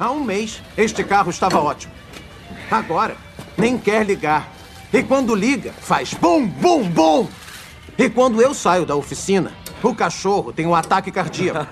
[0.00, 1.92] Há um mês, este carro estava ótimo.
[2.70, 3.18] Agora,
[3.54, 4.50] nem quer ligar.
[4.90, 7.28] E quando liga, faz bum, bum, bum.
[7.98, 9.52] E quando eu saio da oficina,
[9.82, 11.66] o cachorro tem um ataque cardíaco.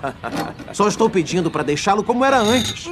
[0.73, 2.87] Só estou pedindo para deixá-lo como era antes.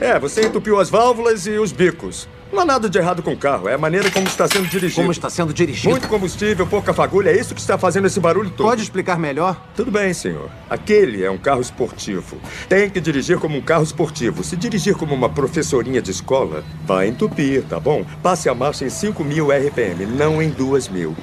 [0.00, 2.28] É, você entupiu as válvulas e os bicos.
[2.52, 5.00] Não há nada de errado com o carro, é a maneira como está sendo dirigido.
[5.00, 5.88] Como está sendo dirigido?
[5.88, 8.66] Muito combustível, pouca fagulha, é isso que está fazendo esse barulho todo.
[8.66, 9.58] Pode explicar melhor?
[9.74, 10.50] Tudo bem, senhor.
[10.68, 12.36] Aquele é um carro esportivo.
[12.68, 14.44] Tem que dirigir como um carro esportivo.
[14.44, 18.04] Se dirigir como uma professorinha de escola, vai entupir, tá bom?
[18.22, 21.16] Passe a marcha em 5 mil RPM, não em 2 mil.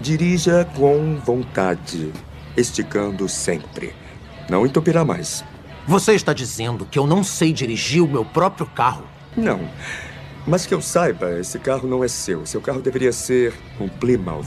[0.00, 2.12] Dirija com vontade,
[2.56, 3.92] esticando sempre.
[4.48, 5.44] Não entupirá mais.
[5.88, 9.04] Você está dizendo que eu não sei dirigir o meu próprio carro?
[9.34, 9.66] Não.
[10.46, 12.44] Mas que eu saiba, esse carro não é seu.
[12.44, 14.44] Seu carro deveria ser um Plymouth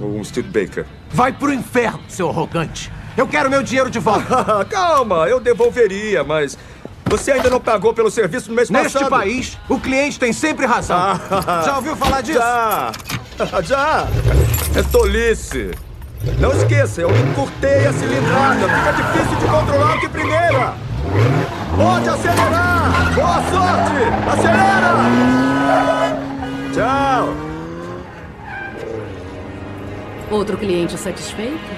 [0.00, 0.86] ou um Studebaker.
[1.10, 2.92] Vai pro inferno, seu arrogante.
[3.16, 4.64] Eu quero meu dinheiro de volta.
[4.70, 6.56] Calma, eu devolveria, mas
[7.04, 9.10] você ainda não pagou pelo serviço no mês Neste passado.
[9.10, 10.96] país, o cliente tem sempre razão.
[11.64, 12.38] Já ouviu falar disso?
[12.38, 12.92] Já!
[13.64, 14.06] Já!
[14.76, 15.72] É tolice!
[16.38, 18.68] Não esqueça, eu encurtei a cilindrada.
[18.68, 20.74] Fica difícil de controlar de primeira.
[21.76, 23.14] Pode acelerar!
[23.14, 23.96] Boa sorte!
[24.32, 24.94] Acelera!
[26.72, 27.34] Tchau!
[30.30, 31.75] Outro cliente satisfeito?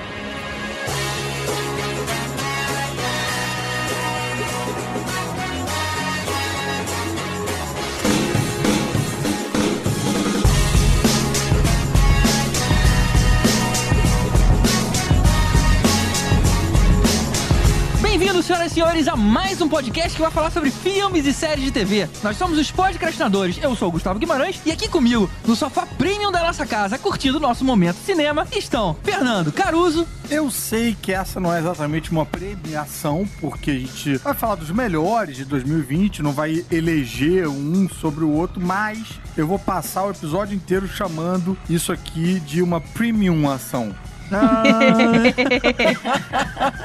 [18.19, 21.65] Bem-vindos, senhoras e senhores, a mais um podcast que vai falar sobre filmes e séries
[21.65, 22.09] de TV.
[22.21, 23.63] Nós somos os podcastinadores.
[23.63, 27.39] Eu sou o Gustavo Guimarães e aqui comigo, no sofá premium da nossa casa, curtindo
[27.39, 30.05] o nosso momento cinema, estão Fernando Caruso.
[30.29, 34.73] Eu sei que essa não é exatamente uma premiação, porque a gente vai falar dos
[34.73, 38.99] melhores de 2020, não vai eleger um sobre o outro, mas
[39.37, 43.95] eu vou passar o episódio inteiro chamando isso aqui de uma premium ação.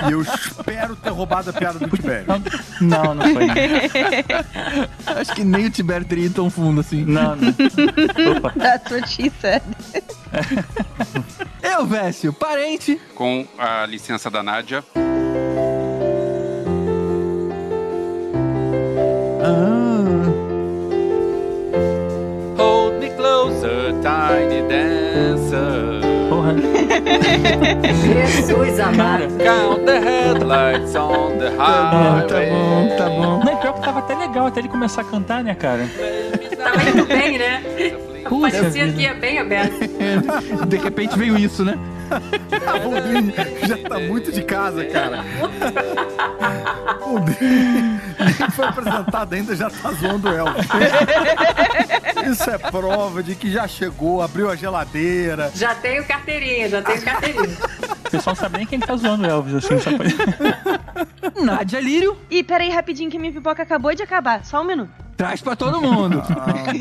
[0.07, 2.25] E eu espero ter roubado a piada do Tibério.
[2.81, 3.47] Não, não foi.
[5.19, 7.03] Acho que nem o Tibério teria ido tão fundo assim.
[7.05, 7.49] Não, não.
[8.37, 8.51] Opa.
[8.57, 9.61] That's what she said.
[11.61, 12.99] Eu, Vécio, parente.
[13.15, 14.83] com a licença da Nádia.
[22.57, 26.01] Hold me closer, tiny dancer.
[26.29, 26.53] Porra.
[27.01, 29.23] Jesus amado.
[29.37, 32.49] Count the headlights on the Tá highway.
[32.49, 33.39] bom, tá bom.
[33.43, 35.87] Não, pior que tava até legal até ele começar a cantar, né, cara?
[36.57, 37.63] Tava indo bem, né?
[38.29, 38.97] Puxa Parecia vida.
[38.97, 39.73] que ia bem aberto.
[40.67, 41.77] De repente veio isso, né?
[42.67, 43.33] A Boldrini
[43.67, 45.23] já tá muito de casa, cara.
[46.99, 47.99] Boldrini
[48.39, 50.67] nem foi apresentado ainda, já tá zoando o Elvis.
[52.31, 55.51] Isso é prova de que já chegou, abriu a geladeira.
[55.55, 57.57] Já tenho carteirinha, já tenho carteirinha.
[58.13, 60.07] Pessoal sabe nem quem tá zoando o Elvis, assim, só pra...
[61.43, 64.45] Nádia Lírio, Ih, peraí, rapidinho, que minha pipoca acabou de acabar.
[64.45, 64.91] Só um minuto.
[65.17, 66.21] traz pra todo mundo.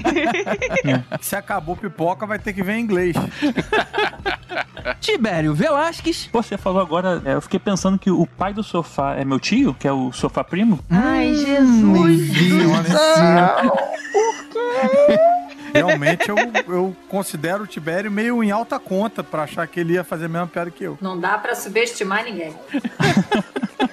[1.22, 3.16] Se acabou pipoca, vai ter que ver em inglês.
[5.00, 6.28] Tibério Velasquez.
[6.30, 9.40] Pô, você falou agora, é, eu fiquei pensando que o pai do sofá é meu
[9.40, 10.78] tio, que é o sofá primo.
[10.90, 12.30] Ai, Jesus.
[15.72, 16.36] Realmente, eu,
[16.68, 20.28] eu considero o Tibério meio em alta conta pra achar que ele ia fazer a
[20.28, 20.98] mesma piada que eu.
[21.00, 22.54] Não dá pra subestimar ninguém.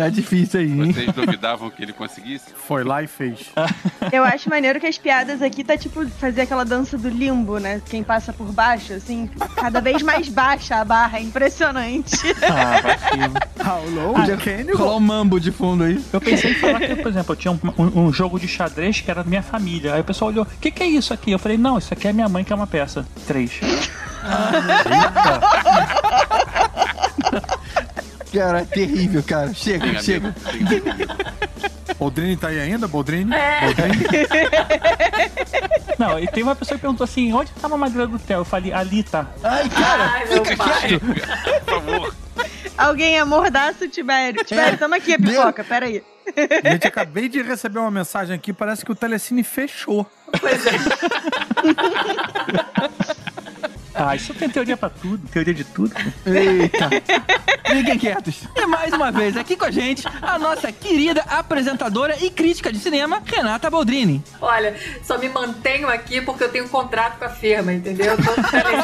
[0.00, 0.92] Tá difícil aí, hein?
[0.92, 2.46] Vocês duvidavam que ele conseguisse?
[2.66, 3.50] Foi lá e fez.
[4.10, 7.82] Eu acho maneiro que as piadas aqui tá tipo fazer aquela dança do limbo, né?
[7.88, 11.18] Quem passa por baixo, assim, cada vez mais baixa a barra.
[11.18, 12.16] É impressionante.
[12.42, 13.34] Ah, vacilo.
[13.64, 14.96] How low can you rolar go?
[14.96, 16.02] um mambo de fundo aí.
[16.12, 19.00] Eu pensei em falar que, por exemplo, eu tinha um, um- um jogo de xadrez
[19.00, 19.94] que era da minha família.
[19.94, 21.30] Aí o pessoal olhou, o que, que é isso aqui?
[21.30, 23.06] Eu falei, não, isso aqui é minha mãe que é uma peça.
[23.26, 23.52] Três.
[28.32, 29.52] Cara, é terrível, cara.
[29.54, 30.34] Chega, Tem chega.
[31.98, 33.34] Boldrini tá aí ainda, Boldrini?
[33.34, 33.60] É.
[33.60, 33.96] Boldrini?
[35.98, 38.38] Não, e tem uma pessoa que perguntou assim, onde tava a madeira do Theo?
[38.38, 39.26] Eu falei, ali tá.
[39.42, 41.00] Ai, cara, Ai, meu fica quieto.
[41.64, 42.14] Por favor.
[42.78, 44.42] Alguém amordaça o Tibério.
[44.44, 46.02] Tibério, toma aqui a pipoca, peraí.
[46.64, 50.06] Gente, acabei de receber uma mensagem aqui, parece que o Telecine fechou.
[50.40, 50.70] Pois é.
[53.94, 55.94] Ah, isso tem teoria pra tudo, teoria de tudo.
[56.26, 56.88] Eita.
[57.66, 58.42] Fiquem quietos.
[58.56, 62.78] E mais uma vez aqui com a gente, a nossa querida apresentadora e crítica de
[62.78, 64.22] cinema, Renata Boldrini.
[64.40, 68.16] Olha, só me mantenho aqui porque eu tenho um contrato com a firma, entendeu?
[68.18, 68.34] Então,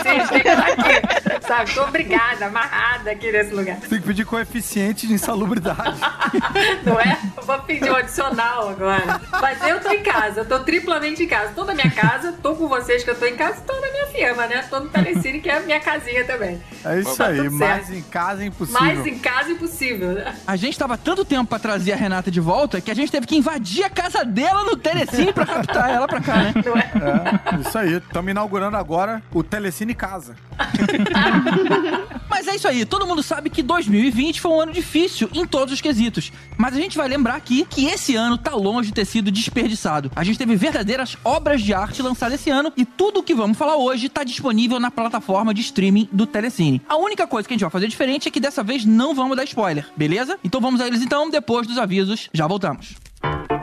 [0.03, 1.47] têm que estar aqui.
[1.47, 1.75] sabe?
[1.75, 3.77] Tô obrigada, amarrada aqui nesse lugar.
[3.81, 6.01] Tem que pedir coeficiente de insalubridade.
[6.85, 7.19] Não é?
[7.37, 9.21] Eu vou pedir um adicional agora.
[9.31, 11.53] Mas eu tô em casa, eu tô triplamente em casa.
[11.55, 14.07] Tô na minha casa, tô com vocês que eu tô em casa, tô na minha
[14.07, 14.65] firma, né?
[14.69, 16.61] Tô no Telecine, que é a minha casinha também.
[16.85, 18.81] É isso Tá aí, mais em casa é impossível.
[18.81, 20.35] Mais em casa impossível, né?
[20.47, 23.27] A gente tava tanto tempo pra trazer a Renata de volta que a gente teve
[23.27, 26.55] que invadir a casa dela no Telecine pra captar ela pra cá, né?
[26.65, 27.57] Não é?
[27.57, 27.95] É, isso aí.
[27.97, 30.37] Estamos inaugurando agora o Telecine Casa.
[32.37, 35.73] Mas é isso aí, todo mundo sabe que 2020 foi um ano difícil em todos
[35.73, 36.31] os quesitos.
[36.59, 40.13] Mas a gente vai lembrar aqui que esse ano tá longe de ter sido desperdiçado.
[40.15, 43.57] A gente teve verdadeiras obras de arte lançadas esse ano e tudo o que vamos
[43.57, 46.83] falar hoje tá disponível na plataforma de streaming do Telecine.
[46.87, 49.35] A única coisa que a gente vai fazer diferente é que dessa vez não vamos
[49.35, 50.39] dar spoiler, beleza?
[50.45, 52.97] Então vamos a eles então, depois dos avisos, já voltamos.
[53.23, 53.56] Sim,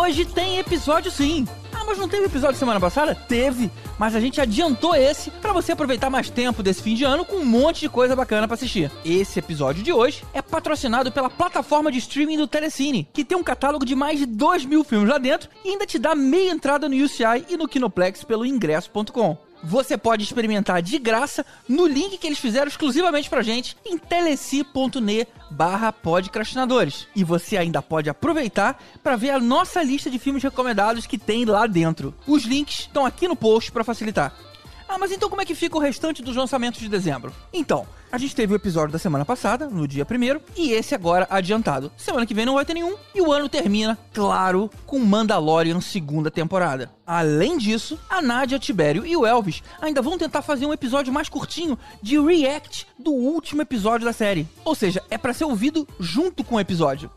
[0.00, 1.46] hoje tem episódio sim.
[1.74, 3.14] Ah, mas não teve episódio semana passada?
[3.14, 7.24] Teve, mas a gente adiantou esse pra você aproveitar mais tempo desse fim de ano
[7.24, 8.90] com um monte de coisa bacana pra assistir.
[9.04, 13.42] Esse episódio de hoje é patrocinado pela plataforma de streaming do Telecine, que tem um
[13.42, 16.88] catálogo de mais de 2 mil filmes lá dentro e ainda te dá meia entrada
[16.88, 19.49] no UCI e no Kinoplex pelo ingresso.com.
[19.62, 25.26] Você pode experimentar de graça no link que eles fizeram exclusivamente pra gente em teleci.ne
[25.50, 27.06] barra podcrastinadores.
[27.14, 31.44] E você ainda pode aproveitar para ver a nossa lista de filmes recomendados que tem
[31.44, 32.14] lá dentro.
[32.26, 34.32] Os links estão aqui no post para facilitar.
[34.92, 37.32] Ah, mas então como é que fica o restante dos lançamentos de dezembro?
[37.52, 41.28] Então, a gente teve o episódio da semana passada, no dia 1 e esse agora
[41.30, 41.92] adiantado.
[41.96, 46.28] Semana que vem não vai ter nenhum, e o ano termina, claro, com Mandalorian segunda
[46.28, 46.90] temporada.
[47.06, 51.28] Além disso, a Nádia, Tibério e o Elvis ainda vão tentar fazer um episódio mais
[51.28, 54.48] curtinho de react do último episódio da série.
[54.64, 57.08] Ou seja, é para ser ouvido junto com o episódio.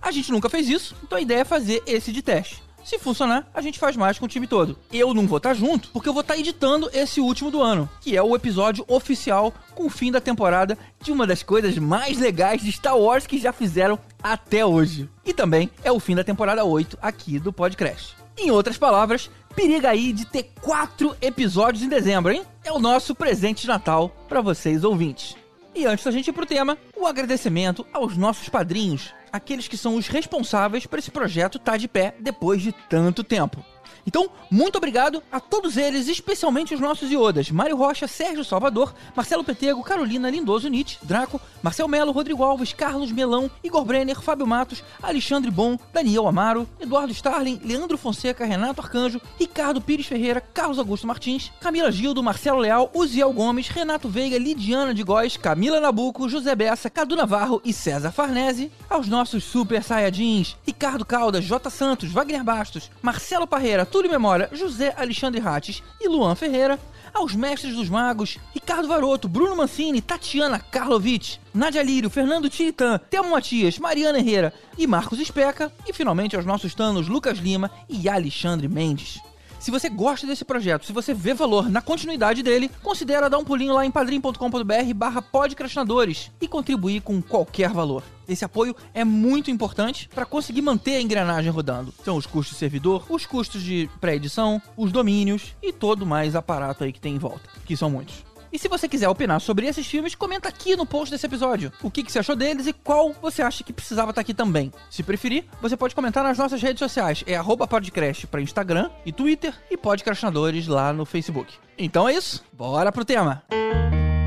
[0.00, 2.67] A gente nunca fez isso, então a ideia é fazer esse de teste.
[2.88, 4.78] Se funcionar, a gente faz mais com o time todo.
[4.90, 8.16] Eu não vou estar junto, porque eu vou estar editando esse último do ano, que
[8.16, 12.62] é o episódio oficial com o fim da temporada de uma das coisas mais legais
[12.62, 15.06] de Star Wars que já fizeram até hoje.
[15.22, 18.16] E também é o fim da temporada 8 aqui do podcast.
[18.38, 22.42] Em outras palavras, periga aí de ter quatro episódios em dezembro, hein?
[22.64, 25.36] É o nosso presente de Natal para vocês ouvintes.
[25.74, 29.96] E antes da gente ir pro tema, o agradecimento aos nossos padrinhos, aqueles que são
[29.96, 33.64] os responsáveis por esse projeto estar de pé depois de tanto tempo.
[34.08, 39.44] Então, muito obrigado a todos eles, especialmente os nossos iodas: Mário Rocha, Sérgio Salvador, Marcelo
[39.44, 44.82] Petego, Carolina Lindoso Nietzsche, Draco, Marcel Melo, Rodrigo Alves, Carlos Melão, Igor Brenner, Fábio Matos,
[45.02, 51.06] Alexandre Bom, Daniel Amaro, Eduardo Starling, Leandro Fonseca, Renato Arcanjo, Ricardo Pires Ferreira, Carlos Augusto
[51.06, 56.54] Martins, Camila Gildo, Marcelo Leal, Uziel Gomes, Renato Veiga, Lidiana de Góes, Camila Nabuco, José
[56.54, 61.68] Bessa, Cadu Navarro e César Farnese, aos nossos super saiyajins, Ricardo Caldas, J.
[61.68, 66.78] Santos, Wagner Bastos, Marcelo Parreira, Túlio Memória, José Alexandre Rates e Luan Ferreira,
[67.12, 73.30] aos mestres dos magos, Ricardo Varoto, Bruno Mancini, Tatiana Karlovic, Nadia Lírio, Fernando Tiritã, Temo
[73.30, 78.68] Matias, Mariana Herrera e Marcos Especa, e finalmente aos nossos tanos Lucas Lima e Alexandre
[78.68, 79.20] Mendes.
[79.58, 83.44] Se você gosta desse projeto, se você vê valor na continuidade dele, considera dar um
[83.44, 88.04] pulinho lá em padrim.com.br barra podcrastinadores e contribuir com qualquer valor.
[88.28, 91.92] Esse apoio é muito importante para conseguir manter a engrenagem rodando.
[92.04, 96.84] São os custos de servidor, os custos de pré-edição, os domínios e todo mais aparato
[96.84, 98.27] aí que tem em volta, que são muitos.
[98.52, 101.72] E se você quiser opinar sobre esses filmes, comenta aqui no post desse episódio.
[101.82, 104.72] O que, que você achou deles e qual você acha que precisava estar aqui também.
[104.90, 107.22] Se preferir, você pode comentar nas nossas redes sociais.
[107.26, 111.54] É arroba podcast para Instagram e Twitter e podcastinadores lá no Facebook.
[111.76, 113.42] Então é isso, bora pro tema.
[113.50, 114.17] Billy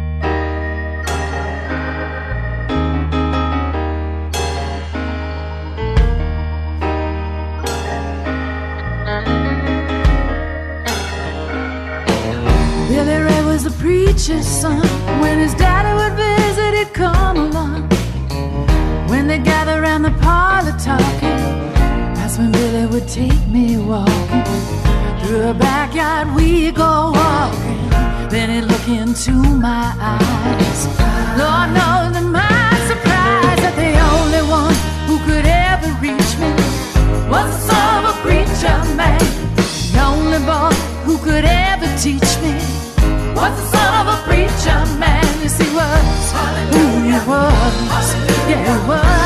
[14.18, 14.82] son.
[15.22, 17.90] When his daddy would visit, he'd come along.
[19.10, 21.42] When they gather around the parlor talking,
[22.16, 24.44] that's when Billy would take me walking.
[25.22, 27.90] Through the backyard we go walking.
[28.30, 30.82] Then he'd look into my eyes.
[31.38, 34.76] Lord knows to my surprise that the only one
[35.08, 36.52] who could ever reach me
[37.30, 39.20] was the son of a preacher man.
[39.94, 40.74] The only boy
[41.06, 42.81] who could ever teach me
[43.36, 45.24] was the son of a preacher man.
[45.42, 46.32] Yes, he was.
[46.74, 48.08] Who he was.
[48.50, 49.21] Yeah, he was.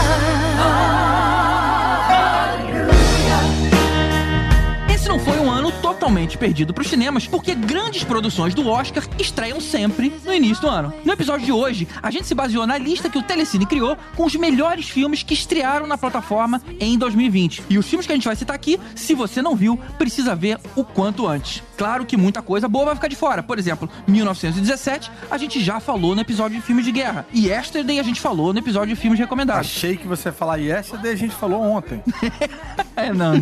[6.05, 10.93] Totalmente perdido pros cinemas, porque grandes produções do Oscar estreiam sempre no início do ano.
[11.03, 14.23] No episódio de hoje, a gente se baseou na lista que o Telecine criou com
[14.23, 17.63] os melhores filmes que estrearam na plataforma em 2020.
[17.71, 20.59] E os filmes que a gente vai citar aqui, se você não viu, precisa ver
[20.75, 21.63] o quanto antes.
[21.75, 23.41] Claro que muita coisa boa vai ficar de fora.
[23.41, 27.25] Por exemplo, 1917, a gente já falou no episódio de filmes de guerra.
[27.33, 29.65] E Yesterday a gente falou no episódio de filmes recomendados.
[29.65, 32.03] Achei que você ia falar yesterday, a gente falou ontem.
[32.95, 33.33] É, não.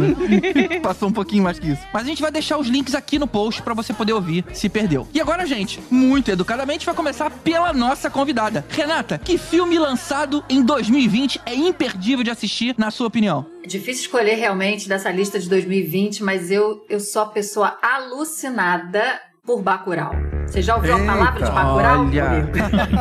[0.81, 1.81] Passou um pouquinho mais que isso.
[1.93, 4.69] Mas a gente vai deixar os links aqui no post pra você poder ouvir se
[4.69, 5.07] perdeu.
[5.13, 8.65] E agora, gente, muito educadamente, vai começar pela nossa convidada.
[8.69, 13.45] Renata, que filme lançado em 2020 é imperdível de assistir, na sua opinião?
[13.63, 19.21] É difícil escolher realmente dessa lista de 2020, mas eu, eu sou a pessoa alucinada
[19.45, 20.13] por Bacurau.
[20.47, 22.05] Você já ouviu a palavra de Bacurau?
[22.05, 22.49] olha.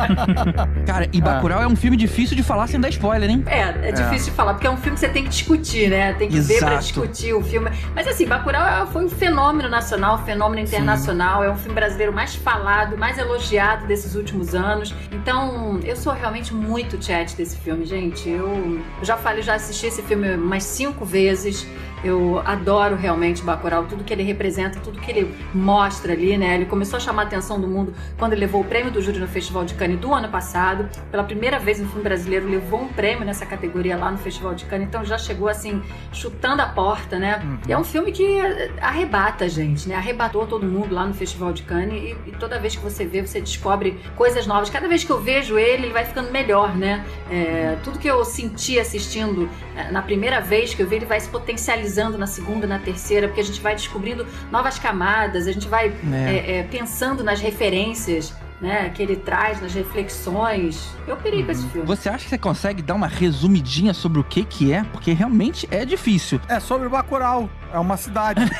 [0.85, 3.43] Cara, e Bacurau é um filme difícil de falar sem dar spoiler, hein?
[3.47, 6.11] É, é difícil de falar, porque é um filme que você tem que discutir, né?
[6.15, 6.83] Tem que ver pra Exato.
[6.83, 7.69] discutir o filme.
[7.95, 11.41] Mas assim, Bacurau é- foi um fenômeno nacional, um fenômeno internacional.
[11.45, 14.93] É um filme brasileiro mais falado, mais elogiado desses últimos anos.
[15.13, 18.27] Então, eu sou realmente muito chat desse filme, gente.
[18.27, 21.65] Eu, eu já falei, já assisti esse filme umas cinco vezes.
[22.03, 26.55] Eu adoro realmente Bacurau, tudo que ele representa, tudo que ele mostra ali, né?
[26.55, 29.19] Ele começou a chamar a atenção do mundo quando ele levou o prêmio do júri
[29.19, 30.89] no Festival de Cannes do ano passado.
[31.09, 34.65] Pela primeira vez um filme brasileiro levou um prêmio nessa categoria lá no Festival de
[34.65, 35.81] Cannes, então já chegou assim,
[36.11, 37.41] chutando a porta, né?
[37.67, 39.95] E é um filme que eh, arrebata a gente, né?
[39.95, 43.25] Arrebatou todo mundo lá no Festival de Cannes e, e toda vez que você vê,
[43.25, 44.69] você descobre coisas novas.
[44.69, 47.05] Cada vez que eu vejo ele, ele vai ficando melhor, né?
[47.31, 51.19] É, tudo que eu senti assistindo eh, na primeira vez que eu vi, ele vai
[51.19, 55.67] se potencializando na segunda, na terceira, porque a gente vai descobrindo novas camadas, a gente
[55.67, 56.15] vai É.
[56.15, 60.87] é, é, pensando nas referências né, que ele traz, nas reflexões.
[61.05, 61.85] Eu pirei com esse filme.
[61.85, 64.83] Você acha que você consegue dar uma resumidinha sobre o que que é?
[64.85, 66.39] Porque realmente é difícil.
[66.47, 67.49] É sobre Bacurau.
[67.73, 68.39] É uma cidade.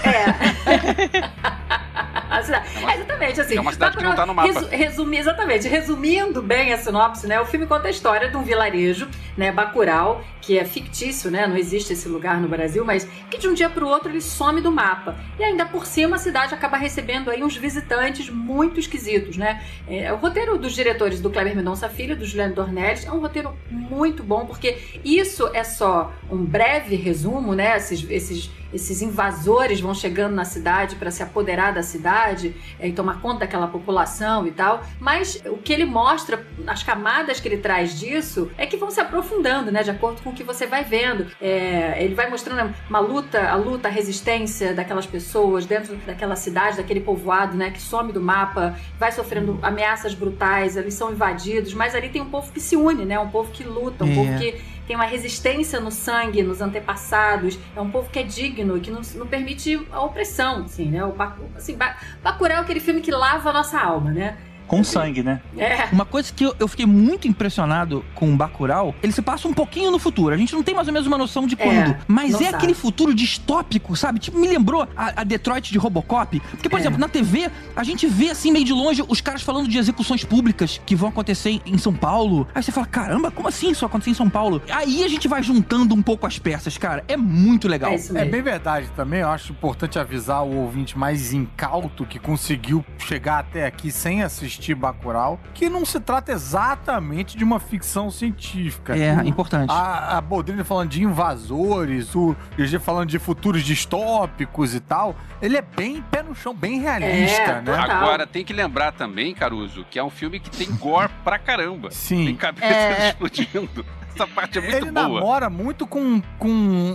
[2.29, 2.67] A cidade.
[2.83, 3.55] É, exatamente, assim.
[3.57, 4.47] É uma cidade que não tá no mapa.
[4.51, 5.67] resu- resumir, exatamente.
[5.67, 7.39] Resumindo bem a sinopse, né?
[7.39, 9.51] O filme conta a história de um vilarejo, né?
[9.51, 11.47] Bacurau, que é fictício, né?
[11.47, 14.19] Não existe esse lugar no Brasil, mas que de um dia para o outro ele
[14.19, 15.15] some do mapa.
[15.39, 19.63] E ainda por cima a cidade acaba recebendo aí uns visitantes muito esquisitos, né?
[19.88, 23.57] É, o roteiro dos diretores do Kleber Mendonça Filho, do Juliano Dornelles, é um roteiro
[23.71, 27.77] muito bom, porque isso é só um breve resumo, né?
[27.77, 32.91] Esses, esses, esses invasores vão chegando na cidade para se apoderar da cidade é, e
[32.91, 34.83] tomar conta daquela população e tal.
[35.00, 39.00] Mas o que ele mostra, as camadas que ele traz disso, é que vão se
[39.00, 39.83] aprofundando, né?
[39.83, 41.27] De acordo com o que você vai vendo.
[41.41, 46.77] É, ele vai mostrando uma luta, a luta, a resistência daquelas pessoas dentro daquela cidade,
[46.77, 47.71] daquele povoado, né?
[47.71, 52.29] Que some do mapa, vai sofrendo ameaças brutais, eles são invadidos, mas ali tem um
[52.29, 53.17] povo que se une, né?
[53.19, 54.15] Um povo que luta, um É.
[54.15, 57.57] povo que tem uma resistência no sangue, nos antepassados.
[57.75, 61.03] É um povo que é digno que não, não permite a opressão, assim, né?
[61.05, 61.13] O
[61.55, 64.37] assim, Ba- Bacurau é aquele filme que lava a nossa alma, né?
[64.67, 65.41] Com sangue, né?
[65.58, 65.86] É.
[65.91, 69.53] Uma coisa que eu, eu fiquei muito impressionado com o Bacurau, ele se passa um
[69.53, 70.34] pouquinho no futuro.
[70.34, 71.91] A gente não tem mais ou menos uma noção de quando.
[71.91, 72.55] É, mas não é sabe.
[72.55, 74.20] aquele futuro distópico, sabe?
[74.20, 76.39] Tipo, me lembrou a, a Detroit de Robocop.
[76.51, 76.82] Porque, por É.
[76.82, 80.24] exemplo, na TV, a gente vê assim, meio de longe, os caras falando de execuções
[80.24, 82.48] públicas que vão acontecer em São Paulo.
[82.55, 84.62] Aí você fala, caramba, como assim isso acontecer em São Paulo?
[84.70, 87.03] Aí a gente vai juntando um pouco as peças, cara.
[87.08, 87.91] É muito legal.
[87.91, 89.20] É isso É bem verdade também.
[89.22, 94.52] Eu acho importante avisar o ouvinte mais incauto que conseguiu chegar até aqui sem assistir
[94.75, 98.95] Bacurau, que não se trata exatamente de uma ficção científica.
[98.98, 99.69] É, O- importante.
[99.72, 105.15] A, a Boldrini falando de invasores, o GG falando de futuros distópicos e tal.
[105.41, 107.77] Ele é bem pé no chão, bem realista, É, né?
[107.77, 107.98] total.
[107.98, 111.89] Agora, tem que lembrar também, Caruso, que é um filme que tem gore pra caramba.
[111.89, 112.36] Tem Sim.
[112.36, 113.10] cabeças É.
[113.10, 113.86] explodindo.
[114.15, 115.10] Essa parte é muito Ele boa.
[115.10, 116.48] namora muito com, com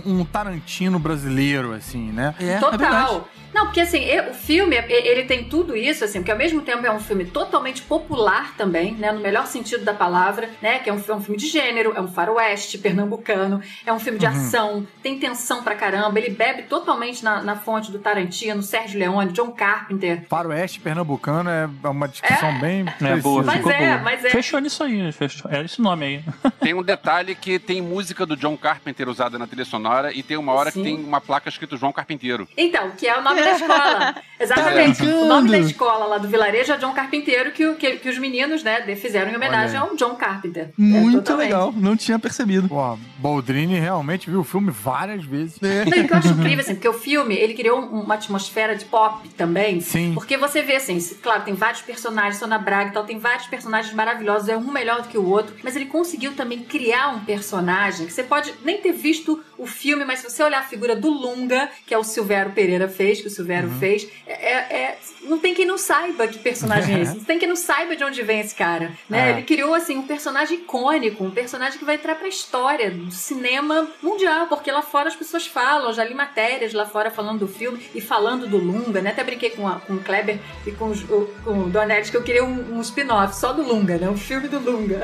[0.05, 2.33] um Tarantino brasileiro, assim, né?
[2.39, 2.59] É, é.
[2.59, 3.27] Total.
[3.53, 6.85] Não, porque assim, o filme, e- ele tem tudo isso, assim, porque ao mesmo tempo
[6.85, 10.93] é um filme totalmente popular também, né, no melhor sentido da palavra, né, que é
[10.93, 14.85] um, é um filme de gênero, é um faroeste pernambucano, é um filme de ação,
[15.01, 19.51] tem tensão pra caramba, ele bebe totalmente na, na fonte do Tarantino, Sérgio Leone, John
[19.51, 20.25] Carpenter.
[20.29, 23.97] Faroeste pernambucano é uma descrição bem É boa, Mas ficou é, boa.
[24.03, 24.29] mas é.
[24.29, 25.49] Fechou nisso aí, fechou.
[25.51, 26.23] Era esse nome aí.
[26.59, 30.37] Tem um detalhe que tem música do John Carpenter usada na trilha sonora e tem
[30.37, 30.83] uma hora Sim.
[30.83, 32.47] que tem uma placa escrito João Carpinteiro.
[32.57, 34.15] Então, que é o nome da escola.
[34.39, 34.99] Exatamente.
[34.99, 38.09] Tá o nome da escola lá do vilarejo é John Carpinteiro, que, o- que, que
[38.09, 40.63] os meninos, né, fizeram em homenagem Olha ao John Carpenter.
[40.69, 41.47] É, Muito totalmente.
[41.47, 41.73] legal.
[41.75, 42.69] Não tinha percebido.
[42.69, 45.59] Pô, Boldrini realmente viu o filme várias vezes.
[45.59, 48.15] Não, e o que eu acho incrível, assim, porque o filme, ele criou um- uma
[48.15, 49.81] atmosfera de pop também.
[49.81, 50.13] Sim.
[50.13, 53.93] Porque você vê, assim, claro, tem vários personagens, Sônia Braga e tal, tem vários personagens
[53.93, 58.05] maravilhosos, é um melhor do que o outro, mas ele conseguiu também criar um personagem
[58.07, 61.09] que você pode nem ter visto o filme, mas se você olhar a figura do
[61.09, 64.07] Lunga, que é o Silvério Pereira fez, que o Silvero fez.
[64.27, 67.15] É, é- não tem quem não saiba que personagem é esse.
[67.15, 68.91] Não tem quem não saiba de onde vem esse cara.
[69.09, 69.29] Né?
[69.29, 69.31] É.
[69.33, 73.87] Ele criou assim um personagem icônico, um personagem que vai entrar pra história do cinema
[74.01, 77.79] mundial, porque lá fora as pessoas falam, já li matérias lá fora falando do filme
[77.93, 79.11] e falando do Lunga, né?
[79.11, 81.71] Até brinquei com, a- com o Kleber e com, o- com o
[82.11, 84.09] que eu queria um, um spin-off só do Lunga, né?
[84.09, 84.99] Um filme do Lunga.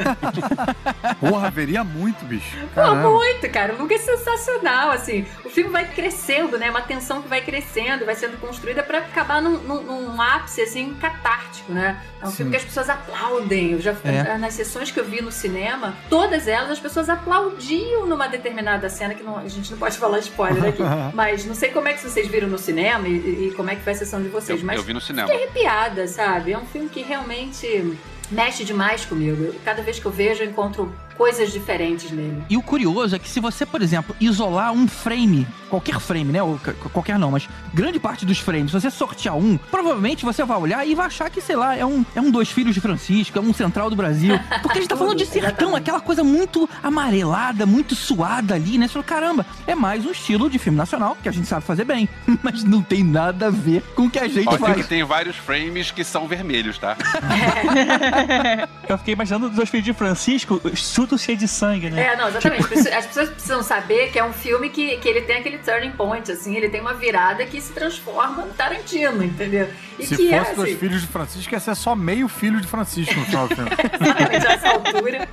[1.20, 2.58] Porra, veria muito, bicho.
[2.74, 3.74] Pô, muito, cara.
[3.74, 5.26] O Luga é sensacional, assim.
[5.44, 6.70] O filme vai crescendo, né?
[6.70, 10.94] Uma tensão que vai crescendo, vai sendo construída pra acabar num, num- num ápice, assim,
[10.96, 12.02] catártico, né?
[12.22, 12.36] É um Sim.
[12.38, 13.72] filme que as pessoas aplaudem.
[13.74, 14.38] Eu já, É.
[14.38, 19.14] Nas sessões que eu vi no cinema, todas elas, as pessoas aplaudiam numa determinada cena,
[19.14, 20.82] que não- a gente não pode falar spoiler aqui.
[21.14, 23.82] mas não sei como é que vocês viram no cinema e, e como é que
[23.82, 25.28] foi a sessão de vocês, Eu, mas eu vi no cinema.
[25.28, 26.54] fiquei arrepiada, sabe?
[26.54, 27.98] É um filme que realmente
[28.32, 29.54] mexe demais comigo.
[29.64, 32.44] Cada vez que eu vejo, eu encontro coisas diferentes nele.
[32.50, 36.44] E o curioso é que se você, por exemplo, isolar um frame, qualquer frame, né?
[36.44, 36.60] Ou
[36.92, 40.86] qualquer não, mas grande parte dos frames, se você sortear um, provavelmente você vai olhar
[40.86, 43.42] e vai achar que, sei lá, é um, é um Dois Filhos de Francisco, é
[43.42, 44.40] um Central do Brasil.
[44.62, 45.78] Porque a gente tá falando de sertão, Exatamente.
[45.78, 48.88] aquela coisa muito amarelada, muito suada ali, né?
[48.88, 51.86] Você fala, caramba, é mais um estilo de filme nacional que a gente sabe fazer
[51.86, 52.08] bem.
[52.44, 54.78] Mas não tem nada a ver com o que a gente Ó, faz.
[54.78, 56.98] que tem vários frames que são vermelhos, tá?
[58.88, 60.62] Eu fiquei imaginando os dois filhos de Francisco,
[61.08, 62.08] tudo cheio de sangue, né?
[62.14, 62.68] É, não, exatamente.
[62.68, 65.92] Preci- As pessoas precisam saber que é um filme que, que ele tem aquele turning
[65.92, 69.68] point, assim, ele tem uma virada que se transforma no Tarantino, entendeu?
[69.98, 72.60] E Se que fosse é, dos assim, filhos de Francisco, ia ser só meio filho
[72.60, 73.72] de Francisco no final do filme.
[73.72, 75.28] exatamente essa altura.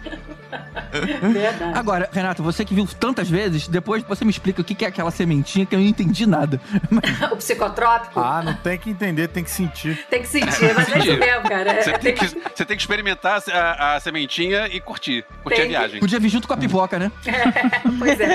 [0.92, 1.78] Verdade.
[1.78, 5.10] Agora, Renato, você que viu tantas vezes, depois você me explica o que é aquela
[5.10, 6.60] sementinha que eu não entendi nada.
[7.32, 9.98] O psicotrópico Ah, não tem que entender, tem que sentir.
[10.10, 11.72] tem que sentir, mas é isso mesmo, cara.
[11.72, 15.24] É- Você tem tem, que, você tem que experimentar a, a sementinha e curtir.
[15.42, 16.00] Curtir Tem a que- viagem.
[16.00, 17.10] Podia vir junto com a pipoca, né?
[17.98, 18.32] Pois é.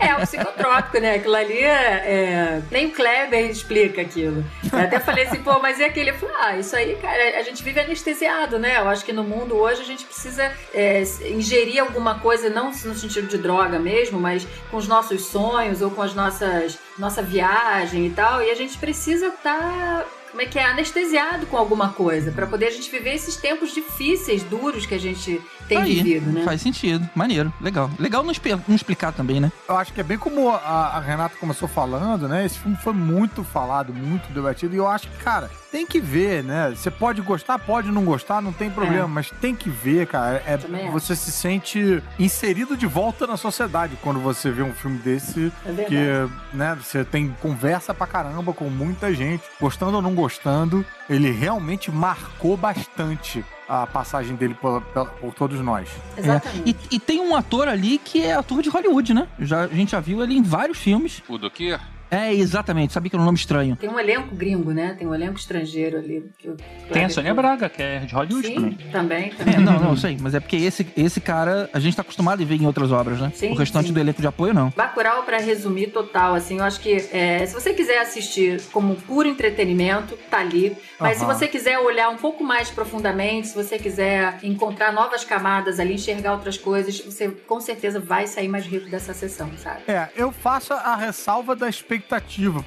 [0.00, 1.16] É, o psicotrópico, né?
[1.16, 4.44] Aquilo ali é, é- Nem o Kleber explica aquilo.
[4.72, 6.10] Eu até falei assim, pô, mas e aquele?
[6.10, 8.78] Eu falei, ah, isso aí, cara, a gente vive anestesiado, né?
[8.78, 12.94] Eu acho que no mundo hoje a gente precisa é, ingerir alguma coisa, não no
[12.94, 18.06] sentido de droga mesmo, mas com os nossos sonhos ou com as nossas nossa viagem
[18.06, 18.42] e tal.
[18.42, 20.06] E a gente precisa estar.
[20.30, 20.64] como é que é?
[20.64, 25.00] Anestesiado com alguma coisa, pra poder a gente viver esses tempos difíceis, duros que a
[25.00, 26.42] gente tem Aí, vivido, né?
[26.44, 27.08] Faz sentido.
[27.14, 27.52] Maneiro.
[27.60, 27.90] Legal.
[27.98, 28.32] Legal não,
[28.66, 29.52] não explicar também, né?
[29.68, 30.58] Eu acho que é bem como a,
[30.94, 32.44] a Renata começou falando, né?
[32.44, 34.74] Esse filme foi muito falado, muito debatido.
[34.74, 36.72] E eu acho que, cara, tem que ver, né?
[36.74, 40.42] Você pode gostar, pode não gostar, não tem problema, mas tem que ver, cara.
[40.46, 40.92] É, Também acho.
[40.92, 45.52] você se sente inserido de volta na sociedade quando você vê um filme desse.
[45.66, 50.84] É que, né, você tem conversa pra caramba com muita gente, gostando ou não gostando.
[51.08, 55.88] Ele realmente marcou bastante a passagem dele por, por- todos nós.
[56.16, 56.70] Exatamente.
[56.70, 56.86] É.
[56.92, 59.28] E, e tem um ator ali que é ator de Hollywood, né?
[59.38, 61.22] Já, a gente já viu ele em vários filmes.
[61.28, 61.78] O do que?
[62.10, 62.92] É, exatamente.
[62.92, 63.76] Sabia que era um nome estranho.
[63.76, 64.94] Tem um elenco gringo, né?
[64.98, 66.24] Tem um elenco estrangeiro ali.
[66.38, 66.50] que
[66.92, 68.78] Tem a Sônia Braga, que é de Hollywood Sim, também.
[68.90, 69.30] também.
[69.30, 69.54] também.
[69.54, 70.16] É, não, não, sei.
[70.20, 73.20] Mas é porque esse, esse cara a gente tá acostumado a ver em outras obras,
[73.20, 73.32] né?
[73.34, 73.92] Sim, o restante sim.
[73.92, 74.72] do elenco de apoio, não.
[74.76, 79.28] Bacurau, pra resumir total, assim, eu acho que é, se você quiser assistir como puro
[79.28, 80.76] entretenimento, tá ali.
[80.98, 81.32] Mas Aham.
[81.32, 85.94] se você quiser olhar um pouco mais profundamente, se você quiser encontrar novas camadas ali,
[85.94, 89.82] enxergar outras coisas, você com certeza vai sair mais rico dessa sessão, sabe?
[89.86, 91.97] É, eu faço a ressalva da expectativa,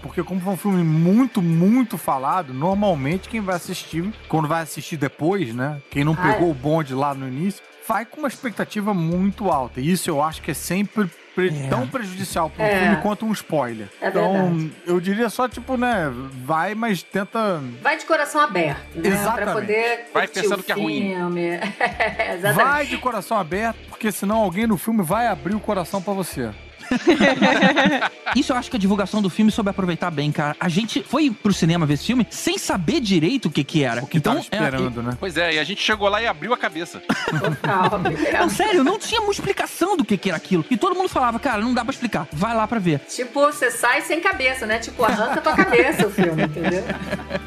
[0.02, 4.98] porque como foi um filme muito, muito falado, normalmente quem vai assistir, quando vai assistir
[4.98, 5.82] depois, né?
[5.90, 6.52] Quem não Ah, pegou é.
[6.52, 9.80] o bonde lá no início, vai com uma expectativa muito alta.
[9.82, 11.68] E isso eu acho que é sempre pre- É.
[11.70, 12.80] tão prejudicial para um É.
[12.82, 13.88] filme quanto um spoiler.
[14.02, 14.72] É então, verdade.
[14.86, 16.12] eu diria só, tipo, né,
[16.46, 17.62] vai, mas tenta.
[17.82, 19.02] Vai de coração aberto, né?
[19.02, 19.54] Pra Exatamente.
[19.54, 21.12] poder Vai pensando o que é ruim.
[22.36, 22.54] Exatamente.
[22.54, 26.50] Vai de coração aberto, porque senão alguém no filme vai abrir o coração para você.
[28.36, 30.56] Isso eu acho que a divulgação do filme soube aproveitar bem, cara.
[30.60, 34.04] A gente foi pro cinema ver esse filme sem saber direito o que que era.
[34.04, 35.18] O que então, tava esperando, né?
[35.20, 37.00] Pois é, e a gente chegou lá e abriu a cabeça.
[37.00, 38.02] Total.
[38.32, 40.64] É, não, sério, não tinha uma explicação do que que era aquilo.
[40.70, 42.28] E todo mundo falava, cara, não dá pra explicar.
[42.32, 43.00] Vai lá pra ver.
[43.00, 44.80] Tipo, você sai sem cabeça, né?
[44.80, 46.84] Tipo, arranca tua cabeça o filme, entendeu?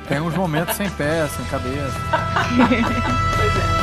[0.08, 1.94] Tem uns momentos sem pé, sem cabeça.
[3.36, 3.73] Pois é.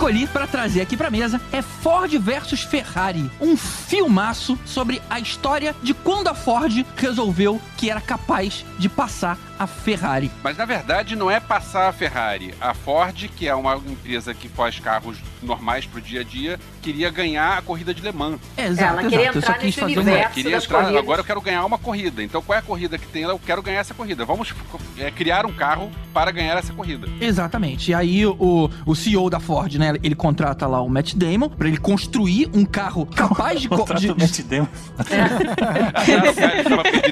[0.00, 5.76] Escolhi pra trazer aqui pra mesa é Ford versus Ferrari, um filmaço sobre a história
[5.82, 10.30] de quando a Ford resolveu que era capaz de passar a Ferrari.
[10.42, 12.54] Mas na verdade não é passar a Ferrari.
[12.58, 17.10] A Ford, que é uma empresa que faz carros normais pro dia a dia, queria
[17.10, 18.40] ganhar a corrida de Le Mans.
[18.56, 19.36] É, exato, Ela queria exato.
[19.36, 20.02] Eu entrar quis nesse fazer É, uma...
[20.10, 20.34] universo.
[20.34, 21.02] queria das entrar, corridas.
[21.02, 22.22] agora eu quero ganhar uma corrida.
[22.22, 23.22] Então qual é a corrida que tem?
[23.22, 24.24] Eu quero ganhar essa corrida.
[24.24, 24.54] Vamos
[24.98, 27.06] é, criar um carro para ganhar essa corrida.
[27.20, 27.90] Exatamente.
[27.90, 31.68] E aí o, o CEO da Ford, né, ele contrata lá o Matt Damon pra
[31.68, 34.66] ele construir um carro capaz de, co- Contrato de, do Matt Damon.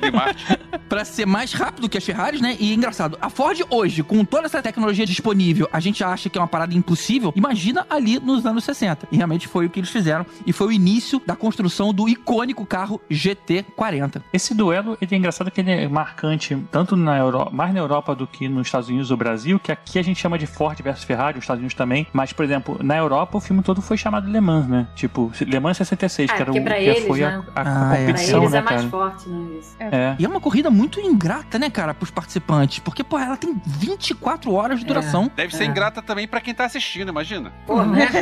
[0.08, 0.78] o.
[0.88, 2.04] Pra ser mais rápido que as
[2.42, 2.56] Né?
[2.58, 6.40] E engraçado, a Ford hoje, com toda essa tecnologia disponível, a gente acha que é
[6.40, 7.32] uma parada impossível.
[7.36, 9.08] Imagina ali nos anos 60.
[9.10, 10.24] E realmente foi o que eles fizeram.
[10.46, 14.22] E foi o início da construção do icônico carro GT40.
[14.32, 18.14] Esse duelo ele é engraçado que ele é marcante tanto na Europa, mais na Europa
[18.14, 21.04] do que nos Estados Unidos ou Brasil, que aqui a gente chama de Ford versus
[21.04, 22.06] Ferrari, nos Estados Unidos também.
[22.12, 24.86] Mas, por exemplo, na Europa o filme todo foi chamado Le Mans, né?
[24.94, 27.42] Tipo, Le Mans 66, Ah, que era o pra que eles, foi né?
[27.54, 28.04] a, a Ah, é.
[28.04, 28.88] Pra competição, eles né, é mais cara?
[28.90, 29.58] forte, né?
[29.58, 29.76] Isso.
[29.80, 30.16] É.
[30.18, 32.78] E é uma corrida muito ingrata, né, cara, pros participantes.
[32.80, 35.30] Porque, pô, ela tem 24 horas de duração.
[35.34, 35.66] Deve ser É.
[35.66, 37.52] ingrata também pra quem tá assistindo, imagina.
[37.66, 38.06] Pô, né?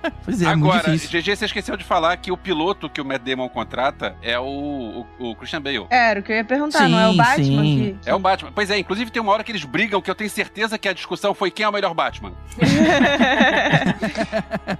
[0.23, 1.19] Pois é, muito Agora, difícil.
[1.21, 5.05] GG, você esqueceu de falar que o piloto que o Matt Damon contrata é o,
[5.19, 5.85] o, o Christian Bale.
[5.89, 7.97] Era o que eu ia perguntar, não é o Sim, Batman sim.
[8.03, 8.09] que.
[8.09, 8.51] É o Batman.
[8.53, 10.93] Pois é, inclusive tem uma hora que eles brigam que eu tenho certeza que a
[10.93, 12.33] discussão foi quem é o melhor Batman.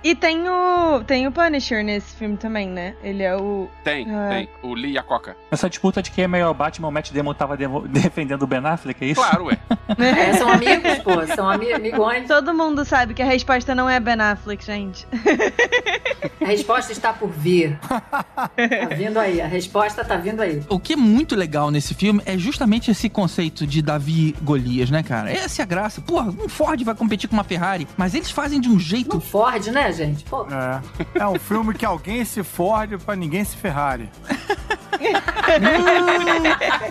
[0.03, 1.03] e tem o.
[1.05, 2.95] Tem o Punisher nesse filme também, né?
[3.03, 3.69] Ele é o.
[3.83, 4.29] Tem, Ah.
[4.29, 4.49] tem.
[4.61, 5.35] O Lee e a Coca.
[5.49, 7.57] Essa disputa de quem é melhor Batman, o Matt Damon tava
[7.87, 9.21] defendendo o Ben Affleck, é isso?
[9.21, 9.57] Claro, ué.
[9.97, 11.25] É, são amigos, pô.
[11.35, 12.27] São ami amigões.
[12.27, 15.07] Todo mundo sabe que a resposta não é Ben Affleck, gente.
[16.41, 17.77] A resposta está por vir.
[17.87, 18.49] Tá
[18.95, 19.41] vindo aí.
[19.41, 20.61] A resposta tá vindo aí.
[20.69, 24.89] O que é muito legal nesse filme é justamente esse conceito de Davi e Golias,
[24.89, 25.31] né, cara?
[25.31, 26.01] Essa é a graça.
[26.01, 29.15] Porra, um Ford vai competir com uma Ferrari, mas eles fazem de um jeito.
[29.15, 30.23] No Ford, né, gente?
[30.23, 30.81] Pô, É.
[31.19, 34.09] É um filme que alguém se Ford pra ninguém se Ferrari.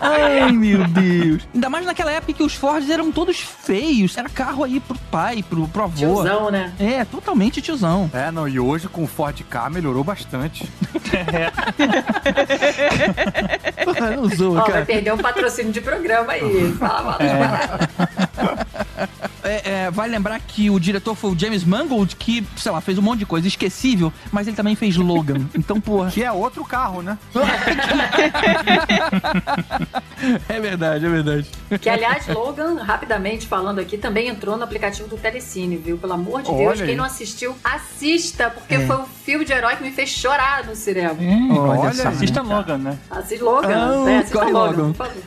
[0.01, 1.47] Ai, meu Deus.
[1.53, 4.17] Ainda mais naquela época que os Fords eram todos feios.
[4.17, 5.95] Era carro aí pro pai, pro, pro avô.
[5.95, 6.73] tiozão, né?
[6.79, 8.10] É, totalmente tiozão.
[8.13, 10.69] É, não, e hoje com o Ford K melhorou bastante.
[13.85, 14.85] Porra, não zoa, Ó, vai cara.
[14.85, 16.71] perder um patrocínio de programa aí.
[16.73, 17.89] Fala mal das paradas.
[19.51, 22.97] É, é, vai lembrar que o diretor foi o James Mangold, que, sei lá, fez
[22.97, 25.41] um monte de coisa esquecível, mas ele também fez Logan.
[25.53, 26.09] Então, porra.
[26.09, 27.17] Que é outro carro, né?
[30.47, 31.47] É verdade, é verdade.
[31.79, 35.97] Que, aliás, Logan, rapidamente falando aqui, também entrou no aplicativo do Telecine, viu?
[35.97, 36.87] Pelo amor de Olha Deus, aí.
[36.87, 38.85] quem não assistiu, assista, porque É.
[38.85, 41.13] foi um filme de herói que me fez chorar no cinema.
[41.19, 42.55] Hum, Olha assista né.
[42.55, 42.97] Logan, né?
[43.09, 44.17] Assista Logan, Ah, né?
[44.19, 44.93] Assista corre Logan, Logan.
[44.93, 45.23] por favor.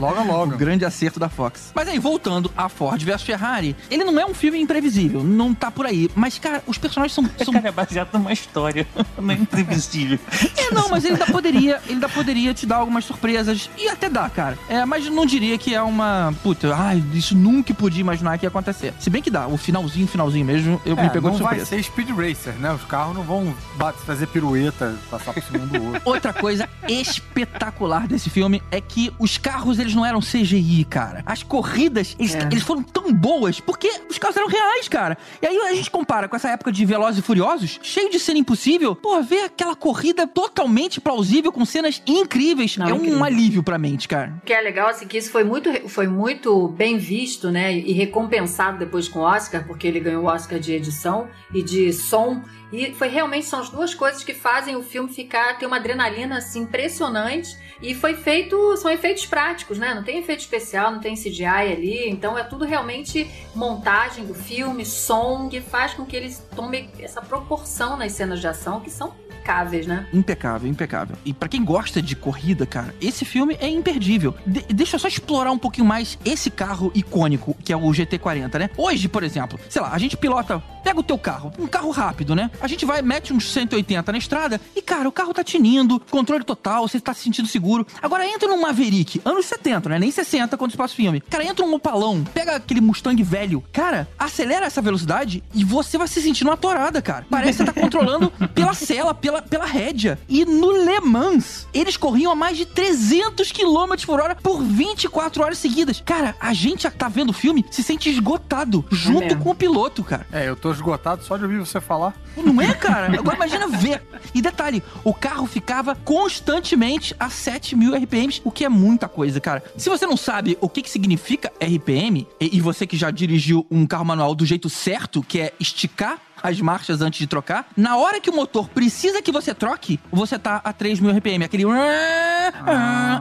[0.00, 0.56] Logo, O logo.
[0.56, 1.70] grande acerto da Fox.
[1.74, 5.70] Mas aí, voltando a Ford vs Ferrari, ele não é um filme imprevisível, não tá
[5.70, 6.08] por aí.
[6.14, 7.28] Mas, cara, os personagens são.
[7.44, 7.52] são...
[7.52, 8.86] Cara, é baseado numa história.
[9.18, 10.18] Não é imprevisível.
[10.56, 13.68] É, não, mas ele ainda poderia, ele ainda poderia te dar algumas surpresas.
[13.76, 14.56] E até dá, cara.
[14.68, 16.32] É, mas não diria que é uma.
[16.42, 18.94] Puta, ai, isso nunca podia imaginar que ia acontecer.
[19.00, 21.58] Se bem que dá, o finalzinho, finalzinho mesmo, eu me É, pegou não de vai
[21.58, 21.82] surpresa.
[21.82, 22.72] ser Speed Racer, né?
[22.72, 26.02] Os carros não vão bater, fazer pirueta, passar por cima um do outro.
[26.06, 31.22] Outra coisa espetacular desse filme é que os carros, eles não eram CGI, cara.
[31.26, 32.42] As corridas, eles, É.
[32.50, 35.16] eles foram tão boas porque os carros eram reais, cara.
[35.40, 38.38] E aí a gente compara com essa época de Velozes e Furiosos, cheio de cena
[38.38, 38.94] impossível.
[38.94, 43.24] Pô, ver aquela corrida totalmente plausível, com cenas incríveis, Não, é um incrível.
[43.24, 44.34] alívio pra mente, cara.
[44.42, 47.72] O que é legal, assim, que isso foi muito, foi muito bem visto, né?
[47.72, 51.92] E recompensado depois com o Oscar, porque ele ganhou o Oscar de edição e de
[51.92, 52.42] som.
[52.72, 56.38] E foi realmente, são as duas coisas que fazem o filme ficar, ter uma adrenalina,
[56.38, 57.56] assim, impressionante.
[57.80, 59.94] E foi feito, são efeitos práticos, né?
[59.94, 62.08] Não tem efeito especial, não tem CGI ali.
[62.08, 67.20] Então é tudo realmente montagem do filme, som, que faz com que eles tomem essa
[67.22, 70.06] proporção nas cenas de ação, que são impecáveis, né?
[70.12, 71.16] Impecável, impecável.
[71.24, 74.34] E pra quem gosta de corrida, cara, esse filme é imperdível.
[74.46, 78.58] De- deixa eu só explorar um pouquinho mais esse carro icônico, que é o GT40,
[78.58, 78.70] né?
[78.76, 82.34] Hoje, por exemplo, sei lá, a gente pilota, pega o teu carro, um carro rápido,
[82.34, 82.50] né?
[82.60, 86.44] A gente vai, mete uns 180 na estrada e, cara, o carro tá tinindo, controle
[86.44, 87.86] total, você tá se sentindo seguro.
[88.02, 89.98] Agora entra num Maverick, anos 70, né?
[89.98, 91.20] Nem 60 quando se passa o filme.
[91.20, 93.62] Cara, entra um Opalão, pega aquele Mustang velho.
[93.72, 97.26] Cara, acelera essa velocidade e você vai se sentindo uma torada, cara.
[97.30, 100.18] Parece que você tá controlando pela cela, pela, pela rédea.
[100.28, 105.42] E no Le Mans, eles corriam a mais de 300 km por hora por 24
[105.42, 106.02] horas seguidas.
[106.04, 109.42] Cara, a gente tá vendo o filme se sente esgotado junto mesmo.
[109.42, 110.26] com o piloto, cara.
[110.32, 112.14] É, eu tô esgotado só de ouvir você falar.
[112.36, 113.06] Não é, cara?
[113.18, 114.02] Agora imagina ver.
[114.34, 119.40] E detalhe, o carro ficava constantemente a 7 mil RPMs, o que é muita coisa,
[119.40, 119.62] cara.
[119.76, 123.66] Se você não sabe o que, que significa RPM, e, e você que já dirigiu
[123.70, 127.66] um carro manual do jeito certo, que é esticar as marchas antes de trocar.
[127.76, 131.44] Na hora que o motor precisa que você troque, você tá a 3 mil RPM.
[131.44, 131.64] Aquele.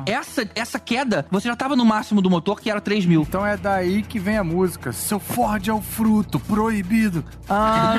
[0.06, 3.21] Essa, essa queda, você já tava no máximo do motor, que era 3 mil.
[3.21, 4.91] Então é daí que vem a música.
[4.91, 7.23] Seu Ford é o fruto proibido.
[7.49, 7.95] Ah,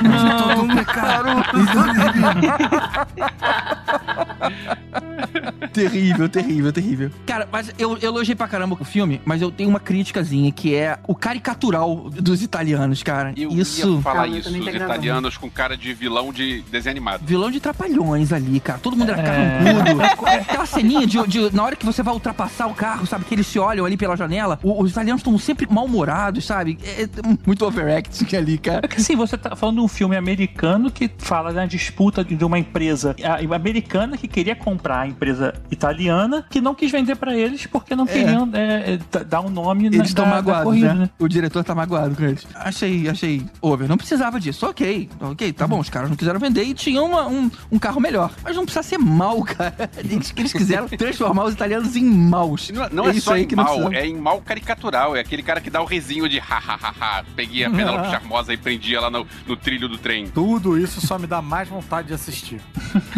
[0.55, 0.75] Todo não.
[0.75, 1.29] pecado.
[5.73, 7.11] terrível, terrível, terrível.
[7.25, 10.75] Cara, mas eu, eu elogiei pra caramba o filme, mas eu tenho uma críticazinha, que
[10.75, 13.33] é o caricatural dos italianos, cara.
[13.37, 13.95] Eu Isso.
[13.95, 14.65] ia falar Ah, eu isso, os tenho
[15.09, 17.21] italianos com cara de vilão de desenho animado.
[17.25, 18.79] Vilão de trapalhões ali, cara.
[18.79, 20.01] Todo mundo era carrancudo.
[20.25, 23.25] Aquela ceninha de, de- na hora que você vai ultrapassar o carro, sabe?
[23.25, 24.59] Que eles se olham ali pela janela.
[24.63, 26.77] o- os italianos estão sempre mal-humorados, sabe?
[26.83, 27.07] É, é
[27.45, 28.87] muito overacting ali, cara.
[28.95, 33.15] Assim, você tá falando de um filme americano que fala da disputa de uma empresa
[33.53, 38.05] americana que queria comprar a empresa italiana que não quis vender pra eles porque não
[38.05, 40.99] queriam é, é, dar um nome na, Eles estão da, da magoados, corrida, né?
[41.01, 41.09] né?
[41.19, 42.45] O diretor tá magoado com eles.
[42.55, 43.87] Achei, achei over.
[43.87, 44.65] Não precisava disso.
[44.67, 45.79] Ok, ok, tá bom.
[45.79, 48.31] Os caras não quiseram vender e tinham uma- um, um carro melhor.
[48.43, 49.89] Mas não precisa ser mal, cara.
[49.97, 52.69] Eles, eles quiseram transformar os italianos em maus.
[52.69, 55.15] Não, não é, isso só aí em mal, é em mal caricatural.
[55.15, 57.23] É aquele cara que dá o risinho de hahaha.
[57.35, 60.27] Peguei a Penélope Charmosa e prendi ela no, no trilho do trem.
[60.27, 62.59] Tudo isso só me dá mais vontade de assistir.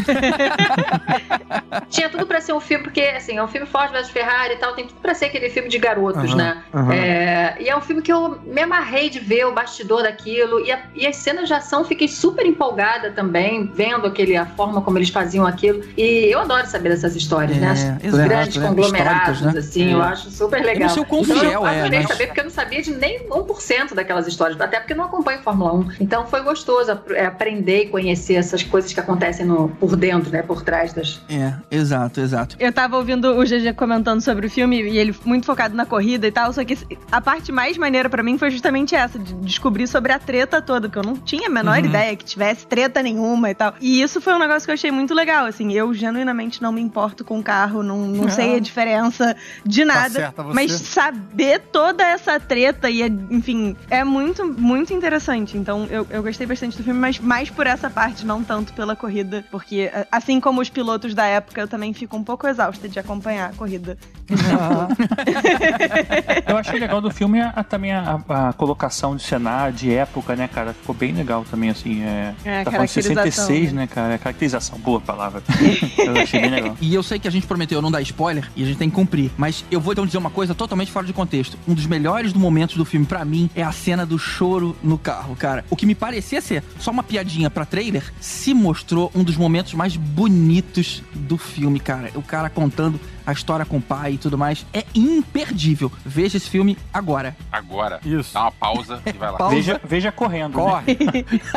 [1.90, 4.58] Tinha tudo pra ser um filme, porque assim, é um filme Ford vs Ferrari e
[4.58, 6.64] tal, tem tudo pra ser aquele filme de garotos, Aham, né?
[6.74, 6.94] aham.
[6.94, 10.60] É, e é um filme que eu me amarrei de ver o bastidor daquilo.
[10.66, 14.82] E, a- e as cenas de ação fiquei super empolgada também, vendo aquele, a forma
[14.82, 15.82] como eles faziam aquilo.
[15.98, 17.98] E eu adoro saber dessas histórias, É, né?
[18.00, 18.68] Os exato, grandes né?
[18.68, 19.54] conglomerados, né?
[19.58, 20.74] assim, eu acho super legal.
[20.76, 22.52] Eu não sei o quão então, fiel eu é, adorei mas- saber, porque eu não
[22.52, 25.88] sabia de nem 1% daquelas histórias, até porque eu não acompanho Fórmula 1.
[26.00, 30.42] Então foi gostoso é, aprender e conhecer essas coisas que acontecem no, por dentro, né?
[30.42, 32.56] Por trás das, É, exato, exato.
[32.60, 36.28] Eu tava ouvindo o GG comentando sobre o filme e ele muito focado na corrida
[36.28, 36.78] e tal, só que
[37.12, 40.88] a parte mais maneira pra mim foi justamente essa, de descobrir sobre a treta toda,
[40.88, 41.86] porque eu não tinha a menor Uhum.
[41.86, 43.74] ideia que tivesse treta nenhuma e tal.
[43.80, 46.82] E isso foi um negócio que eu achei muito legal, assim, eu genuinamente não me
[46.82, 50.54] importo com carro, não, não sei a diferença de nada, Tá certa você.
[50.56, 55.58] mas saber toda essa treta e, enfim, é muito, muito interessante.
[55.58, 58.96] Então eu, eu gostei bastante do filme, mas mais por essa parte, não tanto pela
[58.96, 63.00] corrida, porque assim como os pilotos da época, eu também fico um pouco exausta de
[63.00, 63.98] acompanhar a corrida.
[66.48, 70.36] Eu achei legal do filme a- a- também a, a colocação de cenário, de época,
[70.36, 70.74] né, cara?
[70.74, 72.02] Ficou bem legal também, assim.
[72.02, 73.82] É, É, tá falando de caracterização, 66, né?
[73.82, 74.18] né, cara?
[74.18, 75.44] Caracterização, boa palavra.
[76.00, 76.78] eu achei bem legal.
[76.82, 78.96] E eu sei que a gente prometeu não dar spoiler e a gente tem que
[78.96, 81.58] cumprir, mas eu vou então dizer uma coisa totalmente fora de contexto.
[81.68, 85.36] Um dos melhores momentos do filme pra mim é a cena do choro no carro,
[85.36, 85.66] cara.
[85.70, 89.74] O que me parecia ser só uma piadinha pra trailer se mostrou um dos momentos
[89.74, 92.12] mais bonitos do filme, cara.
[92.16, 95.92] O cara contando a história com o pai e tudo mais é imperdível.
[96.06, 97.36] Veja esse filme agora.
[97.52, 98.34] Agora, Isso.
[98.34, 99.38] dá uma pausa e vai lá.
[99.42, 99.56] Pausa.
[99.56, 100.58] Veja, veja correndo.
[100.58, 100.64] Né?
[100.64, 100.98] Corre.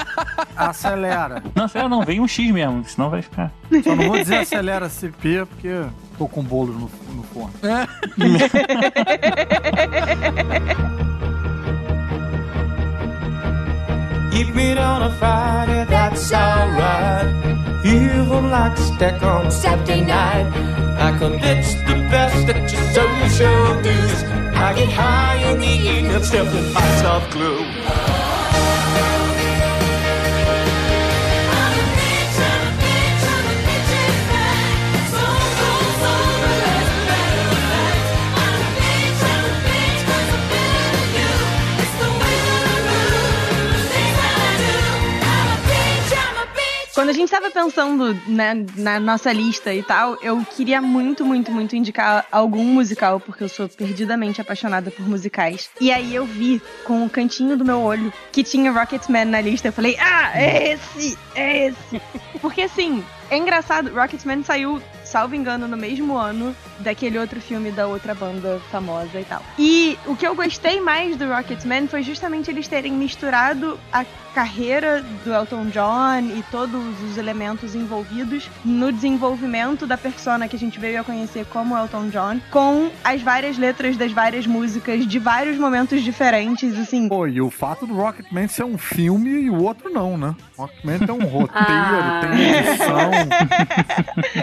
[0.57, 1.43] acelera.
[1.55, 3.53] Não, sério, não, vem um X mesmo, senão vai ficar.
[3.83, 5.85] Só não vou dizer acelera CP porque
[6.17, 7.53] tô com bolo no, no forno.
[14.35, 17.64] Eat meat on a Friday, that's alright.
[17.85, 20.47] Evil like steak on Saturday night.
[20.99, 24.23] I can ditch the best at your social dues.
[24.57, 28.34] I get high in the evening, still with my soft glue.
[46.95, 51.51] Quando a gente tava pensando né, na nossa lista e tal, eu queria muito, muito,
[51.51, 55.69] muito indicar algum musical, porque eu sou perdidamente apaixonada por musicais.
[55.81, 59.69] E aí eu vi com o cantinho do meu olho que tinha Rocketman na lista.
[59.69, 62.01] Eu falei, ah, é esse, é esse.
[62.41, 64.81] Porque assim, é engraçado, Rocketman saiu,
[65.15, 69.41] salvo engano, no mesmo ano daquele outro filme da outra banda famosa e tal.
[69.57, 75.01] E o que eu gostei mais do Rocketman foi justamente eles terem misturado a carreira
[75.25, 80.81] do Elton John e todos os elementos envolvidos no desenvolvimento da persona que a gente
[80.81, 85.57] veio a conhecer como Elton John, com as várias letras das várias músicas de vários
[85.57, 87.09] momentos diferentes, assim.
[87.09, 90.35] Pô, e o fato do Rocketman ser um filme e o outro não, né?
[90.59, 92.21] Rocketman tem um roteiro, Ah.
[92.23, 93.11] tem edição.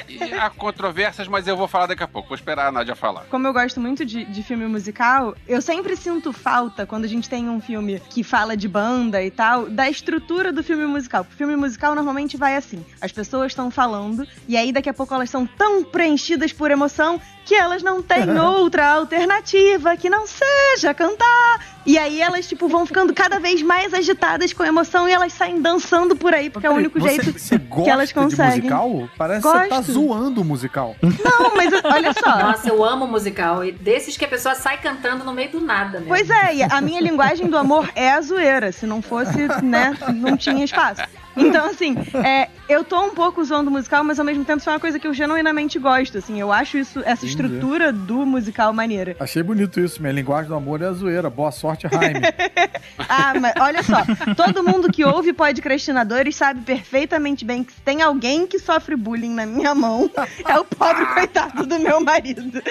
[0.32, 2.30] E há controvérsias, mas eu vou falar daqui a pouco.
[2.30, 3.26] Vou esperar a Nádia falar.
[3.30, 7.28] Como eu gosto muito de, de filme musical, eu sempre sinto falta quando a gente
[7.28, 11.26] tem um filme que fala de banda e tal, da estrutura do filme musical.
[11.30, 15.14] O filme musical normalmente vai assim: as pessoas estão falando, e aí daqui a pouco
[15.14, 20.94] elas são tão preenchidas por emoção que elas não têm outra alternativa que não seja
[20.94, 21.81] cantar.
[21.86, 25.62] E aí elas, tipo, vão ficando cada vez mais agitadas com emoção e elas saem
[25.62, 28.56] dançando por aí, porque é o único você, jeito você gosta que elas conseguem.
[28.56, 29.10] de musical?
[29.18, 29.92] Parece que você tá Gosto.
[29.92, 30.96] zoando o musical.
[31.02, 32.38] Não, mas olha só.
[32.38, 33.66] Nossa, eu amo musical.
[33.66, 36.06] E desses que a pessoa sai cantando no meio do nada, né?
[36.08, 38.72] Pois é, a minha linguagem do amor é a zoeira.
[38.72, 41.02] Se não fosse, né, não tinha espaço.
[41.36, 44.70] Então, assim, é, eu tô um pouco zoando o musical, mas ao mesmo tempo isso
[44.70, 46.40] é uma coisa que eu genuinamente gosto, assim.
[46.40, 47.28] Eu acho isso, essa Entendi.
[47.28, 49.16] estrutura do musical maneira.
[49.20, 50.02] Achei bonito isso.
[50.02, 51.30] Minha linguagem do amor é a zoeira.
[51.30, 52.22] Boa sorte, Jaime.
[53.10, 54.04] Ah, mas olha só,
[54.36, 59.34] todo mundo que ouve podcastinadores sabe perfeitamente bem que se tem alguém que sofre bullying
[59.34, 60.10] na minha mão,
[60.48, 62.62] é o pobre coitado do meu marido.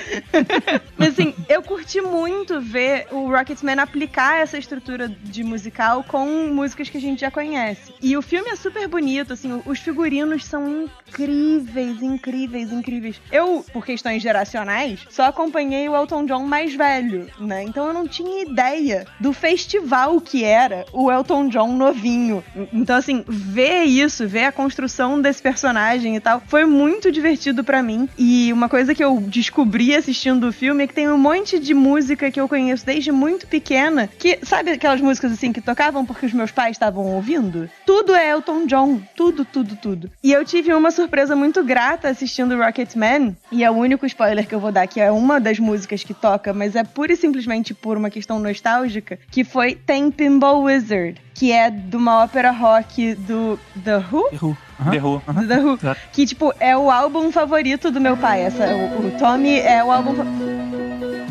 [0.96, 6.88] Mas assim, eu curti muito ver o Rocketman aplicar essa estrutura de musical com músicas
[6.88, 7.92] que a gente já conhece.
[8.00, 13.20] E o filme é super bonito, assim, os figurinos são incríveis, incríveis, incríveis.
[13.30, 17.62] Eu, por questões geracionais, só acompanhei o Elton John mais velho, né?
[17.62, 22.42] Então eu não tinha ideia do festival que era o Elton John novinho.
[22.72, 27.82] Então, assim, ver isso, ver a construção desse personagem e tal, foi muito divertido pra
[27.82, 28.08] mim.
[28.18, 31.74] E uma coisa que eu descobri assistindo o filme é que tem um monte de
[31.74, 36.26] música que eu conheço desde muito pequena, que, sabe aquelas músicas assim que tocavam porque
[36.26, 37.70] os meus pais estavam ouvindo?
[37.86, 40.10] Tudo é Elton John, tudo, tudo, tudo.
[40.24, 44.54] E eu tive uma surpresa muito grata assistindo Rocketman, e é o único spoiler que
[44.54, 47.74] eu vou dar, que é uma das músicas que toca, mas é pura e simplesmente
[47.74, 53.14] por uma questão nostálgica, que foi Tem Pinball Wizard, que é de uma ópera rock
[53.14, 54.30] do The Who?
[54.30, 54.56] The Who.
[54.90, 55.22] The Who.
[55.46, 55.78] The Who.
[56.12, 58.42] Que, tipo, é o álbum favorito do meu pai.
[58.42, 60.14] Essa, o, o Tommy é o álbum.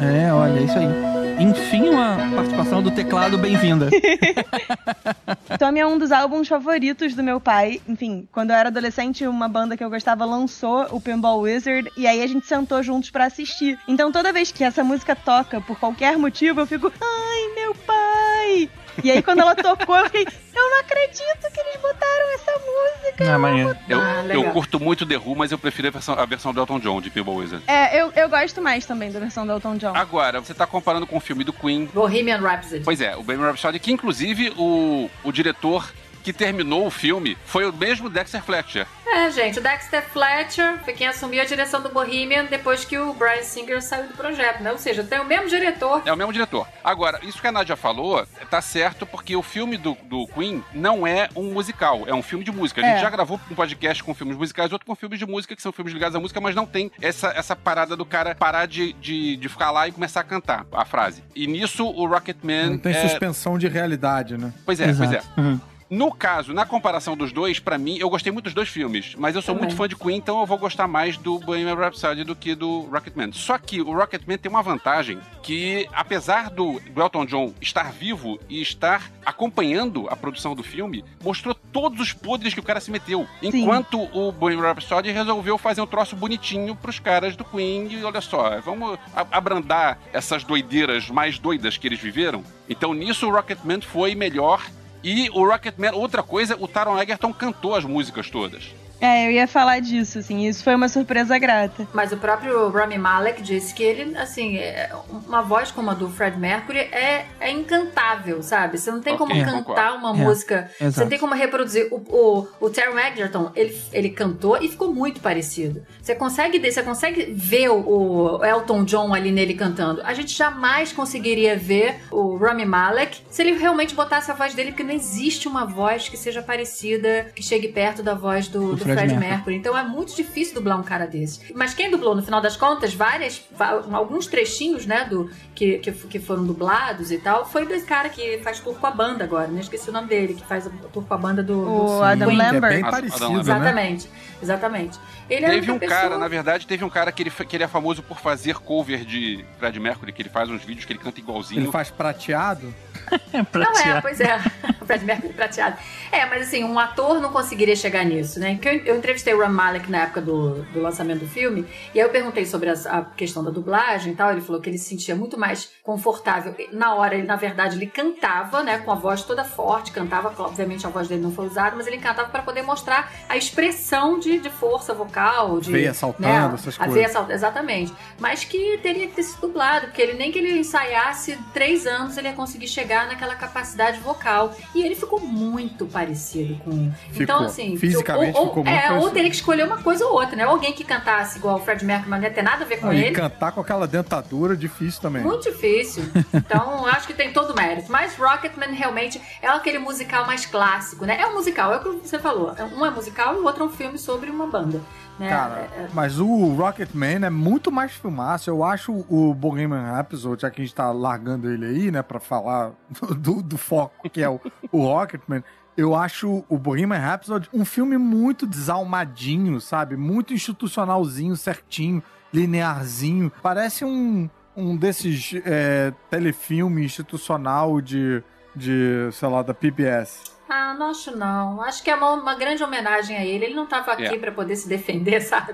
[0.02, 1.20] É, olha, isso aí.
[1.40, 3.90] Enfim, uma participação do teclado bem-vinda.
[5.58, 7.82] Tommy é um dos álbuns favoritos do meu pai.
[7.88, 12.06] Enfim, quando eu era adolescente, uma banda que eu gostava lançou o Pinball Wizard e
[12.06, 13.80] aí a gente sentou juntos pra assistir.
[13.88, 18.70] Então toda vez que essa música toca, por qualquer motivo, eu fico, ai, meu pai!
[19.04, 23.34] E aí quando ela tocou, eu fiquei, eu não acredito que eles botaram essa música.
[23.36, 23.76] Ah, maneiro.
[23.88, 26.60] Eu, Ah, eu curto muito The Who, mas eu prefiro a versão, a versão do
[26.60, 27.64] Elton John, de Pinball Wizard.
[27.68, 29.96] É, eu, eu gosto mais também da versão do Elton John.
[29.96, 31.86] Agora, você tá comparando com o filme do Queen.
[31.94, 32.82] Bohemian Rhapsody.
[32.84, 35.92] Pois é, o Bohemian Rhapsody, que inclusive o, o diretor
[36.30, 38.86] que terminou o filme foi o mesmo Dexter Fletcher.
[39.08, 43.12] É, gente, o Dexter Fletcher foi quem assumiu a direção do Bohemian depois que o
[43.14, 44.72] Brian Singer saiu do projeto, né?
[44.72, 46.04] Ou seja, tem o mesmo diretor.
[46.06, 46.68] É o mesmo diretor.
[46.84, 51.08] Agora, isso que a Nádia falou tá certo porque o filme do, do Queen não
[51.08, 52.82] é um musical, é um filme de música.
[52.82, 53.02] A gente É.
[53.02, 55.92] já gravou um podcast com filmes musicais, outro com filmes de música, que são filmes
[55.92, 59.50] ligados à música, mas não tem essa, essa parada do cara parar de, de, de
[59.50, 61.24] ficar lá e começar a cantar a frase.
[61.36, 62.70] E nisso o Rocketman.
[62.70, 63.08] Não tem é...
[63.08, 64.54] suspensão de realidade, né?
[64.64, 65.16] Pois é, pois é.
[65.18, 65.28] Exato.
[65.36, 65.60] Uhum.
[65.90, 69.36] No caso, na comparação dos dois, pra mim, eu gostei muito dos dois filmes, mas
[69.36, 69.70] eu sou Também.
[69.70, 72.82] muito fã de Queen, então eu vou gostar mais do Bohemian Rhapsody do que do
[72.82, 73.32] Rocketman.
[73.32, 78.62] Só que o Rocketman tem uma vantagem que, apesar do, Elton John estar vivo e
[78.62, 83.28] estar acompanhando a produção do filme, mostrou todos os podres que o cara se meteu.
[83.42, 88.22] Enquanto o Bohemian Rhapsody resolveu fazer um troço bonitinho pros caras do Queen e olha
[88.22, 89.00] só, vamos
[89.32, 92.44] abrandar essas doideiras mais doidas que eles viveram.
[92.70, 94.62] Então nisso o Rocketman foi melhor
[95.04, 98.74] e o Rocketman, outra coisa, o Taron Egerton cantou as músicas todas.
[99.02, 101.88] É, eu ia falar disso, assim, isso foi uma surpresa grata.
[101.94, 104.90] Mas o próprio Rami Malek disse que ele, assim, é-
[105.28, 108.78] uma voz como a do Fred Mercury é, é encantável, sabe?
[108.78, 111.02] Você não tem como cantar uma É, música, você exato.
[111.02, 111.88] não tem como reproduzir.
[111.92, 115.82] O, o, o Terry Egerton, ele, ele cantou e ficou muito parecido.
[116.02, 120.02] Você consegue, você consegue ver o, o Elton John ali nele cantando.
[120.04, 124.72] A gente jamais conseguiria ver o Rami Malek se ele realmente botasse a voz dele,
[124.72, 128.76] porque não existe uma voz que seja parecida, que chegue perto da voz do, Do
[128.76, 129.36] do Fred Fred Mercury.
[129.36, 129.56] Mercury.
[129.58, 131.54] Então é muito difícil dublar um cara desse.
[131.54, 133.44] Mas quem dublou, no final das contas, várias,
[133.92, 138.38] alguns trechinhos, né, do que, que, que foram dublados e tal, foi desse cara que
[138.38, 139.60] faz tour com a banda agora, né?
[139.60, 142.32] Esqueci o nome dele, que faz o tour com a banda do, O do Adam
[142.32, 142.62] é Lambert.
[142.74, 143.46] bem Adam parecido, Lambert.
[143.46, 143.52] né?
[143.60, 144.10] Exatamente,
[144.42, 145.00] exatamente.
[145.30, 146.00] Ele é teve um pessoa...
[146.00, 149.04] cara, na verdade, teve um cara que ele, que ele é famoso por fazer cover
[149.04, 151.60] de Fred Mercury, que ele faz uns vídeos que ele canta igualzinho.
[151.62, 152.74] Ele faz prateado.
[153.34, 154.38] É pra Não é, pois é.
[154.86, 155.78] Fred Mercury prateado.
[156.12, 158.60] É, mas assim, um ator não conseguiria chegar nisso, né?
[158.62, 162.06] Eu, eu entrevistei o Ram Malek na época do, do lançamento do filme, e aí
[162.06, 164.32] eu perguntei sobre as- a questão da dublagem e tal.
[164.32, 165.49] Ele falou que ele se sentia muito mais
[165.84, 166.56] confortável.
[166.72, 168.78] Na hora, ele, na verdade, ele cantava, né?
[168.80, 171.98] Com a voz toda forte, cantava, obviamente a voz dele não foi usada, mas ele
[171.98, 175.72] cantava para poder mostrar a expressão de, de força vocal, de.
[175.72, 176.94] Veia saltando, né, essas coisas.
[176.94, 177.94] veia saltando, exatamente.
[178.20, 182.18] Mas que teria que ter sido dublado, porque ele nem que ele ensaiasse três anos,
[182.18, 184.54] ele ia conseguir chegar naquela capacidade vocal.
[184.76, 186.92] E ele ficou muito parecido com.
[187.10, 187.22] Ficou.
[187.24, 187.76] Então, assim.
[187.78, 190.46] Fisicamente ou- ou- ficou É, foi ou teria que escolher uma coisa ou outra, né?
[190.46, 192.82] Ou Alguém que cantasse igual o Fred Mercury, mas não ia ter nada a ver
[192.82, 193.16] com Não, e ele.
[193.16, 195.24] cantar com aquela dentadura difícil também.
[195.24, 196.04] Muito difícil.
[196.34, 197.92] Então, acho que tem todo o mérito.
[197.92, 201.20] Mas Rocketman realmente é aquele musical mais clássico, né?
[201.20, 202.54] É um musical, é o que você falou.
[202.78, 204.82] Um é musical e o outro é um filme sobre uma banda.
[205.18, 205.30] Né?
[205.30, 208.50] Cara, É- é- mas o Rocketman é muito mais filmaço.
[208.50, 212.20] Eu acho o Bohemian Rhapsody, já que a gente tá largando ele aí, né, pra
[212.22, 212.72] falar
[213.20, 214.40] do, do foco que é o,
[214.72, 215.44] o Rocketman,
[215.76, 219.96] eu acho o Bohemian Rhapsody um filme muito desalmadinho, sabe?
[219.98, 222.02] Muito institucionalzinho, certinho,
[222.34, 223.32] linearzinho.
[223.42, 228.24] Parece um, um desses é, telefilme institucional de,
[228.56, 230.38] de, sei lá, da PBS.
[230.52, 231.62] Ah, não acho não.
[231.62, 233.46] Acho que é uma, uma grande homenagem a ele.
[233.46, 234.18] Ele não tava aqui É.
[234.18, 235.54] pra poder se defender, sabe?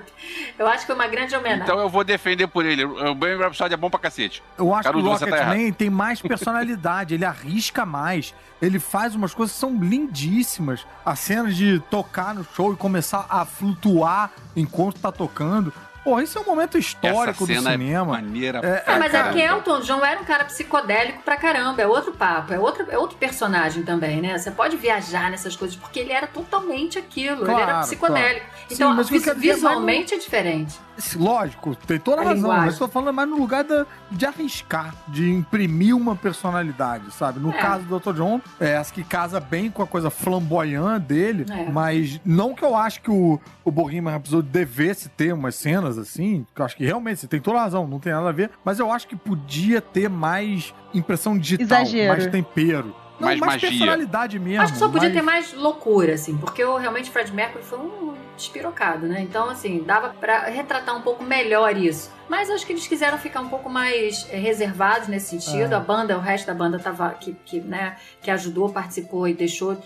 [0.58, 1.64] Eu acho que foi uma grande homenagem.
[1.64, 2.82] Então eu vou defender por ele.
[2.82, 4.42] O Bohemian Rhapsody é bom pra cacete.
[4.56, 5.36] Eu acho Caruso, que o tá.
[5.44, 10.86] Rocketman tem mais personalidade, ele arrisca mais, ele faz umas coisas que são lindíssimas.
[11.04, 15.74] As cenas de tocar no show e começar a flutuar enquanto tá tocando.
[16.06, 18.04] Pô, isso é um momento histórico Essa do cena é cinema.
[18.04, 19.32] maneira É, pra É, mas é caramba.
[19.32, 22.96] que Elton John era um cara psicodélico pra caramba, é outro papo, é outro, é
[22.96, 24.38] outro personagem também, né?
[24.38, 28.46] Você pode viajar nessas coisas, porque ele era totalmente aquilo, ele era Claro, psicodélico.
[28.46, 28.66] claro.
[28.70, 30.78] Então, Sim, vis- é visualmente é diferente.
[31.16, 32.64] Lógico, tem toda a, A razão, linguagem.
[32.66, 37.38] mas eu tô falando mais no lugar da- de arriscar, de imprimir uma personalidade, sabe?
[37.40, 37.58] No É.
[37.58, 38.14] caso do Dr.
[38.14, 41.70] John, é essa que casa bem com a coisa flamboyante dele, É.
[41.70, 46.46] mas não que eu acho que o, o Bohemian Rhapsody devesse ter umas cenas assim,
[46.54, 48.50] que eu acho que realmente você tem toda a razão, não tem nada a ver,
[48.64, 52.08] mas eu acho que podia ter mais impressão digital, Exagero.
[52.12, 52.94] mais tempero.
[53.18, 53.70] Não, Mais mais, magia.
[53.70, 54.62] personalidade mesmo.
[54.62, 57.78] Acho que só podia mais- ter mais loucura, assim, porque o, realmente Fred Mercury foi
[57.78, 59.20] um despirocado, né?
[59.20, 62.14] Então, assim, dava pra retratar um pouco melhor isso.
[62.28, 65.72] Mas acho que eles quiseram ficar um pouco mais eh, reservados nesse sentido.
[65.72, 65.76] É.
[65.76, 69.80] A banda, o resto da banda tava que, que, né, que ajudou, participou e deixou.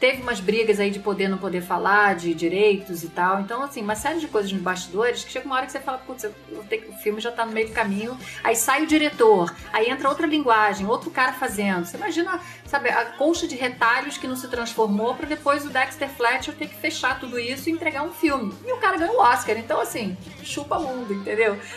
[0.00, 3.40] Teve umas brigas aí de poder não poder falar, de direitos e tal.
[3.40, 5.98] Então, assim, uma série de coisas nos bastidores que chega uma hora que você fala,
[5.98, 8.16] putz, o filme já tá no meio do caminho.
[8.42, 11.84] Aí sai o diretor, aí entra outra linguagem, outro cara fazendo.
[11.84, 12.40] Você imagina,
[12.72, 16.68] sabe, a colcha de retalhos que não se transformou pra depois o Dexter Fletcher ter
[16.68, 18.50] que fechar tudo isso e entregar um filme.
[18.66, 19.58] E o cara ganhou o Oscar.
[19.58, 21.58] Então, assim, chupa mundo, entendeu?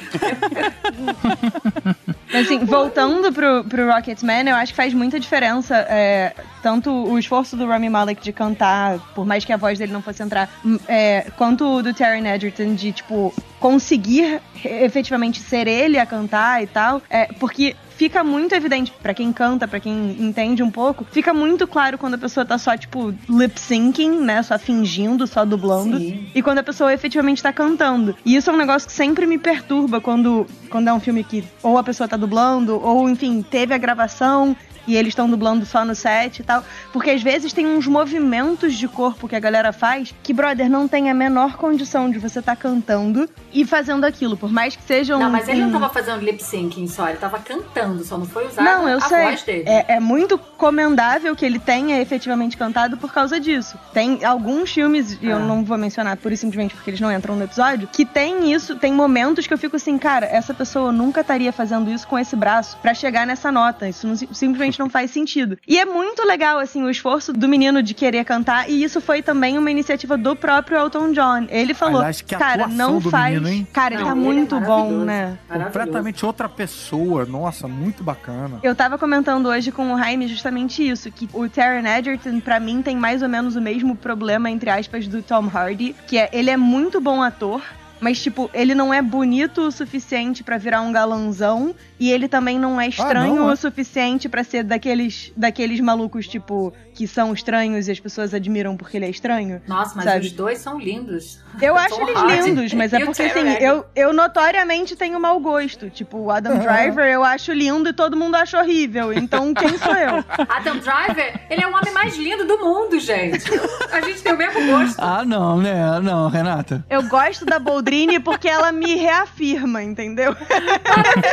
[2.33, 5.85] Assim, voltando pro, pro Rocketman, eu acho que faz muita diferença.
[5.89, 9.93] é, tanto o esforço do Rami Malek de cantar, por mais que a voz dele
[9.93, 10.49] não fosse entrar,
[10.87, 16.67] é, quanto o do Terry Edgerton de, tipo, conseguir efetivamente ser ele a cantar e
[16.67, 17.01] tal.
[17.09, 21.67] É, porque fica muito evidente pra quem canta, pra quem entende um pouco, fica muito
[21.67, 24.43] claro quando a pessoa tá só, tipo, lip syncing, né?
[24.43, 25.97] Só fingindo, só dublando.
[25.97, 26.27] Sim.
[26.33, 28.15] E quando a pessoa efetivamente tá cantando.
[28.25, 31.43] E isso é um negócio que sempre me perturba quando, quando é um filme que
[31.63, 34.55] ou a pessoa tá dublando, ou enfim, teve a gravação
[34.87, 36.63] e eles estão dublando só no set e tal.
[36.93, 40.87] Porque às vezes tem uns movimentos de corpo que a galera faz que, brother, não
[40.87, 44.35] tem a menor condição de você tá cantando e fazendo aquilo.
[44.37, 45.19] Por mais que seja um.
[45.19, 48.25] Não, mas ele não um- tava fazendo lip syncing só, ele tava cantando, só não
[48.25, 49.23] foi usado Não, eu a sei.
[49.25, 49.63] voz dele.
[49.67, 53.77] É, é muito comendável que ele tenha efetivamente cantado por causa disso.
[53.93, 55.39] Tem alguns filmes, e eu Ah.
[55.39, 58.91] não vou mencionar por simplesmente porque eles não entram no episódio, que tem isso, tem
[58.91, 62.77] momentos que eu fico assim, cara, essa pessoa nunca estaria fazendo isso com esse braço
[62.81, 63.87] pra chegar nessa nota.
[63.87, 65.57] Isso não- simplesmente não faz sentido.
[65.67, 69.21] E é muito legal, assim, o esforço do menino de querer cantar, e isso foi
[69.21, 71.45] também uma iniciativa do próprio Elton John.
[71.49, 73.33] Ele falou, Aliás, que cara, não faz.
[73.33, 73.67] menino, hein?
[73.71, 75.05] Cara, ele Não, tá ele é muito bom, maravilhoso.
[75.05, 75.37] né?
[75.49, 77.25] Completamente outra pessoa.
[77.25, 78.59] Nossa, muito bacana.
[78.63, 82.81] Eu tava comentando hoje com o Jaime justamente isso, que o Taron Egerton, pra mim,
[82.81, 86.49] tem mais ou menos o mesmo problema, entre aspas, do Tom Hardy, que é, ele
[86.49, 87.61] é muito bom ator,
[87.99, 92.59] mas, tipo, ele não é bonito o suficiente pra virar um galanzão, e ele também
[92.59, 93.53] não é estranho não, é?
[93.53, 98.75] o suficiente pra ser daqueles, daqueles malucos, tipo, que são estranhos e as pessoas admiram
[98.75, 99.61] porque ele é estranho.
[99.67, 100.25] Nossa, mas Sabe?
[100.25, 101.39] os dois são lindos.
[101.61, 105.89] Eu acho eles Hardy lindos, mas é porque assim, eu, eu notoriamente tenho mau gosto.
[105.89, 109.13] Tipo, o Adam Driver eu acho lindo e todo mundo acha horrível.
[109.13, 110.23] Então, quem sou eu?
[110.49, 113.43] Adam Driver, ele é o homem mais lindo do mundo, gente.
[113.91, 114.99] A gente tem o mesmo gosto.
[114.99, 115.99] Ah, não, né?
[116.01, 116.85] Não, Renata.
[116.89, 120.35] Eu gosto da Boldrini porque ela me reafirma, entendeu?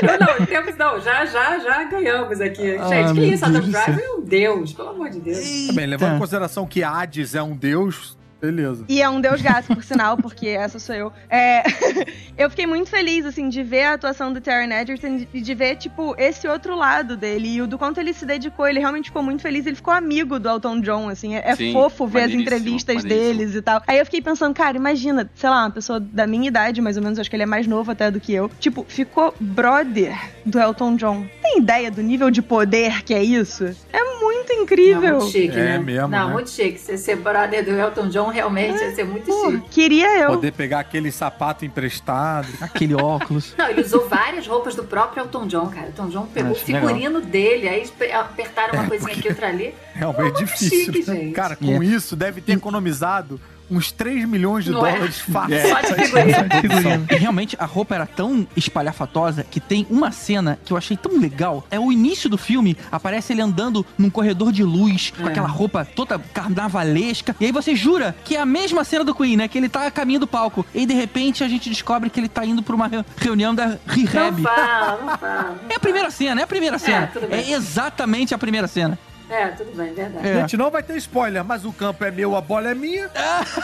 [0.03, 2.77] Não, não, temos, não, já, já, já ganhamos aqui.
[2.77, 3.45] Ah, Gente, que isso?
[3.45, 5.67] Adam Driver é um deus, pelo amor de Deus.
[5.69, 8.85] Também, levando em consideração que Hades é um deus, beleza.
[8.89, 11.13] E é um deus gato, por sinal, porque essa sou eu.
[11.31, 11.63] É,
[12.37, 15.77] eu fiquei muito feliz, assim, de ver a atuação do Taron Egerton e de ver,
[15.77, 17.55] tipo, esse outro lado dele.
[17.55, 19.65] E o do quanto ele se dedicou, ele realmente ficou muito feliz.
[19.65, 21.37] Ele ficou amigo do Elton John, assim.
[21.37, 23.37] É, é Sim, fofo ver as entrevistas maneiríssimo.
[23.39, 23.83] deles e tal.
[23.87, 27.03] Aí eu fiquei pensando, cara, imagina, sei lá, uma pessoa da minha idade, mais ou
[27.03, 28.51] menos, acho que ele é mais novo até do que eu.
[28.59, 31.27] Tipo, ficou brother do Elton John.
[31.43, 33.65] Tem ideia do nível de poder que é isso?
[33.93, 35.19] É muito Não, incrível.
[35.19, 35.79] muito chique, É né?
[35.79, 36.33] mesmo, Não, né?
[36.33, 36.79] muito chique.
[36.79, 39.69] Você ser brother do Elton John realmente ia ser muito Pô, chique.
[39.71, 40.31] queria eu.
[40.31, 42.47] Poder pegar aquele sapato emprestado.
[42.61, 43.55] Aquele óculos.
[43.59, 45.87] Não, ele usou várias roupas do próprio Elton John, cara.
[45.89, 46.87] Elton John pegou o Acho legal.
[46.89, 49.75] figurino dele, aí apertaram uma É, coisinha aqui, outra ali.
[49.95, 50.93] Realmente difícil.
[50.93, 51.17] chique, né?
[51.17, 51.33] gente.
[51.33, 53.41] Cara, com isso, deve ter economizado
[53.73, 54.93] uns 3 milhões de Não é?
[54.93, 55.57] dólares fácil.
[55.69, 56.61] Só de figurino.
[56.61, 57.07] Figurino.
[57.11, 61.19] E realmente a roupa era tão espalhafatosa que tem uma cena que eu achei tão
[61.19, 61.65] legal.
[61.71, 65.85] É o início do filme, aparece ele andando num corredor de luz, com aquela roupa
[65.85, 67.35] toda carnavalesca.
[67.41, 69.49] E aí você jura que é a mesma cena do Queen, né?
[69.49, 70.65] Que ele tá a caminho do palco.
[70.75, 73.67] E de repente a gente descobre que ele tá indo pra uma re- reunião da
[73.69, 74.43] Não Rehab.
[74.43, 75.61] fala, não fala.
[75.69, 77.11] É a primeira cena, é a primeira cena.
[77.13, 77.41] tudo bem.
[77.41, 78.99] É exatamente a primeira cena.
[79.33, 80.29] É, tudo bem, verdade.
[80.29, 80.41] É.
[80.41, 83.11] Gente, não vai ter spoiler, mas o campo é meu, a bola é minha.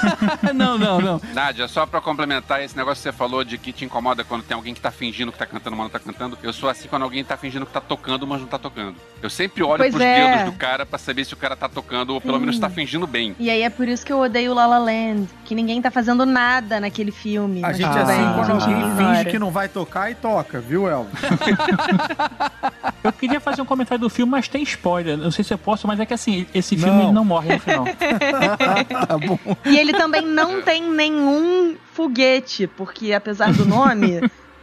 [0.55, 1.21] não, não, não.
[1.35, 4.55] Nádia, só pra complementar esse negócio que você falou de que te incomoda quando tem
[4.55, 6.39] alguém que tá fingindo que tá cantando, mas não tá cantando.
[6.43, 8.97] Eu sou assim quando alguém tá fingindo que tá tocando, mas não tá tocando.
[9.23, 10.37] Eu sempre olho Pois pros é.
[10.37, 13.07] dedos do cara pra saber se o cara tá tocando ou pelo menos tá fingindo
[13.07, 13.37] bem.
[13.39, 16.25] E aí é por isso que eu odeio La La Land, que ninguém tá fazendo
[16.25, 17.62] nada naquele filme.
[17.62, 19.14] A mas gente é assim bem, quando alguém ignora.
[19.16, 21.21] finge que não vai tocar e toca, viu, Elvis?
[23.03, 25.16] Eu queria fazer um comentário do filme, mas tem spoiler.
[25.16, 27.03] Não sei se eu posso, mas é que assim, esse filme Não.
[27.05, 27.85] ele não morre no final.
[29.07, 29.39] Tá bom.
[29.65, 34.21] E ele também não tem nenhum foguete, porque apesar do nome,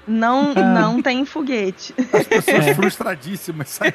[0.07, 1.93] não, não tem foguete.
[2.13, 3.91] As pessoas frustradíssimas, sabe?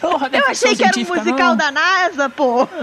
[0.00, 2.68] Porra, Eu achei que era um musical da NASA, pô.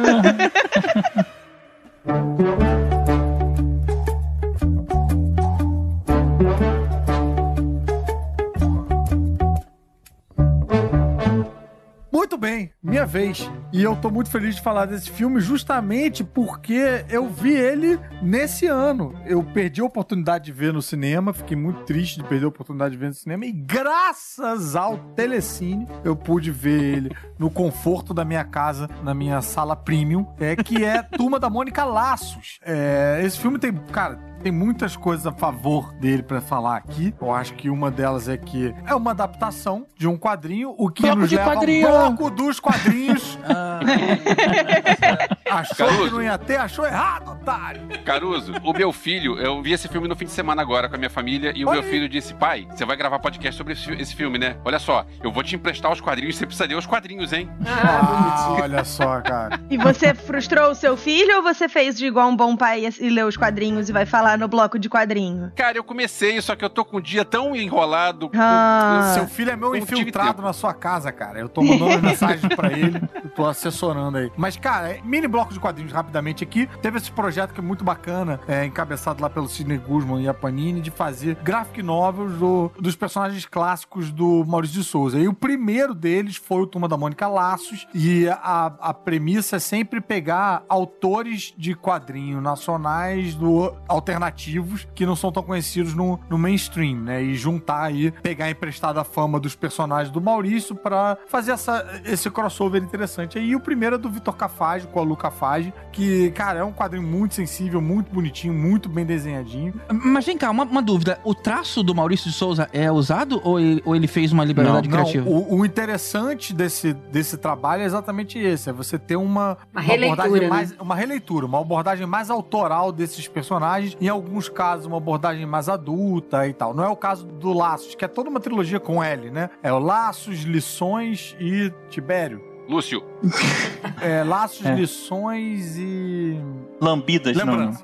[12.22, 13.50] Muito bem, minha vez.
[13.74, 18.68] E eu tô muito feliz de falar desse filme justamente porque eu vi ele nesse
[18.68, 19.20] ano.
[19.26, 22.92] Eu perdi a oportunidade de ver no cinema, fiquei muito triste de perder a oportunidade
[22.92, 28.24] de ver no cinema e graças ao Telecine eu pude ver ele no conforto da
[28.24, 32.60] minha casa, na minha sala premium, é que é Turma da Mônica Laços.
[32.64, 37.14] É, esse filme tem, cara, tem muitas coisas a favor dele pra falar aqui.
[37.22, 41.04] Eu acho que uma delas é que é uma adaptação de um quadrinho, o que
[41.04, 41.88] Bloco nos de leva quadrinho.
[41.88, 43.38] ao bloco dos quadrinhos.
[45.50, 46.16] achou que Caruso.
[46.16, 46.58] não ia ter?
[46.58, 47.82] Achou errado, otário.
[48.06, 50.98] Caruso, o meu filho, eu vi esse filme no fim de semana agora com a
[50.98, 53.92] minha família e o Olha meu filho disse: pai, você vai gravar podcast sobre esse,
[53.94, 54.56] esse filme, né?
[54.66, 57.50] Olha só, eu vou te emprestar os quadrinhos, você precisa ler os quadrinhos, hein?
[57.66, 59.60] Ah, olha só, cara.
[59.70, 63.10] E você frustrou o seu filho ou você fez de igual um bom pai e
[63.10, 65.52] leu os quadrinhos e vai falar no bloco de quadrinho?
[65.56, 68.30] Cara, eu comecei, só que eu tô com um dia tão enrolado.
[68.30, 69.12] com- Ah.
[69.14, 71.40] Seu filho é meu infiltrado na sua casa, cara.
[71.40, 74.32] Eu tô mandando as mensagens pra ele, eu tô assessorando aí.
[74.38, 76.68] Mas, cara, é- mini bloco de quadrinhos rapidamente aqui.
[76.82, 80.34] Teve esse projeto que é muito bacana, é, encabeçado lá pelo Sidney Guzman e a
[80.34, 85.20] Panini, de fazer graphic novels do- dos personagens clássicos do Maurício de Souza.
[85.20, 87.88] E o primeiro deles foi o Turma da Mônica Laços.
[87.94, 93.74] E a, a premissa é sempre pegar autores de quadrinho nacionais do
[94.22, 97.22] alternativos que não são tão conhecidos no, no mainstream, né?
[97.24, 102.30] E juntar aí, pegar emprestado a fama dos personagens do Maurício pra fazer essa, esse
[102.30, 103.38] crossover interessante.
[103.38, 106.72] Aí o primeiro é do Vitor Cafage com a Lu Cafage, que, cara, é um
[106.72, 109.74] quadrinho muito sensível, muito bonitinho, muito bem desenhadinho.
[109.92, 111.20] Mas vem cá, uma, uma dúvida.
[111.24, 114.88] O traço do Maurício de Souza é usado ou ele, ou ele fez uma liberdade
[114.88, 115.30] Não, criativa?
[115.30, 120.24] o, o interessante desse, desse trabalho é exatamente esse: é você ter uma, Uma releitura,
[120.24, 120.48] abordagem né?
[120.50, 120.72] mais.
[120.80, 126.48] Uma releitura, uma abordagem mais autoral desses personagens, em alguns casos, uma abordagem mais adulta
[126.48, 126.74] e tal.
[126.74, 129.50] Não é o caso do Laços, que é toda uma trilogia com L, né?
[129.64, 132.42] É o Laços, Lições e Tibério.
[132.70, 133.04] Lúcio,
[134.02, 134.74] É, Laços, É.
[134.76, 136.40] Lições e.
[136.80, 137.46] Lambidas, não.
[137.46, 137.84] Lembranças.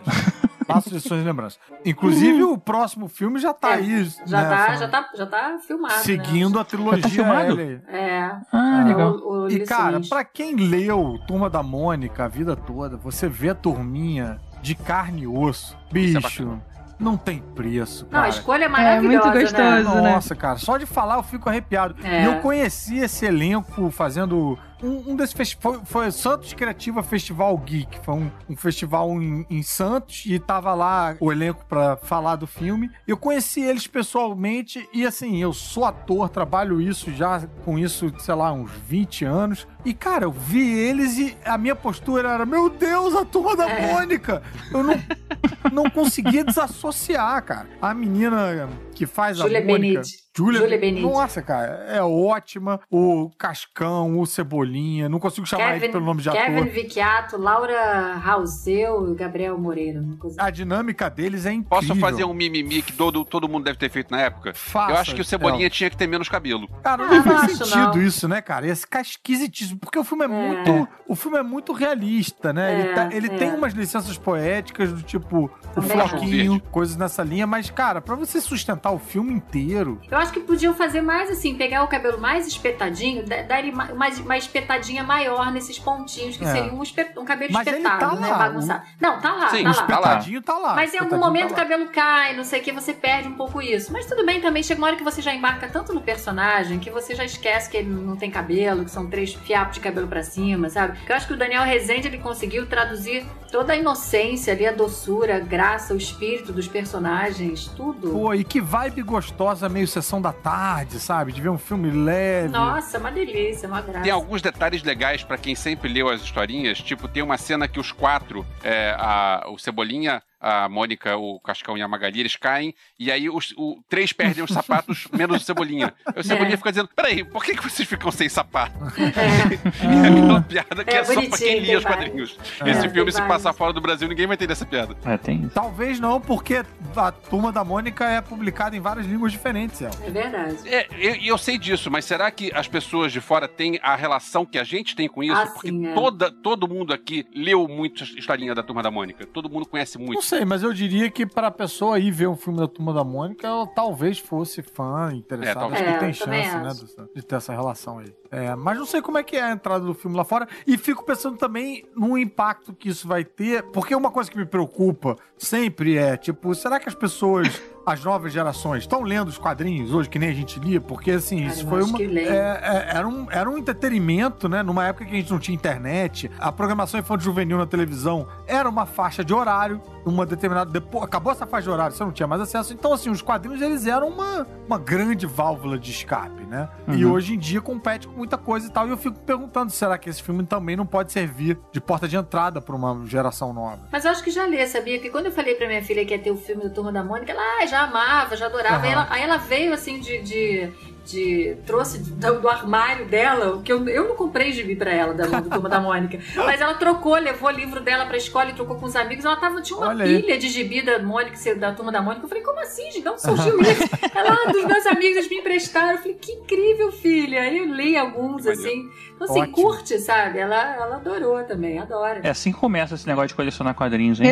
[0.69, 1.59] Laços, Lições e Lembranças.
[1.85, 4.03] Inclusive, o próximo filme já tá É, aí.
[4.25, 5.93] Já, né, tá, já, tá, já tá filmado.
[5.95, 7.51] Seguindo a trilogia filmado?
[7.59, 7.65] L.
[7.65, 7.81] Né?
[7.87, 8.35] É.
[8.51, 9.11] Ah, é legal.
[9.15, 13.49] o- o E, cara, pra quem leu Turma da Mônica a vida toda, você vê
[13.51, 15.77] a turminha de carne e osso.
[15.89, 16.59] É Bicho,
[16.99, 18.29] não tem preço, Não, a cara.
[18.33, 19.61] escolha é É maravilhosa, muito gostoso,
[19.95, 20.01] né?
[20.01, 20.11] né?
[20.13, 21.95] Nossa, cara, só de falar eu fico arrepiado.
[22.03, 22.23] É.
[22.23, 25.77] E eu conheci esse elenco fazendo um, um desses festivais.
[25.77, 27.99] Foi, foi Santos Criativa Festival Geek.
[28.03, 32.47] Foi um, um festival em, em Santos e tava lá o elenco pra falar do
[32.47, 32.91] filme.
[33.07, 38.35] Eu conheci eles pessoalmente e assim, eu sou ator, trabalho isso já com isso, sei
[38.35, 39.67] lá, uns 20 anos.
[39.85, 43.69] E cara, eu vi eles e a minha postura era: Meu Deus, a turma da
[43.69, 43.93] É.
[43.93, 44.41] Mônica!
[44.71, 44.95] Eu não,
[45.71, 47.69] não conseguia desassociar, cara.
[47.81, 49.99] A menina que faz Julia a Mônica.
[50.01, 50.27] Benite.
[50.35, 51.01] Julia, Julia Benite.
[51.01, 52.79] Nossa, cara, é ótima.
[52.91, 56.67] O Cascão, o Cebolinha, não consigo chamar ele Kevin, pelo nome de Kevin ator.
[56.71, 59.99] Vicchiato, Laura Rauseu e Gabriel Moreira.
[59.99, 61.69] uma coisa A dinâmica deles é incrível.
[61.69, 64.53] Posso fazer um mimimi que todo, todo mundo deve ter feito na época?
[64.53, 65.75] Faça, Eu acho que o Cebolinha Elton.
[65.75, 66.67] tinha que ter menos cabelo.
[66.83, 68.01] Cara, Ah, não não faz sentido não.
[68.03, 68.67] isso, né, cara?
[68.67, 70.87] Esse cara é esquisitíssimo, porque o filme é, muito.
[71.07, 72.73] O filme é muito realista, né?
[72.73, 73.37] É, ele tá- ele é.
[73.37, 78.39] tem umas licenças poéticas do tipo o floquinho, coisas nessa linha, mas, cara, pra você
[78.39, 79.99] sustentar o filme inteiro.
[80.09, 83.71] Eu acho que podiam fazer mais assim, pegar o cabelo mais espetadinho, da- dar ele
[83.71, 86.51] ma- mais, uma espetadinha maior nesses pontinhos, que É.
[86.51, 86.81] seria um,
[87.21, 88.27] um cabelo Mas espetado, tá né?
[88.31, 88.83] lá, Bagunçado.
[88.99, 89.71] Não, tá lá, Sim, tá o lá.
[89.71, 90.75] espetado Tadinho tá lá.
[90.75, 91.67] Mas em algum momento o tá lá.
[91.69, 93.91] cabelo cai, não sei o que, você perde um pouco isso.
[93.91, 96.89] Mas tudo bem também, chega uma hora que você já embarca tanto no personagem que
[96.89, 100.23] você já esquece que ele não tem cabelo, que são três fiapos de cabelo pra
[100.23, 100.97] cima, sabe?
[101.07, 105.37] Eu acho que o Daniel Rezende ele conseguiu traduzir toda a inocência ali, a doçura,
[105.37, 108.09] a graça, o espírito dos personagens, tudo.
[108.11, 111.31] Pô, e que vibe gostosa, meio sessão da tarde, sabe?
[111.31, 112.49] De ver um filme leve.
[112.49, 114.03] Nossa, uma delícia, uma graça.
[114.03, 116.79] Tem alguns detalhes legais pra quem sempre leu as historinhas.
[116.79, 121.77] Tipo, tem uma cena que os quatro, é, a- o Cebolinha, a Mônica, o Cascão
[121.77, 122.73] e a Magali, eles caem.
[122.99, 125.93] E aí os o, três perdem os sapatos, menos o Cebolinha.
[126.05, 126.57] Aí o Cebolinha É.
[126.57, 128.73] fica dizendo: Peraí, por que, que vocês ficam sem sapato?
[128.97, 129.47] É.
[130.07, 132.37] É aquela piada que É é, só pra quem lia os quadrinhos.
[132.61, 134.95] É, Esse tem filme, se passar fora do Brasil, ninguém vai entender essa piada.
[135.05, 135.49] É, tem isso.
[135.53, 136.63] Talvez não, porque
[136.95, 139.91] a Turma da Mônica é publicada em várias línguas diferentes, El.
[140.03, 140.57] É verdade.
[140.67, 144.45] É, eu, eu sei disso, mas será que as pessoas de fora têm a relação
[144.45, 145.35] que a gente tem com isso?
[145.35, 145.93] Ah, Porque sim, é.
[145.93, 149.25] toda, todo mundo aqui leu muito a historinha da Turma da Mônica.
[149.25, 150.21] Todo mundo conhece Não muito.
[150.27, 153.47] Sei, mas eu diria que pra pessoa ir ver um filme da Turma da Mônica,
[153.47, 155.59] ela talvez fosse fã, É, interessada.
[155.59, 155.81] talvez.
[155.81, 157.09] Acho que É, tem chance, né, acho.
[157.15, 158.13] de ter essa relação aí.
[158.29, 160.47] É, mas não sei como é que é a entrada do filme lá fora.
[160.65, 164.45] E fico pensando também no impacto que isso vai ter, porque uma coisa que me
[164.45, 169.93] preocupa sempre é, tipo, será que as pessoas, as novas gerações, estão lendo os quadrinhos
[169.93, 170.81] hoje, que nem a gente lia?
[170.81, 172.01] Porque, assim, Cara, isso foi uma...
[172.01, 174.61] é, é, era, um, era um entretenimento, né?
[174.61, 178.67] Numa época que a gente não tinha internet, a programação infantil juvenil na televisão era
[178.69, 180.71] uma faixa de horário, uma determinada.
[180.71, 182.73] Depois, acabou essa faixa de horário, você não tinha mais acesso.
[182.73, 186.69] Então, assim, os quadrinhos eles eram uma, uma grande válvula de escape, né?
[186.87, 187.11] E Uhum.
[187.13, 188.87] hoje em dia compete com muita coisa e tal.
[188.87, 192.15] E eu fico perguntando: será que esse filme também não pode servir de porta de
[192.15, 193.79] entrada pra uma geração nova?
[193.91, 194.99] Mas eu acho que já lê, sabia?
[194.99, 197.03] Que quando eu falei pra minha filha que ia ter o filme do Turma da
[197.03, 198.85] Mônica, ela ah, já amava, já adorava.
[198.85, 199.01] Aí, Aham.
[199.01, 200.21] ela, aí ela veio assim de.
[200.21, 200.71] de,
[201.07, 205.13] de- trouxe do, do armário dela, o que eu, eu não comprei gibi pra ela,
[205.13, 206.19] da, do Turma da Mônica.
[206.35, 209.23] Mas ela trocou, levou o livro dela pra escola e trocou com os amigos.
[209.25, 210.21] Ela tava, tinha uma Olha aí.
[210.21, 212.25] pilha de gibi da Mônica, da Turma da Mônica.
[212.25, 212.89] Eu falei, como assim?
[212.89, 213.83] De onde surgiu isso?
[214.13, 215.91] ela, ah, dos meus amigos, eles me emprestaram.
[215.91, 217.41] Eu falei, que incrível, filha.
[217.41, 218.59] Aí eu li alguns, Maneiro.
[218.59, 218.89] assim.
[219.15, 219.55] Então, assim, Ótimo.
[219.55, 220.37] curte, sabe?
[220.37, 222.19] Ela, ela adorou também, adora.
[222.21, 224.29] É assim que começa esse negócio de colecionar quadrinhos, hein?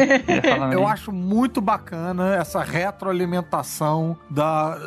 [0.71, 0.83] Eu ali.
[0.93, 4.77] acho muito bacana essa retroalimentação da,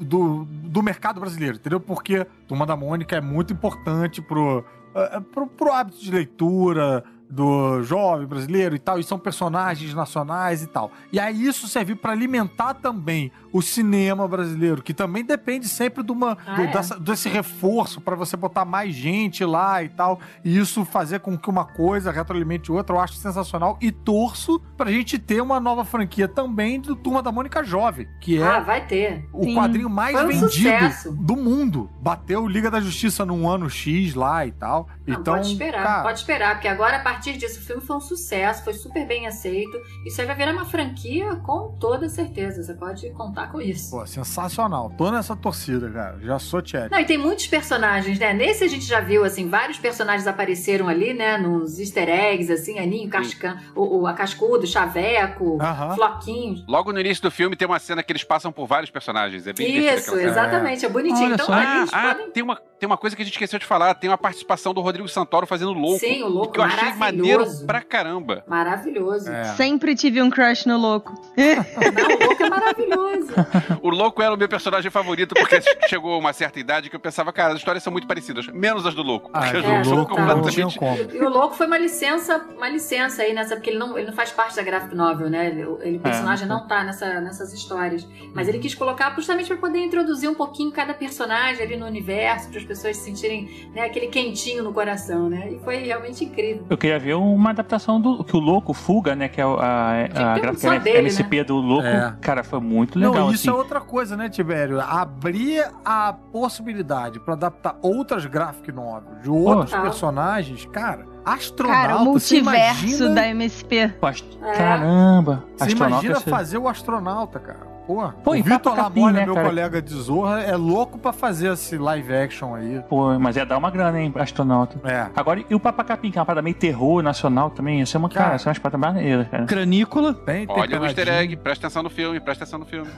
[0.00, 1.80] do, do mercado brasileiro, entendeu?
[1.80, 7.82] Porque Turma da Mônica é muito importante pro, eh, pro, pro hábito de leitura do
[7.82, 10.90] jovem brasileiro e tal, e são personagens nacionais e tal.
[11.12, 16.12] E aí isso serviu para alimentar também o cinema brasileiro, que também depende sempre de
[16.12, 16.66] uma, Ah, do- é?
[16.68, 21.36] dessa- desse reforço para você botar mais gente lá e tal, e isso fazer com
[21.36, 25.84] que uma coisa retroalimente outra, eu acho sensacional e torço pra gente ter uma nova
[25.84, 29.26] franquia também do Turma da Mônica Jovem, que é Ah, vai ter.
[29.32, 29.54] o Sim.
[29.54, 31.12] quadrinho mais um vendido sucesso.
[31.12, 31.90] do mundo.
[32.00, 34.88] Bateu Liga da Justiça num ano X lá e tal.
[35.06, 37.96] Não, então, pode esperar, cara, pode esperar, porque agora, a partir disso, o filme foi
[37.96, 39.80] um sucesso, foi super bem aceito.
[40.06, 42.62] Isso aí vai virar uma franquia com toda certeza.
[42.62, 43.90] Você pode contar com isso.
[43.90, 44.92] pô, sensacional.
[44.96, 46.18] Tô nessa torcida, cara.
[46.20, 46.90] Já sou check.
[46.90, 48.32] Não, e tem muitos personagens, né?
[48.32, 51.36] Nesse a gente já viu, assim, vários personagens apareceram ali, né?
[51.38, 55.94] Nos easter eggs, assim, Aninho, Cascan, o, o a Cascudo, Chaveco, Aham.
[55.94, 56.64] Floquinho.
[56.68, 59.46] Logo no início do filme tem uma cena que eles passam por vários personagens.
[59.46, 61.26] É bem Isso, exatamente, é bonitinho.
[61.26, 61.52] Olha então, só.
[61.52, 62.30] Ah, eles ah, podem...
[62.30, 63.94] tem, uma, tem uma coisa que a gente esqueceu de falar.
[63.94, 66.00] Tem uma participação do Rodrigo Santoro fazendo louco.
[66.00, 67.07] Sim, o louco Que eu achei maravilhoso.
[67.12, 68.44] Maneiro pra caramba.
[68.46, 69.30] Maravilhoso.
[69.30, 69.44] É.
[69.44, 71.12] Sempre tive um crush no louco.
[71.36, 73.28] Não, o louco é maravilhoso.
[73.82, 77.32] O louco era o meu personagem favorito, porque chegou uma certa idade que eu pensava,
[77.32, 79.30] cara, as histórias são muito parecidas, menos as do louco.
[79.32, 80.78] Ah, Porque as do é, louco tinha completamente.
[80.78, 80.96] como.
[81.12, 84.12] E o louco foi uma licença, uma licença aí nessa, porque ele não, ele não
[84.14, 85.46] faz parte da graphic novel, né?
[85.48, 86.48] Ele, ele o personagem É.
[86.48, 88.06] não tá nessa, nessas histórias.
[88.34, 92.48] Mas ele quis colocar justamente para poder introduzir um pouquinho cada personagem ali no universo,
[92.50, 95.50] para as pessoas sentirem né, aquele quentinho no coração, né?
[95.52, 96.64] E foi realmente incrível.
[96.68, 99.28] Eu queria ver uma adaptação do que o Louco Fuga, né?
[99.28, 101.86] Que é a, a um gráfica M- dele, MCP do Louco.
[101.86, 102.14] É.
[102.20, 103.56] Cara, foi muito legal, Não, isso assim.
[103.56, 104.80] é outra coisa, né, Tibério?
[104.80, 109.82] Abrir a possibilidade pra adaptar outras graphic novels de outros Total.
[109.84, 111.80] personagens, cara, astronauta.
[111.88, 113.94] Cara, o você multiverso imagina, da MSP.
[114.02, 114.52] Ast- É.
[114.52, 115.44] Caramba!
[115.56, 117.77] Você Astronauta imagina ia ser- fazer o astronauta, cara.
[117.88, 119.48] Pô, Pô, o e Vitor Capim, Lamolha, né, meu cara?
[119.48, 122.82] colega de Zorra, é louco pra fazer esse live action aí.
[122.86, 124.78] Pô, mas ia dar uma grana, hein, astronauta.
[124.86, 125.06] É.
[125.16, 127.80] Agora, e o Papacapim, que é uma parada meio terror nacional também?
[127.80, 128.36] Isso é uma, cara, Cara.
[128.36, 129.46] isso é uma espada maneira, cara.
[129.46, 130.12] Canícola.
[130.12, 132.90] Bem Olha o easter egg, presta atenção no filme, presta atenção no filme.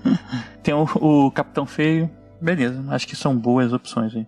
[0.64, 2.10] Tem o, o Capitão Feio.
[2.40, 4.26] Beleza, acho que são boas opções aí.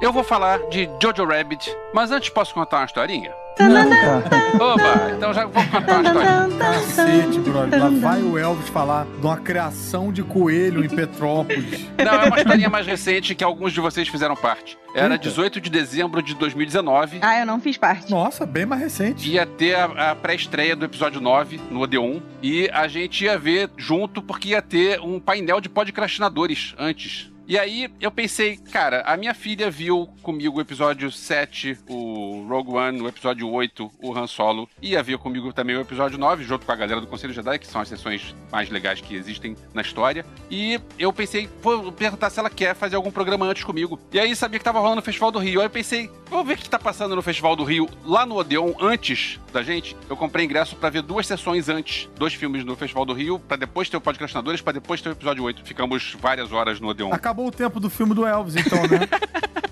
[0.00, 3.32] Eu vou falar de Jojo Rabbit, mas antes posso contar uma historinha?
[3.58, 4.24] Não, cara.
[4.54, 6.58] Oba, então já vou contar uma historinha.
[6.58, 7.80] Cacete, brother.
[7.80, 11.84] Lá vai o Elvis falar de uma criação de coelho em Petrópolis.
[11.98, 14.78] Não, é uma historinha mais recente que alguns de vocês fizeram parte.
[14.94, 15.24] Era Eita.
[15.28, 17.18] 18 de dezembro de 2019.
[17.20, 18.08] Ah, eu não fiz parte.
[18.08, 19.28] Nossa, bem mais recente.
[19.28, 22.20] Ia ter a, a pré-estreia do episódio 9 no Odeon.
[22.40, 27.32] E a gente ia ver junto porque ia ter um painel de podcastinadores antes.
[27.48, 32.72] E aí eu pensei, cara, a minha filha viu comigo o episódio 7, o Rogue
[32.72, 34.68] One, o episódio 8, o Han Solo.
[34.82, 37.66] Ia ver comigo também o episódio 9, junto com a galera do Conselho Jedi, que
[37.66, 40.26] são as sessões mais legais que existem na história.
[40.50, 43.98] E eu pensei, vou perguntar se ela quer fazer algum programa antes comigo.
[44.12, 45.60] E aí sabia que tava rolando o Festival do Rio.
[45.60, 48.36] Aí eu pensei, vou ver o que tá passando no Festival do Rio lá no
[48.36, 49.96] Odeon antes da gente.
[50.06, 53.56] Eu comprei ingresso pra ver duas sessões antes, dois filmes no Festival do Rio, pra
[53.56, 55.64] depois ter o Podcastinadores, pra depois ter o episódio 8.
[55.64, 57.10] Ficamos várias horas no Odeon.
[57.10, 59.00] Acabou o tempo do filme do Elvis, então, né?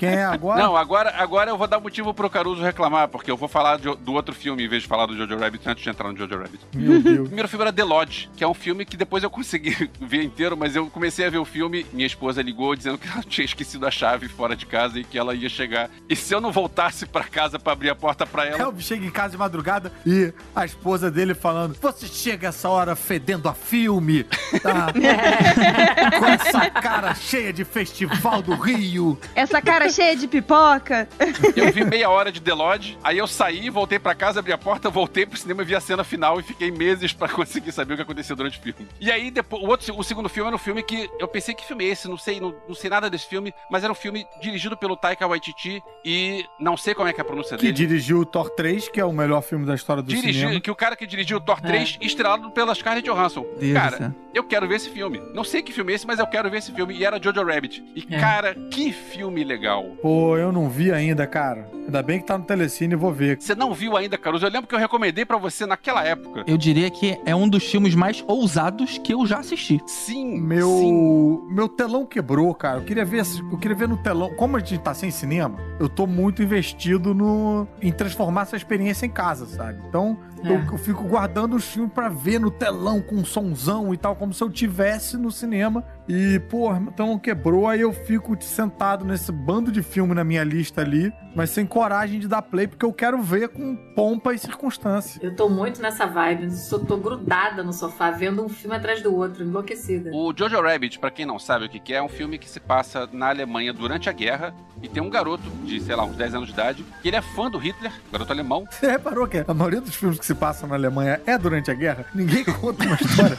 [0.00, 0.62] Quem é agora?
[0.62, 3.94] Não, agora, agora eu vou dar motivo pro Caruso reclamar, porque eu vou falar de-
[3.96, 6.36] do outro filme em vez de falar do Jojo Rabbit antes de entrar no Jojo
[6.38, 6.58] Rabbit.
[6.74, 7.26] Meu O Deus.
[7.28, 10.56] primeiro filme era The Lodge, que é um filme que depois eu consegui ver inteiro,
[10.56, 13.86] mas eu comecei a ver o filme, minha esposa ligou dizendo que ela tinha esquecido
[13.86, 15.90] a chave fora de casa e que ela ia chegar.
[16.08, 19.04] E se eu não voltasse pra casa pra abrir a porta pra ela, Elvis chega
[19.04, 23.54] em casa de madrugada e a esposa dele falando: Você chega essa hora fedendo a
[23.54, 24.24] filme,
[24.62, 24.86] tá?
[26.18, 29.18] Com essa cara cheia de festival do Rio.
[29.34, 31.08] Essa cara cheia de pipoca.
[31.56, 34.58] eu vi meia hora de The Lodge, aí eu saí, voltei pra casa, abri a
[34.58, 37.94] porta, voltei pro cinema e vi a cena final e fiquei meses pra conseguir saber
[37.94, 38.88] o que aconteceu durante o filme.
[39.00, 41.64] E aí, depois, o, outro, o segundo filme era um filme que eu pensei que
[41.66, 44.24] filme é esse, não sei, não, não sei nada desse filme, mas era um filme
[44.40, 47.74] dirigido pelo Taika Waititi e não sei como é que é a pronúncia Que dele.
[47.74, 50.60] dirigiu o Thor 3, que é o melhor filme da história do Dirigiu, cinema.
[50.60, 53.44] que o cara que dirigiu o Thor 3, estrelado pela Scarlett Johansson.
[53.58, 54.14] Deus cara, céu.
[54.34, 55.20] eu quero ver esse filme.
[55.34, 56.94] Não sei que filme é esse, mas eu quero ver esse filme.
[56.94, 57.82] E era Jojo Rabbit.
[57.94, 58.18] E, É.
[58.20, 59.79] cara, que filme legal.
[60.00, 61.68] Pô, eu não vi ainda, cara.
[61.84, 63.38] Ainda bem que tá no Telecine, vou ver.
[63.40, 64.46] Você não viu ainda, Caruso?
[64.46, 66.44] Eu lembro que eu recomendei pra você naquela época.
[66.46, 69.80] Eu diria que é um dos filmes mais ousados que eu já assisti.
[69.86, 70.40] Sim, sim.
[70.40, 72.78] Meu, meu telão quebrou, cara.
[72.78, 74.34] Eu queria ver, eu queria ver no telão.
[74.36, 79.06] Como a gente tá sem cinema, eu tô muito investido no em transformar essa experiência
[79.06, 79.82] em casa, sabe?
[79.88, 80.72] Então, É.
[80.72, 84.32] eu fico guardando os filmes pra ver no telão com um sonzão e tal, como
[84.32, 85.84] se eu tivesse no cinema.
[86.08, 90.42] E, pô, meu telão quebrou, aí eu fico sentado nesse bando de filme na minha
[90.42, 94.38] lista ali, mas sem coragem de dar play, porque eu quero ver com pompa e
[94.38, 95.20] circunstância.
[95.22, 96.50] Eu tô muito nessa vibe.
[96.50, 100.10] Só tô grudada no sofá, vendo um filme atrás do outro, enlouquecida.
[100.12, 102.48] O Jojo Rabbit, pra quem não sabe o que que é, é um filme que
[102.48, 106.16] se passa na Alemanha durante a guerra e tem um garoto de, sei lá, uns
[106.16, 108.64] 10 anos de idade, que ele é fã do Hitler, garoto alemão.
[108.70, 111.74] Você reparou que a maioria dos filmes que se passam na Alemanha é durante a
[111.74, 112.04] guerra?
[112.14, 113.36] Ninguém conta uma história.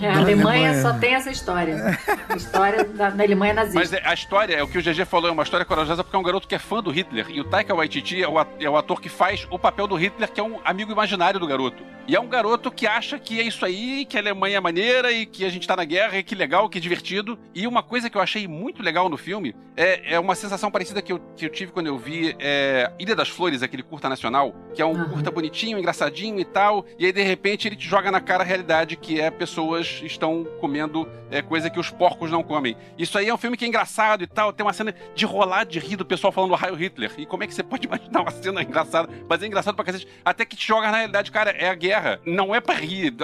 [0.00, 0.82] É, a Alemanha, Alemanha.
[0.82, 1.98] só tem essa história.
[2.28, 3.78] A história da, da Alemanha nazista.
[3.78, 6.16] Mas é- a história, é o que o GG falou, é uma história corajosa porque
[6.16, 7.26] é um garoto que é fã do Hitler.
[7.30, 10.30] E o Taika Waititi é o, é o ator que faz o papel do Hitler,
[10.30, 11.82] que é um amigo imaginário do garoto.
[12.06, 15.12] E é um garoto que acha que é isso aí, que a Alemanha é maneira
[15.12, 17.38] e que a gente tá na guerra e que legal, que divertido.
[17.54, 21.02] E uma coisa que eu achei muito legal no filme é, é uma sensação parecida
[21.02, 24.54] que eu, que eu tive quando eu vi é, Ilha das Flores, aquele curta nacional,
[24.74, 25.10] que é um Aham.
[25.10, 26.84] curta bonitinho, engraçadinho e tal.
[26.98, 29.30] E aí, de repente, ele te joga na cara a realidade que é
[29.68, 32.76] pessoas estão comendo é, coisa que os porcos não comem.
[32.96, 34.52] Isso aí é um filme que é engraçado e tal.
[34.52, 37.12] Tem uma cena de rolar de rir do pessoal falando Raio Hitler.
[37.18, 39.08] E como é que você pode imaginar uma cena engraçada?
[39.28, 40.08] Mas é engraçado pra cacete.
[40.24, 42.20] Até que te joga na realidade, cara, é a guerra.
[42.24, 43.14] Não é pra rir.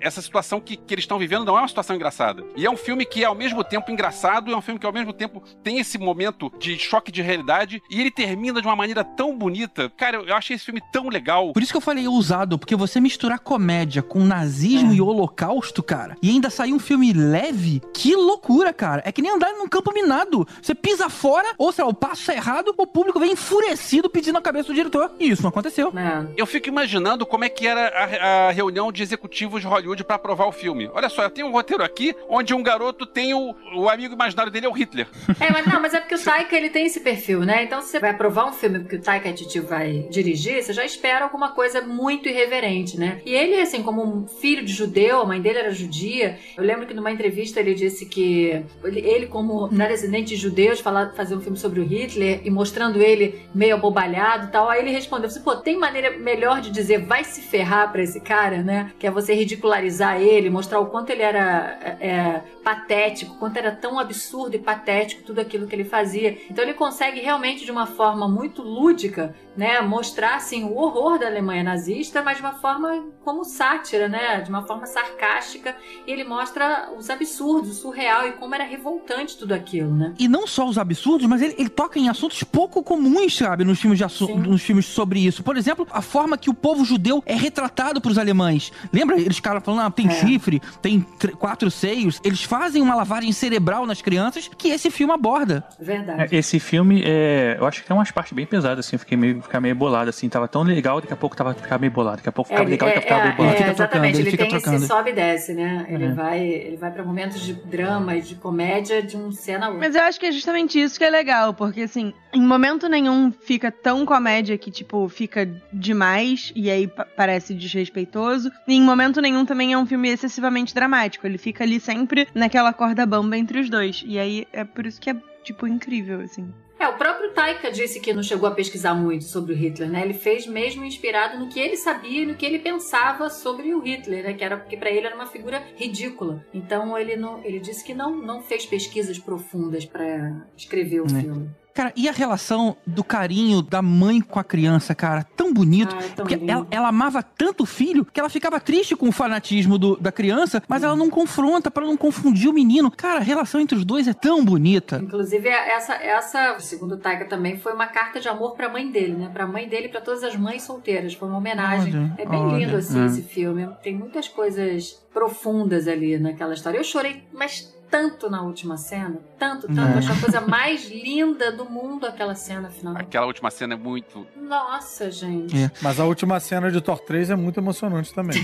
[0.00, 2.42] Essa situação que, que eles estão vivendo não é uma situação engraçada.
[2.56, 4.92] E é um filme que é ao mesmo tempo engraçado, é um filme que ao
[4.92, 7.82] mesmo tempo tem esse momento de choque de realidade.
[7.90, 9.90] E ele termina de uma maneira tão bonita.
[9.90, 11.52] Cara, eu, eu achei esse filme tão legal.
[11.52, 14.96] Por isso que eu falei ousado, porque você misturar comédia com nazismo É.
[14.96, 16.16] e holocausto, cara, cara.
[16.22, 19.02] E ainda sair um filme leve, que loucura, cara.
[19.04, 20.46] É que nem andar num campo minado.
[20.60, 24.38] Você pisa fora, ou sei lá, o passo é errado, o público vem enfurecido pedindo
[24.38, 25.10] a cabeça do diretor.
[25.18, 25.92] E isso não aconteceu.
[25.96, 26.26] É.
[26.36, 30.16] Eu fico imaginando como é que era a, a reunião de executivos de Hollywood pra
[30.16, 30.90] aprovar o filme.
[30.92, 34.50] Olha só, eu tenho um roteiro aqui onde um garoto tem o, o amigo imaginário
[34.50, 35.06] dele é o Hitler.
[35.40, 37.64] É, mas não, mas é porque o Taika ele tem esse perfil, né?
[37.64, 40.84] Então, se você vai aprovar um filme que o Taika Waititi vai dirigir, você já
[40.84, 43.20] espera alguma coisa muito irreverente, né?
[43.24, 46.38] E ele, assim, como um filho de judeu, a mãe dele era judia.
[46.56, 51.12] Eu lembro que numa entrevista ele disse que ele, como era descendente de judeus, falar,
[51.14, 54.68] fazer um filme sobre o Hitler e mostrando ele meio abobalhado e tal.
[54.68, 58.20] Aí ele respondeu assim: pô, tem maneira melhor de dizer vai se ferrar pra esse
[58.20, 58.92] cara, né?
[58.98, 63.72] Que é você ridicularizar ele, mostrar o quanto ele era é, é, patético, quanto era
[63.72, 66.38] tão absurdo e patético tudo aquilo que ele fazia.
[66.50, 71.26] Então ele consegue realmente, de uma forma muito lúdica, né, mostrar assim o horror da
[71.26, 75.61] Alemanha nazista, mas de uma forma como sátira, né, de uma forma sarcástica.
[76.06, 80.12] E ele mostra os absurdos, o surreal e como era revoltante tudo aquilo, né?
[80.18, 83.80] E não só os absurdos, mas ele, ele toca em assuntos pouco comuns, sabe, nos
[83.80, 84.04] filmes, de
[84.48, 85.42] nos filmes sobre isso.
[85.42, 88.72] Por exemplo, a forma que o povo judeu é retratado pros alemães.
[88.92, 89.18] Lembra?
[89.20, 90.10] Eles ficaram falando, ah, tem É.
[90.10, 92.20] chifre, tem tr- quatro seios.
[92.24, 95.64] Eles fazem uma lavagem cerebral nas crianças que esse filme aborda.
[95.78, 96.34] Verdade.
[96.34, 99.16] É, Esse filme, é, eu acho que tem umas partes bem pesadas, assim, eu fiquei
[99.16, 102.16] meio, ficar meio bolado, assim, tava tão legal, daqui a pouco tava ficar meio bolado,
[102.16, 103.56] daqui a pouco ficava ele- legal, daqui a pouco ficava meio é, bolado.
[103.58, 104.76] fica exatamente, trocando, ele ele, fica tem trocando.
[104.76, 105.86] esse sobe e desce, né?
[105.88, 106.12] Ele, É.
[106.12, 109.86] vai, ele vai para momentos de drama e de comédia de um cena a outra.
[109.86, 113.30] Mas eu acho que é justamente isso que é legal, porque assim, em momento nenhum
[113.32, 118.50] fica tão comédia que, tipo, fica demais e aí pa- parece desrespeitoso.
[118.66, 121.26] E em momento nenhum também é um filme excessivamente dramático.
[121.26, 124.02] Ele fica ali sempre naquela corda bamba entre os dois.
[124.06, 126.52] E aí é por isso que é, tipo, incrível, assim.
[126.82, 130.02] É, o próprio Taika disse que não chegou a pesquisar muito sobre o Hitler, né?
[130.02, 133.78] Ele fez mesmo inspirado no que ele sabia e no que ele pensava sobre o
[133.78, 134.34] Hitler, né?
[134.34, 136.44] Que era porque para ele era uma figura ridícula.
[136.52, 141.20] Então ele não, ele disse que não, não fez pesquisas profundas para escrever o Né.
[141.20, 141.50] filme.
[141.74, 145.24] Cara, e a relação do carinho da mãe com a criança, cara?
[145.36, 145.94] Tão bonito.
[145.98, 149.08] Ah, é tão Porque ela, ela amava tanto o filho que ela ficava triste com
[149.08, 152.90] o fanatismo do- da criança, mas ela não confronta pra não confundir o menino.
[152.90, 155.00] Cara, a relação entre os dois é tão bonita.
[155.02, 159.14] Inclusive, essa, essa, segundo o Taika também, foi uma carta de amor pra mãe dele,
[159.14, 159.30] né?
[159.32, 161.14] Pra mãe dele e pra todas as mães solteiras.
[161.14, 161.94] Foi uma homenagem.
[161.94, 163.06] Olha, é bem olha, lindo, assim, é.
[163.06, 163.68] esse filme.
[163.82, 166.78] Tem muitas coisas profundas ali naquela história.
[166.78, 169.18] Eu chorei, mas tanto na última cena.
[169.38, 169.80] Tanto, tanto.
[169.80, 169.92] É.
[169.92, 172.96] Eu achei a coisa mais linda do mundo aquela cena final.
[172.96, 174.26] Aquela última cena é muito.
[174.34, 175.54] Nossa, gente.
[175.54, 175.70] É.
[175.82, 178.42] Mas a última cena de Thor 3 é muito emocionante também.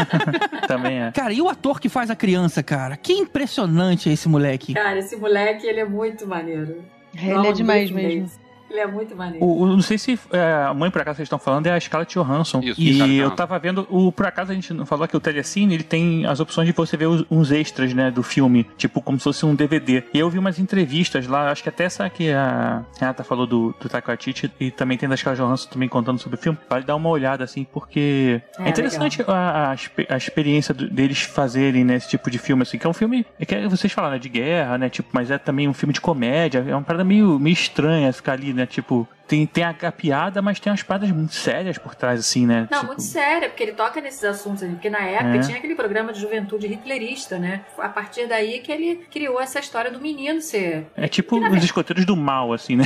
[0.68, 1.12] Também é.
[1.12, 2.96] Cara, e o ator que faz a criança, cara?
[2.96, 4.74] Que impressionante é esse moleque.
[4.74, 6.84] Cara, esse moleque, ele é muito maneiro.
[7.14, 8.30] Ele é demais mesmo.
[8.74, 9.44] Ele é muito maneiro.
[9.44, 11.78] O, o- não sei se é, a mãe, por acaso, vocês estão falando, é a
[11.80, 12.58] Scarlett Johansson.
[12.60, 15.20] Isso, e Scarlett eu tava vendo, o, por acaso a gente não falou que o
[15.20, 19.00] Telecine, ele tem as opções de você ver os- uns extras, né, do filme, tipo
[19.00, 20.02] como se fosse um DVD.
[20.12, 23.72] E eu vi umas entrevistas lá, acho que até essa que a Renata falou do,
[23.80, 26.58] do Taika Waititi, e também tem da Scarlett Johansson também contando sobre o filme.
[26.68, 29.76] Vale dar uma olhada, assim, porque é, É, interessante a, a,
[30.14, 33.24] a experiência do- deles fazerem, né, esse tipo de filme, assim, que é um filme,
[33.38, 36.00] é que vocês falaram, né, de guerra, né, tipo, mas é também um filme de
[36.00, 39.92] comédia, é uma parada meio, meio estranha ficar ali, né, tipo, tem, tem a, a
[39.92, 42.68] piada, mas tem umas paradas muito sérias por trás, assim, né?
[42.70, 44.72] Não, tipo, muito sério, porque ele toca nesses assuntos ali.
[44.72, 45.40] Porque na época É.
[45.40, 47.64] tinha aquele programa de juventude hitlerista, né?
[47.78, 50.86] A partir daí que ele criou essa história do menino ser.
[50.96, 52.84] É tipo os escoteiros do mal, assim, né?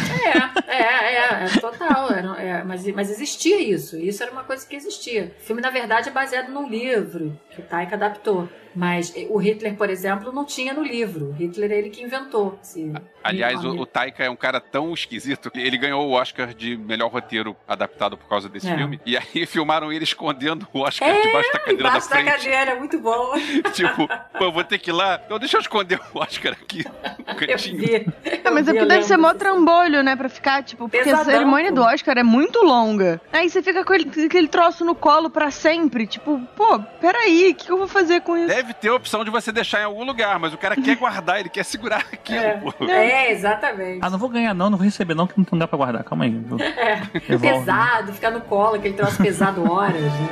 [0.68, 2.10] É, é, é, é total.
[2.12, 3.98] era- é, mas, mas existia isso.
[3.98, 5.32] Isso era uma coisa que existia.
[5.40, 8.48] O filme, na verdade, é baseado num livro que o Taika adaptou.
[8.74, 11.30] Mas o Hitler, por exemplo, não tinha no livro.
[11.30, 12.56] O Hitler é ele que inventou.
[12.62, 12.92] esse
[13.24, 16.76] Aliás, o, o Taika é um cara tão esquisito que ele ganhou o Oscar de
[16.76, 18.76] melhor roteiro adaptado por causa desse É.
[18.76, 19.00] filme.
[19.04, 22.36] E aí filmaram ele escondendo o Oscar É, debaixo da cadeira Embaixo da da frente.
[22.44, 23.32] cadeira, muito bom.
[23.72, 24.08] tipo,
[24.38, 25.20] pô, eu vou ter que ir lá.
[25.24, 27.78] Então deixa eu esconder o Oscar aqui no Eu cantinho.
[27.78, 28.06] vi.
[28.24, 30.16] É, mas é porque deve ser mó trambolho, né?
[30.16, 31.76] Pra ficar, tipo, porque Pesadão, a cerimônia pô.
[31.76, 33.20] do Oscar é muito longa.
[33.32, 36.06] Aí você fica com ele- com aquele troço no colo pra sempre.
[36.06, 38.48] Tipo, pô, peraí, o que eu vou fazer com isso?
[38.48, 41.40] Deve ter a opção de você deixar em algum lugar, mas o cara quer guardar,
[41.40, 42.54] ele quer segurar aquilo, É.
[42.54, 42.84] pô.
[42.84, 44.00] É, exatamente.
[44.02, 46.04] Ah, não vou ganhar não, não vou receber não, que não dá pra guardar.
[46.04, 46.40] Calma aí.
[46.50, 46.58] eu-
[47.34, 50.00] É, pesado, ficar no colo, aquele troço pesado horas.
[50.02, 50.28] Né?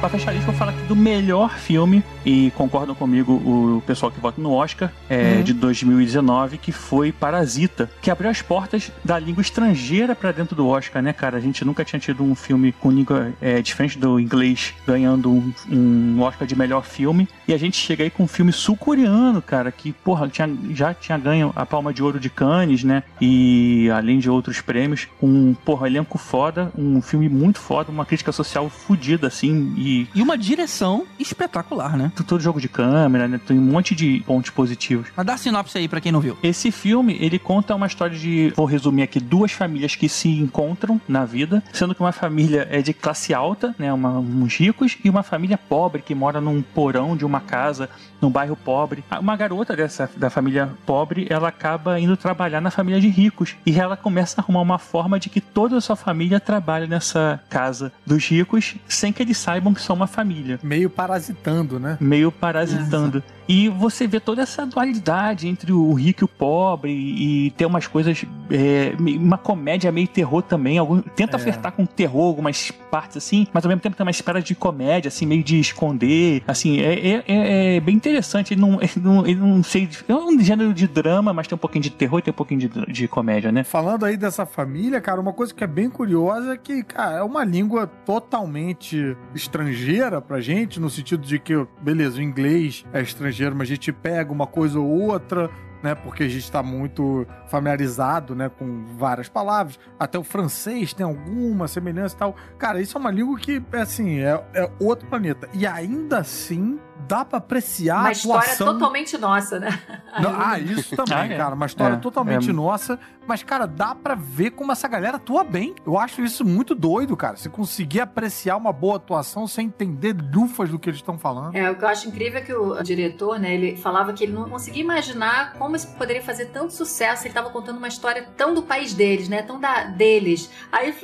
[0.00, 4.20] Pra fechar eu vou falar aqui do melhor filme, e concordam comigo o pessoal que
[4.20, 9.42] vota no Oscar, é, de 2019, que foi Parasita, que abriu as portas da língua
[9.42, 11.36] estrangeira pra dentro do Oscar, né, cara?
[11.36, 15.52] A gente nunca tinha tido um filme com língua é, diferente do inglês ganhando um,
[15.70, 19.70] um Oscar de melhor filme, e a gente chega aí com um filme sul-coreano, cara,
[19.70, 23.02] que, porra, tinha, já tinha ganho a Palma de Ouro de Cannes, né?
[23.20, 28.32] E além de outros prêmios, um, porra, elenco foda, um filme muito foda, uma crítica
[28.32, 32.12] social fodida, assim, e E uma direção espetacular, né?
[32.22, 33.40] Todo jogo de câmera, né?
[33.44, 35.08] Tem um monte de pontos positivos.
[35.16, 36.36] Mas dá sinopse aí pra quem não viu.
[36.42, 41.00] Esse filme, ele conta uma história de, vou resumir aqui, duas famílias que se encontram
[41.08, 45.10] na vida, sendo que uma família é de classe alta, né, uma, uns ricos, e
[45.10, 47.88] uma família pobre que mora num porão de uma casa
[48.20, 49.04] num bairro pobre.
[49.20, 53.78] Uma garota dessa da família pobre, ela acaba indo trabalhar na família de ricos e
[53.78, 57.92] ela começa a arrumar uma forma de que toda a sua família trabalhe nessa casa
[58.06, 61.96] dos ricos sem que eles saibam que são uma família Meio parasitando, né?
[62.04, 63.22] Meio parasitando.
[63.48, 67.86] E você vê toda essa dualidade entre o rico e o pobre, e tem umas
[67.86, 68.24] coisas.
[68.50, 70.76] é, uma comédia meio terror também.
[70.78, 71.40] Algum, tenta É.
[71.40, 75.08] flertar com terror, algumas partes assim, mas ao mesmo tempo tem uma espera de comédia,
[75.08, 76.42] assim, meio de esconder.
[76.46, 78.52] Assim, é, é- é- é bem interessante.
[78.54, 79.88] Ele não, ele não, ele não sei.
[80.08, 82.60] É um gênero de drama, mas tem um pouquinho de terror e tem um pouquinho
[82.60, 83.64] de, de comédia, né?
[83.64, 87.22] Falando aí dessa família, cara, uma coisa que é bem curiosa é que, cara, é
[87.22, 93.33] uma língua totalmente estrangeira pra gente, no sentido de que, beleza, o inglês é estrangeiro,
[93.54, 95.50] mas a gente pega uma coisa ou outra,
[95.82, 99.78] né, porque a gente tá muito familiarizado, né, com várias palavras.
[99.98, 102.36] Até o francês tem alguma semelhança e tal.
[102.58, 105.46] Cara, isso é uma língua que, assim, é, é outro planeta.
[105.52, 108.72] E ainda assim, dá pra apreciar Uma a história atuação...
[108.74, 109.78] totalmente nossa, né?
[110.20, 111.36] Não, ah, isso também, é.
[111.36, 111.54] cara.
[111.54, 112.52] Uma história É, totalmente é.
[112.52, 112.98] nossa.
[113.26, 115.74] Mas, cara, dá pra ver como essa galera atua bem.
[115.86, 117.36] Eu acho isso muito doido, cara.
[117.36, 121.54] Você conseguir apreciar uma boa atuação sem entender lufas do que eles estão falando.
[121.56, 124.32] É, o que eu acho incrível é que o diretor, né, ele falava que ele
[124.32, 127.22] não conseguia imaginar como isso poderia fazer tanto sucesso.
[127.22, 130.50] Ele estava contando uma história tão do país deles, né, tão da deles.
[130.70, 130.94] Aí,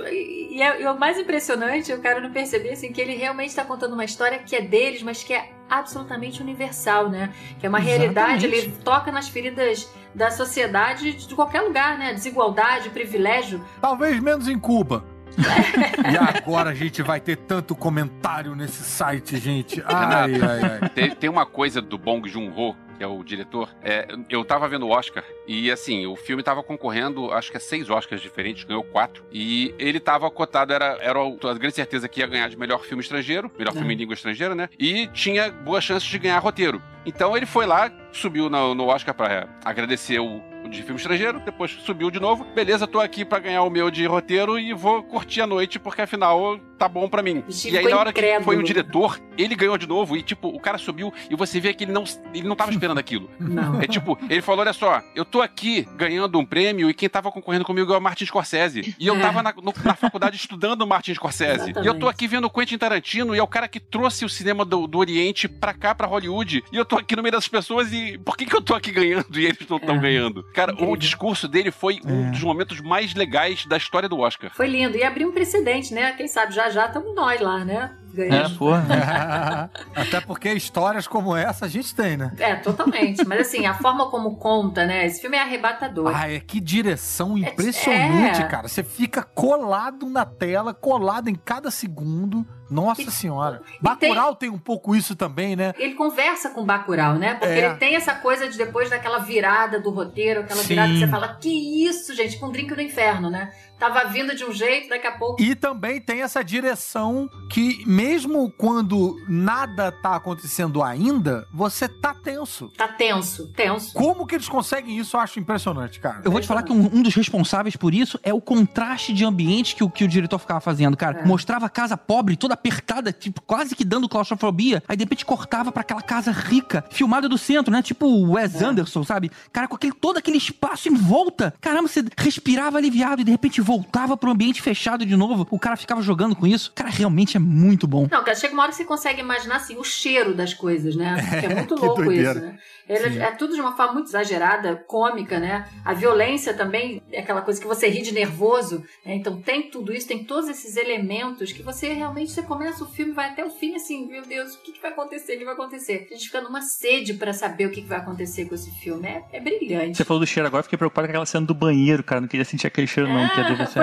[0.50, 3.64] e, é- e o mais impressionante, o cara não perceber, assim, que ele realmente está
[3.64, 7.32] contando uma história que é deles, mas que é absolutamente universal, né?
[7.58, 8.68] Que é uma realidade, Exatamente.
[8.68, 12.12] ele toca nas feridas da sociedade de qualquer lugar, né?
[12.12, 13.64] Desigualdade, privilégio.
[13.80, 15.04] Talvez menos em Cuba.
[16.12, 19.82] e agora a gente vai ter tanto comentário nesse site, gente.
[19.86, 20.88] Ai, ai, ai.
[20.90, 23.74] Tem, tem uma coisa do Bong Joon-ho, que é o diretor.
[23.82, 27.60] É, eu tava vendo o Oscar e, assim, o filme tava concorrendo, acho que a
[27.60, 29.24] seis Oscars diferentes, ganhou quatro.
[29.32, 33.02] E ele tava cotado, era, era a grande certeza que ia ganhar de melhor filme
[33.02, 34.68] estrangeiro, melhor filme em língua estrangeira, né?
[34.78, 36.82] E tinha boas chances de ganhar roteiro.
[37.06, 41.70] Então ele foi lá, subiu no, no Oscar pra agradecer o de filme estrangeiro, depois
[41.84, 42.44] subiu de novo.
[42.54, 46.02] Beleza, tô aqui pra ganhar o meu de roteiro e vou curtir a noite, porque
[46.02, 47.42] afinal tá bom pra mim.
[47.66, 48.44] E aí, na hora que incrédulo.
[48.44, 51.74] foi o diretor, ele ganhou de novo e, tipo, o cara subiu e você vê
[51.74, 53.28] que ele não, ele não tava esperando aquilo.
[53.38, 53.80] Não.
[53.82, 57.30] É tipo, ele falou: olha só, eu tô aqui ganhando um prêmio e quem tava
[57.30, 58.94] concorrendo comigo é o Martin Scorsese.
[58.98, 59.20] E eu É.
[59.20, 61.66] tava na, no- na faculdade estudando o Martin Scorsese.
[61.66, 62.08] E eu tô Exatamente.
[62.10, 64.98] aqui vendo o Quentin Tarantino e é o cara que trouxe o cinema do, do
[64.98, 66.62] Oriente pra cá, pra Hollywood.
[66.72, 68.90] E eu tô aqui no meio das pessoas e por que, que eu tô aqui
[68.90, 69.98] ganhando e eles não estão É.
[69.98, 70.44] ganhando?
[70.52, 70.92] Cara, Incrível.
[70.92, 74.50] o discurso dele foi um dos momentos mais legais da história do Oscar.
[74.54, 74.96] Foi lindo.
[74.96, 76.12] E abriu um precedente, né?
[76.12, 77.94] Quem sabe já já estamos nós lá, né?
[78.14, 78.56] É, Ganhando.
[78.58, 78.70] pô.
[79.94, 82.32] Até porque histórias como essa a gente tem, né?
[82.38, 83.24] É, totalmente.
[83.26, 85.06] Mas assim, a forma como conta, né?
[85.06, 86.12] Esse filme é arrebatador.
[86.14, 88.46] Ah, é que direção impressionante, é.
[88.46, 88.68] cara.
[88.68, 92.46] Você fica colado na tela, colado em cada segundo.
[92.70, 93.62] Nossa E- senhora.
[93.80, 94.48] Bacurau tem...
[94.48, 95.72] um pouco isso também, né?
[95.76, 97.34] Ele conversa com o Bacurau, né?
[97.34, 97.66] Porque É.
[97.66, 100.68] ele tem essa coisa de depois daquela virada do roteiro, aquela Sim.
[100.68, 103.50] virada que você fala, que isso, gente, com um drink do inferno, né?
[103.80, 105.42] Tava vindo de um jeito, daqui a pouco.
[105.42, 112.68] E também tem essa direção que, mesmo quando nada tá acontecendo ainda, você tá tenso.
[112.76, 113.94] Tá tenso, tenso.
[113.94, 115.16] Como que eles conseguem isso?
[115.16, 116.20] Eu acho impressionante, cara.
[116.22, 119.24] Eu vou te falar que um, um dos responsáveis por isso é o contraste de
[119.24, 121.20] ambiente que o, que o diretor ficava fazendo, cara.
[121.20, 121.24] É.
[121.24, 124.82] Mostrava a casa pobre, toda apertada, tipo, quase que dando claustrofobia.
[124.86, 127.80] Aí de repente cortava pra aquela casa rica, filmada do centro, né?
[127.80, 128.64] Tipo o Wes É.
[128.66, 129.30] Anderson, sabe?
[129.50, 131.54] Cara, com aquele, todo aquele espaço em volta.
[131.62, 135.46] Caramba, você respirava aliviado e de repente voltava pro ambiente fechado de novo.
[135.48, 136.72] O cara ficava jogando com isso.
[136.74, 138.08] Cara, realmente é muito bom.
[138.10, 141.14] Não, cara, chega uma hora que você consegue imaginar assim, o cheiro das coisas, né?
[141.30, 142.30] Porque é muito que louco doideira.
[142.32, 142.58] isso, né?
[142.90, 145.68] Ele é, é tudo de uma forma muito exagerada, cômica, né?
[145.84, 148.82] A violência também é aquela coisa que você ri de nervoso.
[149.06, 149.14] né?
[149.14, 153.12] Então tem tudo isso, tem todos esses elementos que você realmente você começa o filme,
[153.12, 155.36] vai até o fim assim, meu Deus, o que, que vai acontecer?
[155.36, 156.08] O que vai acontecer?
[156.10, 159.06] A gente fica numa sede pra saber o que, que vai acontecer com esse filme.
[159.06, 159.96] É, é brilhante.
[159.96, 162.20] Você falou do cheiro agora, fiquei preocupado com aquela cena do banheiro, cara.
[162.20, 163.82] Não queria sentir aquele cheiro, não, que é céu.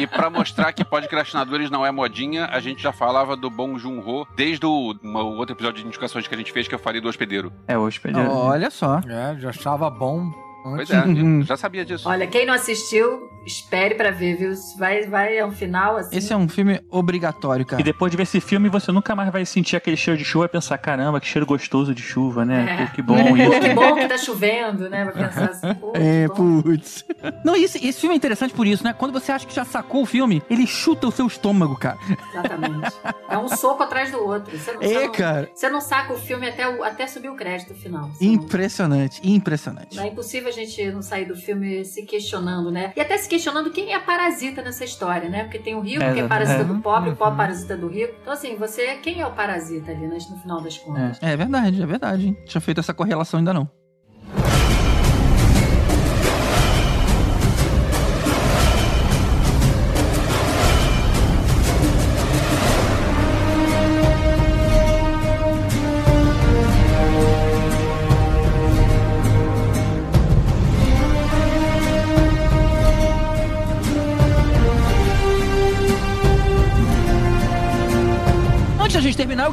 [0.00, 4.26] E pra mostrar que podcastinadores não é modinha, a gente já falava do Bong Joon-ho
[4.36, 7.00] desde o uma- o outro episódio de indicações que a gente fez, que eu falei
[7.00, 7.52] do hospedeiro.
[7.68, 8.30] É, o hospedeiro.
[8.30, 8.98] Olha só.
[9.06, 10.30] É, já achava bom.
[10.62, 12.08] Pois é, eu já sabia disso.
[12.08, 14.52] Olha, quem não assistiu, espere pra ver, viu?
[14.78, 16.16] Vai, vai ao final, assim.
[16.16, 17.80] Esse é um filme obrigatório, cara.
[17.80, 20.44] E depois de ver esse filme, você nunca mais vai sentir aquele cheiro de chuva
[20.44, 22.76] e pensar, caramba, que cheiro gostoso de chuva, né?
[22.80, 22.86] É.
[22.86, 23.16] Pô, que bom
[23.50, 25.04] Pô, que bom que tá chovendo, né?
[25.04, 27.04] Vai pensar assim, pô, É, putz.
[27.44, 28.92] Não, e esse, esse filme é interessante por isso, né?
[28.92, 31.98] Quando você acha que já sacou o filme, ele chuta o seu estômago, cara.
[32.32, 32.92] Exatamente.
[33.28, 34.56] É um soco atrás do outro.
[34.58, 35.50] Você não, É, você não- cara.
[35.54, 38.08] Você não saca o filme até, o- até subir o crédito final.
[38.10, 39.98] Você não- Impressionante, impressionante.
[39.98, 42.92] É impossível a gente não sair do filme se questionando, né?
[42.96, 45.44] E até se questionando quem é parasita nessa história, né?
[45.44, 46.64] Porque tem o rico É, que é parasita é.
[46.64, 48.14] do pobre, o pobre parasita do rico.
[48.20, 51.18] Então, assim, você, quem é o parasita ali, né, no final das contas?
[51.22, 52.26] É verdade, é verdade.
[52.26, 52.36] hein?
[52.44, 53.68] Tinha feito essa correlação ainda não.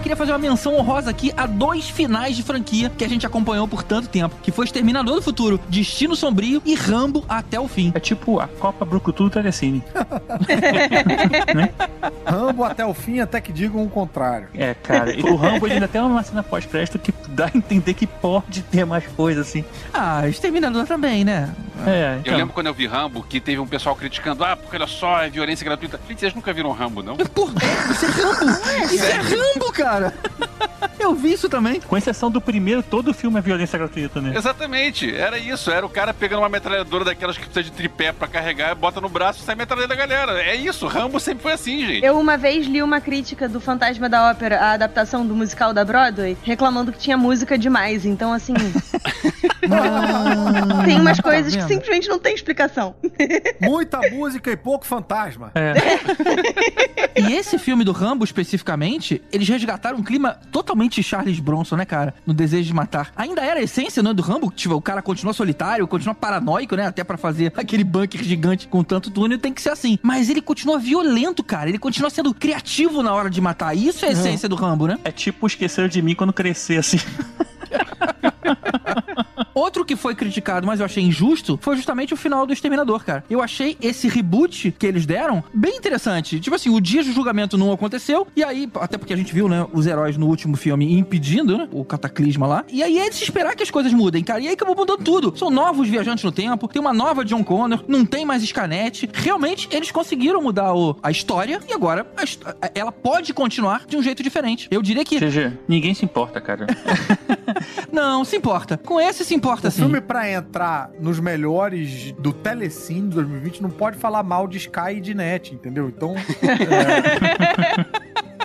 [0.08, 3.68] Queria fazer uma menção honrosa aqui a dois finais de franquia que a gente acompanhou
[3.68, 7.92] por tanto tempo, que foi Exterminador do Futuro, Destino Sombrio e Rambo até o fim.
[7.94, 9.84] É tipo a Copa Brucutu do Telecine.
[12.26, 14.48] Rambo até o fim, até que digam o contrário.
[14.54, 15.14] É, cara.
[15.30, 18.86] O Rambo ele ainda tem uma cena pós-crédito que dá a entender que pode ter
[18.86, 19.66] mais coisa, assim.
[19.94, 21.54] Ah, Exterminador também, né?
[21.86, 22.38] É, Eu então.
[22.38, 25.30] lembro quando eu vi Rambo que teve um pessoal criticando, ah, porque olha só, é
[25.30, 26.00] violência gratuita.
[26.08, 27.18] Gente, vocês nunca viram Rambo, não?
[27.18, 27.54] Porra,
[27.92, 28.38] isso é Rambo!
[28.88, 29.97] Isso é Rambo, cara!
[31.00, 31.80] Eu vi isso também.
[31.80, 34.34] Com exceção do primeiro, todo filme é violência gratuita, né?
[34.36, 35.72] Exatamente, era isso.
[35.72, 39.08] Era o cara pegando uma metralhadora daquelas que precisa de tripé pra carregar, bota no
[39.08, 40.42] braço e sai metralhando a galera.
[40.42, 42.04] É isso, Rambo sempre foi assim, gente.
[42.06, 45.86] Eu uma vez li uma crítica do Fantasma da Ópera, a adaptação do musical da
[45.86, 48.06] Broadway, reclamando que tinha música demais.
[48.06, 48.54] Então, assim,
[50.86, 51.68] tem umas coisas que vendo?
[51.68, 52.96] simplesmente não tem explicação.
[53.62, 55.52] Muita música e pouco fantasma.
[55.56, 55.74] É.
[57.22, 62.14] E esse filme do Rambo, especificamente, eles resgataram um clima totalmente Charles Bronson, né, cara?
[62.26, 63.12] No Desejo de Matar.
[63.16, 64.52] Ainda era a essência, não é, do Rambo?
[64.52, 66.88] Tipo, o cara continua solitário, continua paranoico, né?
[66.88, 69.98] Até pra fazer aquele bunker gigante com tanto túnel, tem que ser assim.
[70.02, 71.70] Mas ele continua violento, cara.
[71.70, 73.76] Ele continua sendo criativo na hora de matar.
[73.76, 75.00] Isso é a essência do Rambo, né?
[75.04, 77.00] É tipo esqueceram de mim quando crescer, assim.
[79.58, 83.24] Outro que foi criticado, mas eu achei injusto, foi justamente o final do Exterminador, cara.
[83.28, 86.40] Eu achei esse reboot que eles deram bem interessante.
[86.40, 89.50] Tipo assim, o dia do julgamento não aconteceu, e aí, até porque a gente viu,
[89.50, 92.66] né, os heróis no último filme impedindo, né, o cataclisma lá.
[92.72, 94.40] E aí é de se esperar que as coisas mudem, cara.
[94.40, 95.34] E aí acabou mudando tudo.
[95.36, 99.10] São novos viajantes no tempo, tem uma nova John Connor, não tem mais Scanete.
[99.12, 102.06] Realmente, eles conseguiram mudar o- a história, e agora
[102.62, 104.68] a ela pode continuar de um jeito diferente.
[104.70, 105.18] Eu diria que.
[105.20, 106.68] GG, ninguém se importa, cara.
[107.92, 108.78] Não, se importa.
[108.78, 109.82] Com esse se importa O sim.
[109.84, 114.96] filme, pra entrar nos melhores do Telecine de 2020, não pode falar mal de Sky
[114.98, 115.88] e de Net, entendeu?
[115.90, 116.16] Então,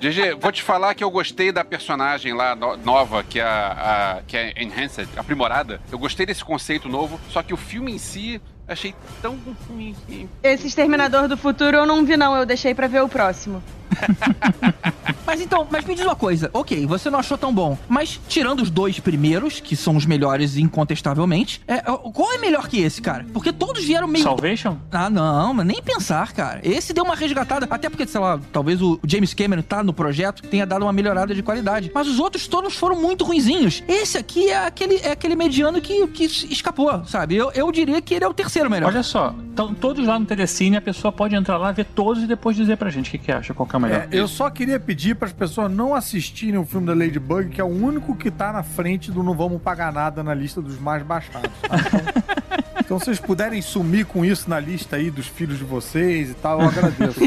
[0.00, 4.16] GG, vou te falar que eu gostei da personagem lá no- nova, que é a,
[4.18, 5.80] a- que é Enhanced, aprimorada.
[5.92, 8.40] Eu gostei desse conceito novo, só que o filme em si
[8.72, 9.94] achei tão ruim.
[10.42, 12.36] Esse Exterminador do Futuro eu não vi, não.
[12.36, 13.62] Eu deixei pra ver o próximo.
[15.24, 18.60] Mas então, mas me diz uma coisa, ok, você não achou tão bom, mas tirando
[18.60, 23.24] os dois primeiros, que são os melhores incontestavelmente, é, qual é melhor que esse, cara?
[23.32, 24.24] Porque todos vieram meio.
[24.24, 24.76] Salvation?
[24.90, 26.60] Ah, não, mas nem pensar, cara.
[26.62, 30.42] Esse deu uma resgatada, até porque, sei lá, talvez o James Cameron tá no projeto,
[30.42, 31.90] tenha dado uma melhorada de qualidade.
[31.94, 33.82] Mas os outros todos foram muito ruinzinhos.
[33.86, 37.36] Esse aqui é aquele, é aquele mediano que, que escapou, sabe?
[37.36, 38.88] Eu, eu diria que ele é o terceiro melhor.
[38.92, 42.26] Olha só, estão todos lá no Telecine, a pessoa pode entrar lá, ver todos e
[42.26, 44.00] depois dizer pra gente o que, que acha, qual que é o melhor.
[44.00, 47.60] é, eu só queria pedir para as pessoas não assistirem o filme da Ladybug, que
[47.60, 50.78] é o único que tá na frente do Não Vamos Pagar Nada na lista dos
[50.78, 51.50] mais baixados.
[51.62, 51.76] tá?
[52.84, 56.30] Então, então, se vocês puderem sumir com isso na lista aí dos filhos de vocês
[56.30, 57.20] e tal, eu agradeço.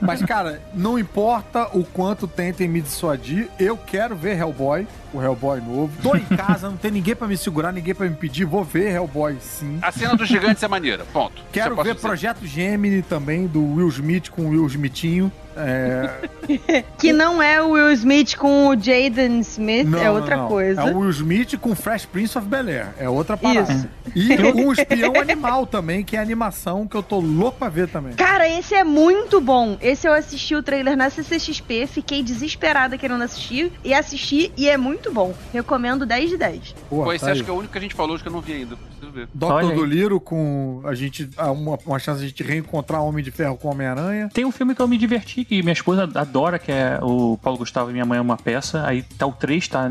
[0.00, 5.60] Mas, cara, não importa o quanto tentem me dissuadir, eu quero ver Hellboy, o Hellboy
[5.60, 5.90] novo.
[6.02, 8.92] Tô em casa, não tem ninguém pra me segurar, ninguém pra me impedir, vou ver
[8.94, 9.78] Hellboy sim.
[9.80, 11.42] A cena dos gigantes é maneira, ponto.
[11.52, 12.06] Quero ver dizer.
[12.06, 15.30] Projeto Gemini também, do Will Smith com o Will Smithinho.
[15.56, 16.28] É...
[16.98, 20.48] Que não é o Will Smith com o Jaden Smith, Não, é não, outra não.
[20.48, 20.80] coisa.
[20.80, 22.88] É o Will Smith com Fresh Prince of Bel-Air.
[22.98, 23.72] É outra parada.
[23.72, 23.88] Isso.
[24.14, 27.88] E com o Espião Animal também, que é animação que eu tô louco pra ver
[27.88, 28.14] também.
[28.14, 29.76] Cara, esse é muito bom.
[29.80, 34.66] Esse esse eu assisti o trailer na CCXP, fiquei desesperada querendo assistir e assisti e
[34.66, 35.32] é muito bom.
[35.52, 36.74] Recomendo 10 de 10.
[36.88, 37.44] Pô, Pô, esse tá acho aí.
[37.44, 38.76] que é o único que a gente falou, acho que eu não vi ainda.
[38.76, 39.28] Preciso ver.
[39.40, 39.70] Olha Dr.
[39.70, 39.76] aí.
[39.76, 41.30] Doliro com a gente.
[41.38, 44.28] Uma, uma chance de a gente reencontrar Homem de Ferro com Homem-Aranha.
[44.34, 47.58] Tem um filme que eu me diverti, que minha esposa adora, que é o Paulo
[47.58, 48.84] Gustavo e Minha Mãe é uma Peça.
[48.84, 49.90] Aí tá o 3, tá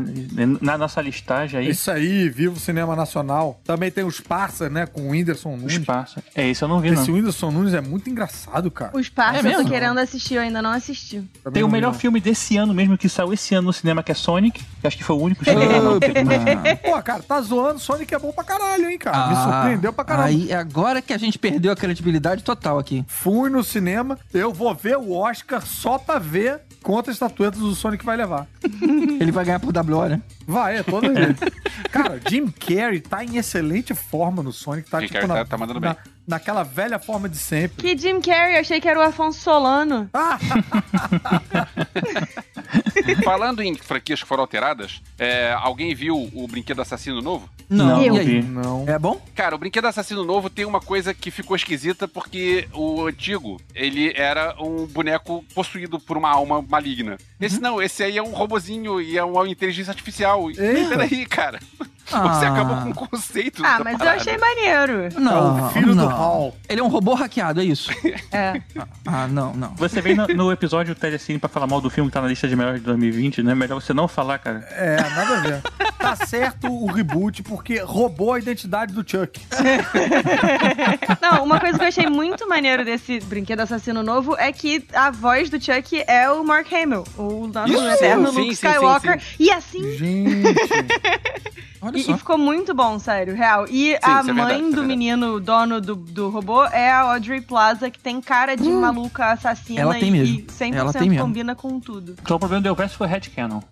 [0.60, 1.70] na nossa listagem aí.
[1.70, 3.60] Isso aí, Vivo Cinema Nacional.
[3.64, 4.86] Também tem os Parça, né?
[4.86, 5.72] Com o Whindersson Nunes.
[5.74, 6.20] Espaço.
[6.34, 7.00] É, esse eu não vi, não.
[7.02, 8.96] Esse Whindersson Nunes é muito engraçado, cara.
[8.96, 9.70] Os Parça É eu tô mesmo?
[9.70, 11.22] querendo assistir, eu ainda não assisti.
[11.42, 11.98] Também Tem o não vi, melhor não.
[11.98, 14.62] filme desse ano mesmo, que saiu esse ano no cinema, que é Sonic.
[14.80, 15.42] Que acho que foi o único.
[15.48, 17.78] Ah, uma- Pô, cara, tá zoando.
[17.78, 19.28] Sonic é bom pra caralho, hein, cara.
[19.28, 20.28] Me Ah, surpreendeu pra caramba.
[20.28, 23.04] Aí, agora que a gente perdeu a credibilidade total aqui.
[23.08, 28.04] Fui no cinema, eu vou ver o Oscar só pra ver quantas estatuetas o Sonic
[28.04, 28.46] vai levar.
[29.20, 30.20] Ele vai ganhar por WO, né?
[30.46, 31.36] Vai, é todas vezes.
[31.92, 34.88] Cara, Jim Carrey tá em excelente forma no Sonic.
[34.90, 36.02] Tá, Jim tipo, Carrey na, tá- tá mandando na- bem.
[36.26, 37.76] naquela velha forma de sempre.
[37.76, 40.08] Que Jim Carrey, eu achei que era o Afonso Solano.
[43.18, 47.48] Ah, Falando em franquias que foram alteradas, é, alguém viu o Brinquedo Assassino novo?
[47.68, 48.14] Não, Eu.
[48.14, 48.42] não vi.
[48.42, 48.84] não.
[48.88, 49.20] É bom?
[49.34, 54.12] Cara, o Brinquedo Assassino Novo tem uma coisa que ficou esquisita porque o antigo, ele
[54.16, 57.16] era um boneco possuído por uma alma maligna.
[57.40, 60.50] Esse não, esse aí é um robozinho e é uma inteligência artificial.
[60.50, 60.54] E.
[60.56, 61.60] Peraí, cara.
[62.06, 62.52] Você Ah.
[62.52, 64.20] acabou com o conceito Ah, mas eu parada.
[64.20, 65.08] achei maneiro.
[65.20, 66.08] Não, É o filho do não.
[66.08, 66.56] Hall.
[66.68, 67.88] Ele é um robô hackeado, é isso?
[68.32, 68.60] É.
[69.06, 69.74] Ah, não, não.
[69.76, 72.48] Você veio no, no episódio Telecine pra falar mal do filme que tá na lista
[72.48, 73.54] de melhores 2020, né?
[73.54, 74.58] Melhor você não falar, cara.
[74.72, 75.62] É, nada a ver.
[75.98, 79.40] Tá certo o reboot porque roubou a identidade do Chuck.
[81.20, 85.10] Não, uma coisa que eu achei muito maneiro desse brinquedo assassino novo é que a
[85.10, 88.66] voz do Chuck é o Mark Hamill, o nosso Isso, eterno sim, Luke sim, sim,
[88.66, 89.20] Skywalker.
[89.20, 89.26] sim.
[89.38, 90.54] E assim, Gente.
[91.82, 92.14] Olha e, só.
[92.14, 93.66] e ficou muito bom, sério, real.
[93.68, 94.86] E a isso é mãe verdade, é do verdade.
[94.86, 99.26] menino, o dono do, do robô, é a Audrey Plaza, que tem cara de maluca
[99.32, 100.38] assassina Ela tem e, mesmo.
[100.40, 101.24] e 100% Ela tem mesmo.
[101.24, 102.16] combina com tudo.
[102.20, 103.60] Então o problema do Elvis foi Headcanon.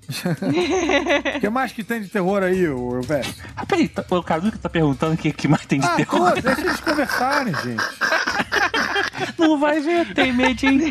[1.37, 3.35] O que mais que tem de terror aí, ô Elvésio?
[3.57, 6.33] Ah, peraí, tá- o Caruca tá perguntando o que, que mais tem de Ah, terror.
[6.33, 7.85] pô, deixa eles conversarem, gente.
[9.39, 10.89] Não vai ver, tem medinho.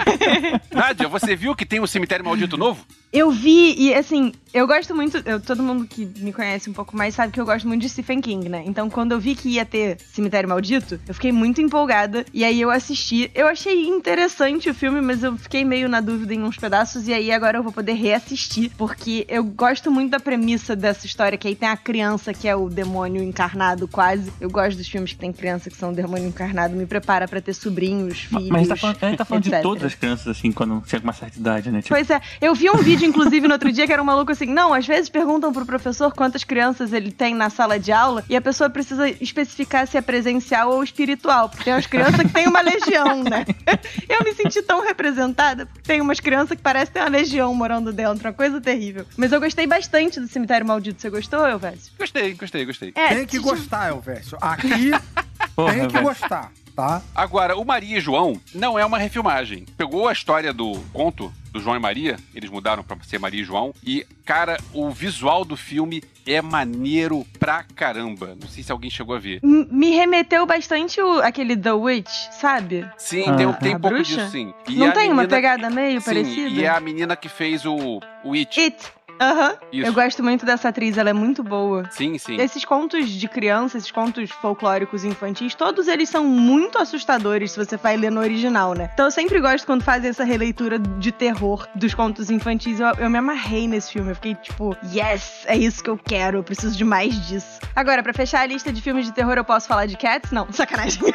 [0.73, 2.85] Nádia, você viu que tem um cemitério maldito novo?
[3.11, 5.17] Eu vi, e assim, eu gosto muito.
[5.25, 7.89] eu- todo mundo que me conhece um pouco mais sabe que eu gosto muito de
[7.89, 8.63] Stephen King, né?
[8.65, 12.25] Então, quando eu vi que ia ter Cemitério Maldito, eu fiquei muito empolgada.
[12.33, 13.31] E aí eu assisti.
[13.33, 17.07] Eu achei interessante o filme, mas eu fiquei meio na dúvida em uns pedaços.
[17.07, 18.71] E aí agora eu vou poder reassistir.
[18.77, 22.55] Porque eu gosto muito da premissa dessa história, que aí tem a criança que é
[22.55, 24.31] o demônio encarnado, quase.
[24.41, 26.75] Eu gosto dos filmes que tem criança que são o demônio encarnado.
[26.75, 28.49] Me prepara pra ter sobrinhos, filhos.
[28.49, 30.83] Mas a gente tá falando, a gente tá falando de todas as crianças, assim, quando
[30.85, 31.81] chega uma certa idade, né?
[31.81, 34.31] Tipo, Pois é, eu vi um vídeo, inclusive, no outro dia, que era um maluco
[34.31, 38.23] assim, não, às vezes perguntam pro professor quantas crianças ele tem na sala de aula,
[38.29, 42.29] e a pessoa precisa especificar se é presencial ou espiritual, porque tem umas crianças que
[42.29, 43.45] tem uma legião, né?
[44.09, 47.91] Eu me senti tão representada, porque tem umas crianças que parecem ter uma legião morando
[47.93, 49.05] dentro, uma coisa terrível.
[49.17, 51.91] Mas eu gostei bastante do Cemitério Maldito, você gostou, Elvésio?
[51.99, 52.91] Gostei, gostei, gostei.
[52.95, 54.37] É, Tem que se- gostar, Elvésio.
[54.41, 54.91] Aqui
[55.55, 57.01] porra, tem que gostar, tá?
[57.15, 59.65] Agora, o Maria e João não é uma refilmagem.
[59.75, 63.43] Pegou a história do conto do João e Maria, eles mudaram pra ser Maria e
[63.43, 68.37] João, e, cara, o visual do filme é maneiro pra caramba.
[68.39, 69.39] Não sei se alguém chegou a ver.
[69.43, 72.87] M- Me remeteu bastante o, aquele The Witch, sabe?
[72.97, 73.35] Sim, Ah.
[73.35, 74.15] tem, tem A um pouco bruxa?
[74.17, 74.53] disso, sim.
[74.69, 76.49] E Não tem uma menina- pegada meio Sim, parecida?
[76.49, 78.59] e é a menina que fez o, o It.
[78.59, 78.77] It.
[79.19, 79.55] Aham.
[79.71, 79.87] Isso.
[79.87, 81.83] Eu gosto muito dessa atriz, ela é muito boa.
[81.91, 82.37] Sim, sim.
[82.39, 87.77] Esses contos de criança, esses contos folclóricos infantis, todos eles são muito assustadores se você
[87.77, 88.89] vai ler no original, né?
[88.93, 92.79] Então eu sempre gosto quando fazem essa releitura de terror dos contos infantis.
[92.79, 94.11] Eu, eu me amarrei nesse filme.
[94.11, 96.37] Eu fiquei tipo, yes, é isso que eu quero.
[96.39, 97.59] Eu preciso de mais disso.
[97.75, 100.31] Agora, pra fechar a lista de filmes de terror, eu posso falar de Cats?
[100.31, 101.01] Não, sacanagem.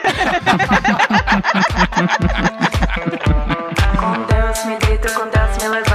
[3.99, 5.91] Com Deus me deito, com Deus me levanto.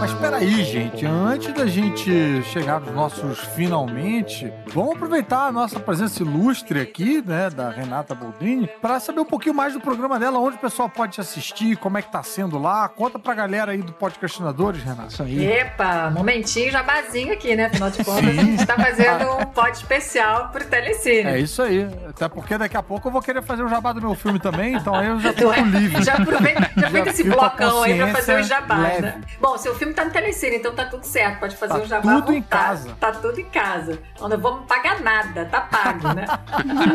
[0.00, 6.22] Mas peraí, gente, antes da gente chegar nos nossos finalmente, vamos aproveitar a nossa presença
[6.22, 10.56] ilustre aqui, né, da Renata Boldrini, para saber um pouquinho mais do programa dela, onde
[10.56, 12.88] o pessoal pode te assistir, como é que tá sendo lá.
[12.88, 15.08] Conta pra galera aí do Podcastinadores, Renata.
[15.08, 15.44] Isso aí.
[15.46, 17.66] Epa, momentinho jabazinho aqui, né?
[17.66, 21.28] Afinal de contas, a gente tá fazendo um pod especial pro Telecine.
[21.28, 21.86] É isso aí.
[22.08, 24.74] Até porque daqui a pouco eu vou querer fazer o jabá do meu filme também,
[24.74, 26.02] então aí eu já tô com livre.
[26.02, 29.02] Já aproveita, já feito esse blocão aí pra fazer o jabá, leve.
[29.02, 29.20] né?
[29.40, 31.40] Bom, seu filme tá no Telecine, então tá tudo certo.
[31.40, 32.96] Pode fazer Tá o jabá tudo em casa.
[33.00, 33.98] Tá tudo em casa.
[34.14, 36.24] Então não vamos pagar nada, tá pago, né?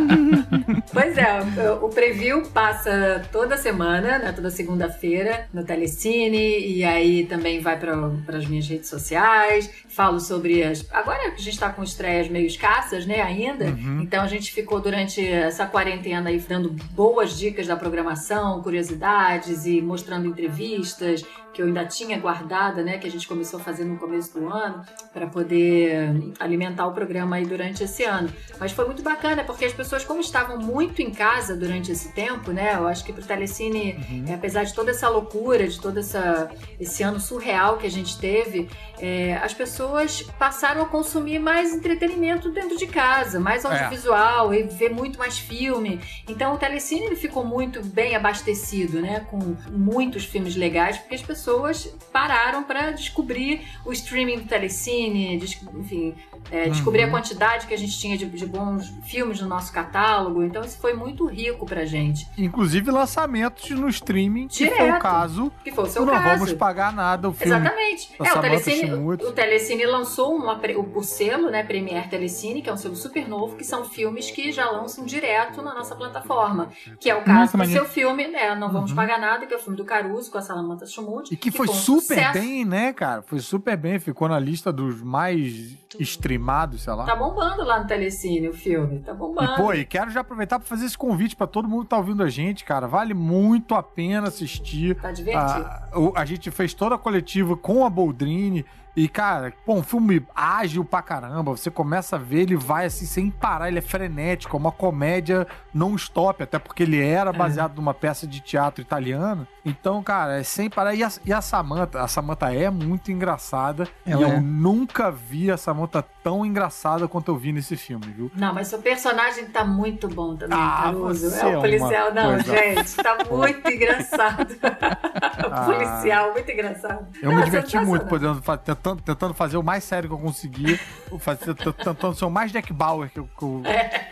[0.94, 1.40] pois é,
[1.80, 4.32] o, o preview passa toda semana, né?
[4.32, 6.60] Toda segunda-feira no Telecine.
[6.60, 9.70] E aí também vai para as minhas redes sociais.
[10.00, 10.86] Falo sobre as.
[10.94, 13.20] Agora a gente tá com estreias meio escassas, né?
[13.20, 13.66] Ainda.
[13.66, 14.00] Uhum.
[14.02, 19.82] Então a gente ficou durante essa quarentena aí dando boas dicas da programação, curiosidades e
[19.82, 23.98] mostrando entrevistas que eu ainda tinha guardada, né, que a gente começou a fazer no
[23.98, 28.30] começo do ano para poder alimentar o programa aí durante esse ano.
[28.60, 32.52] Mas foi muito bacana porque as pessoas como estavam muito em casa durante esse tempo,
[32.52, 36.50] né, eu acho que pro Telecine, eh, apesar de toda essa loucura, de todo essa
[36.80, 38.70] esse ano surreal que a gente teve,
[39.00, 39.89] eh, as pessoas
[40.38, 46.00] passaram a consumir mais entretenimento dentro de casa, mais audiovisual e ver muito mais filme.
[46.28, 51.22] Então o Telecine ele ficou muito bem abastecido, né, com muitos filmes legais, porque as
[51.22, 55.36] pessoas pararam para descobrir o streaming do Telecine,
[55.76, 56.16] enfim,
[56.52, 60.44] é, descobrir a quantidade que a gente tinha de, de bons filmes no nosso catálogo.
[60.44, 62.28] Então isso foi muito rico pra gente.
[62.38, 64.98] Inclusive lançamentos no streaming, que foi Direto.
[64.98, 65.52] o caso.
[65.64, 66.40] Que foi o seu não caso.
[66.40, 67.56] vamos pagar nada o filme.
[67.56, 68.16] Exatamente.
[68.18, 72.70] da É, o Telecine, o Telecine lançou uma o, o selo, né, Premier Telecine, que
[72.70, 76.70] é um selo super novo, que são filmes que já lançam direto na nossa plataforma.
[77.00, 77.82] Que é o caso Nossa, do maneiro.
[77.84, 80.42] seu filme, né, Não Vamos Pagar Nada, que é o filme do Caruso com a
[80.42, 81.32] Salamanta Schmutz.
[81.32, 82.34] E que foi um super sucesso.
[82.40, 83.22] bem, né, cara?
[83.22, 87.06] Foi super bem, ficou na lista dos mais streamados, sei lá.
[87.06, 89.54] Tá bombando lá no Telecine o filme, tá bombando.
[89.54, 91.98] E, pô, e quero já aproveitar pra fazer esse convite pra todo mundo que tá
[91.98, 92.88] ouvindo a gente, cara.
[92.88, 94.96] Vale muito a pena assistir.
[94.96, 95.66] Tá divertido.
[95.66, 98.66] A, o- a gente fez toda a coletiva com a Boldrini.
[99.00, 101.52] E, cara, pô, um filme ágil pra caramba.
[101.52, 105.48] Você começa a ver, ele vai assim, sem parar, ele é frenético, é uma comédia
[105.74, 109.48] non-stop, até porque ele era baseado numa peça de teatro italiana.
[109.66, 110.94] Então, cara, é sem parar.
[110.96, 113.88] E a, e a Samantha, a Samantha é muito engraçada.
[114.06, 114.40] Ela e eu é.
[114.42, 118.30] nunca vi a Samantha tão engraçada quanto eu vi nesse filme, viu?
[118.36, 121.34] Não, mas seu personagem tá muito bom também, Ah, Caruso.
[121.36, 124.58] É é o policial, uma não, coisa gente, tá muito engraçado.
[124.62, 125.62] Ah.
[125.62, 127.08] o policial, muito engraçado.
[127.22, 128.58] Eu Não, me é diverti muito podendo, fa-
[128.96, 130.80] tentando, tentando fazer o mais sério que eu consegui,
[131.20, 133.62] fazer, tentando ser o mais Jack Bauer que, eu- que eu-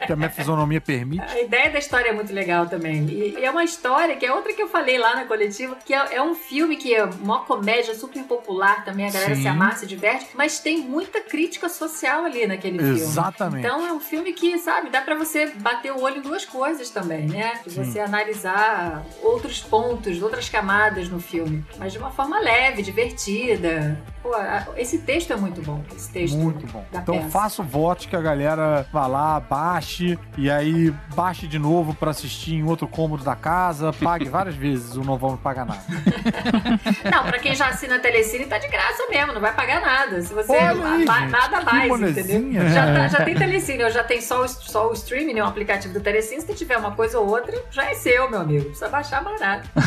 [0.05, 1.23] que a minha fisionomia permite.
[1.23, 3.05] A ideia da história é muito legal também.
[3.07, 5.93] E, e é uma história que é outra que eu falei lá na coletiva, que
[5.93, 9.41] é, é um filme que é uma comédia super popular também, a galera Sim.
[9.41, 12.93] se amarra, se diverte, mas tem muita crítica social ali naquele filme.
[12.99, 13.65] Exatamente.
[13.65, 16.89] Então é um filme que, sabe, dá pra você bater o olho em duas coisas
[16.89, 17.59] também, né?
[17.65, 17.83] De Sim.
[17.83, 23.99] você analisar outros pontos, outras camadas no filme, mas de uma forma leve, divertida.
[24.21, 25.81] Pô, a- esse texto é muito bom.
[25.95, 26.83] Esse texto Muito bom.
[26.91, 27.29] da Então peça.
[27.29, 32.55] faço voto que a galera vá lá, baixe, e aí baixe de novo pra assistir
[32.55, 35.81] em outro cômodo da casa, pague várias vezes o Não Vamos Pagar Nada.
[37.11, 40.21] Não, pra quem já assina a Telecine tá de graça mesmo, não vai pagar nada.
[40.21, 42.37] Se você aí, gente, nada mais, molezinha.
[42.39, 42.69] entendeu?
[42.69, 45.47] Já, tá- já tem Telecine, eu já tem só o, só o streaming, né, o
[45.47, 46.41] aplicativo do Telecine.
[46.41, 48.65] Se tiver uma coisa ou outra, já é seu, meu amigo.
[48.65, 49.67] Precisa baixar barato.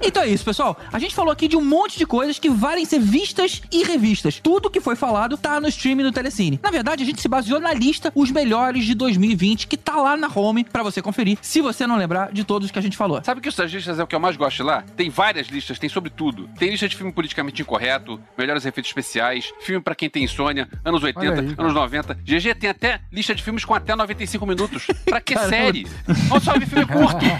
[0.00, 0.76] Então é isso, pessoal.
[0.92, 4.40] A gente falou aqui de um monte de coisas que valem ser vistas e revistas.
[4.42, 6.60] Tudo que foi falado tá no streaming do Telecine.
[6.62, 10.16] Na verdade, a gente se baseou na lista Os Melhores de 2020, que tá lá
[10.16, 13.22] na home pra você conferir, se você não lembrar de todos que a gente falou.
[13.24, 14.82] Sabe que isso das listas é o que eu mais gosto de lá?
[14.96, 16.48] Tem várias listas, tem sobre tudo.
[16.58, 21.02] Tem lista de filme politicamente incorreto, melhores efeitos especiais, filme pra quem tem insônia, anos
[21.02, 22.14] 80, Olha aí, anos 90.
[22.24, 24.86] GG tem até lista de filmes com até 95 minutos.
[25.04, 25.86] Pra que série?
[26.28, 27.24] Vamos só ver filme curto.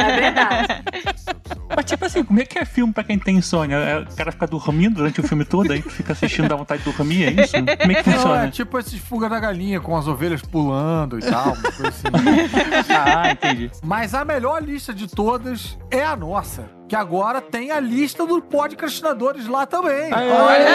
[0.00, 0.82] É verdade.
[1.74, 3.76] Mas tipo assim, como é que é filme pra quem tem insônia?
[3.76, 6.82] É, O cara fica dormindo durante o filme todo, aí tu fica assistindo, dá vontade
[6.82, 7.52] de dormir, é isso?
[7.52, 8.50] Como é que Não, é funciona?
[8.50, 12.08] tipo esses fuga da galinha com as ovelhas pulando e tal, uma coisa assim.
[12.90, 13.70] Ah, entendi.
[13.82, 16.68] Mas a melhor lista de todas é a nossa.
[16.90, 20.10] Que agora tem a lista do podcastinadores lá também.
[20.10, 20.66] E olha,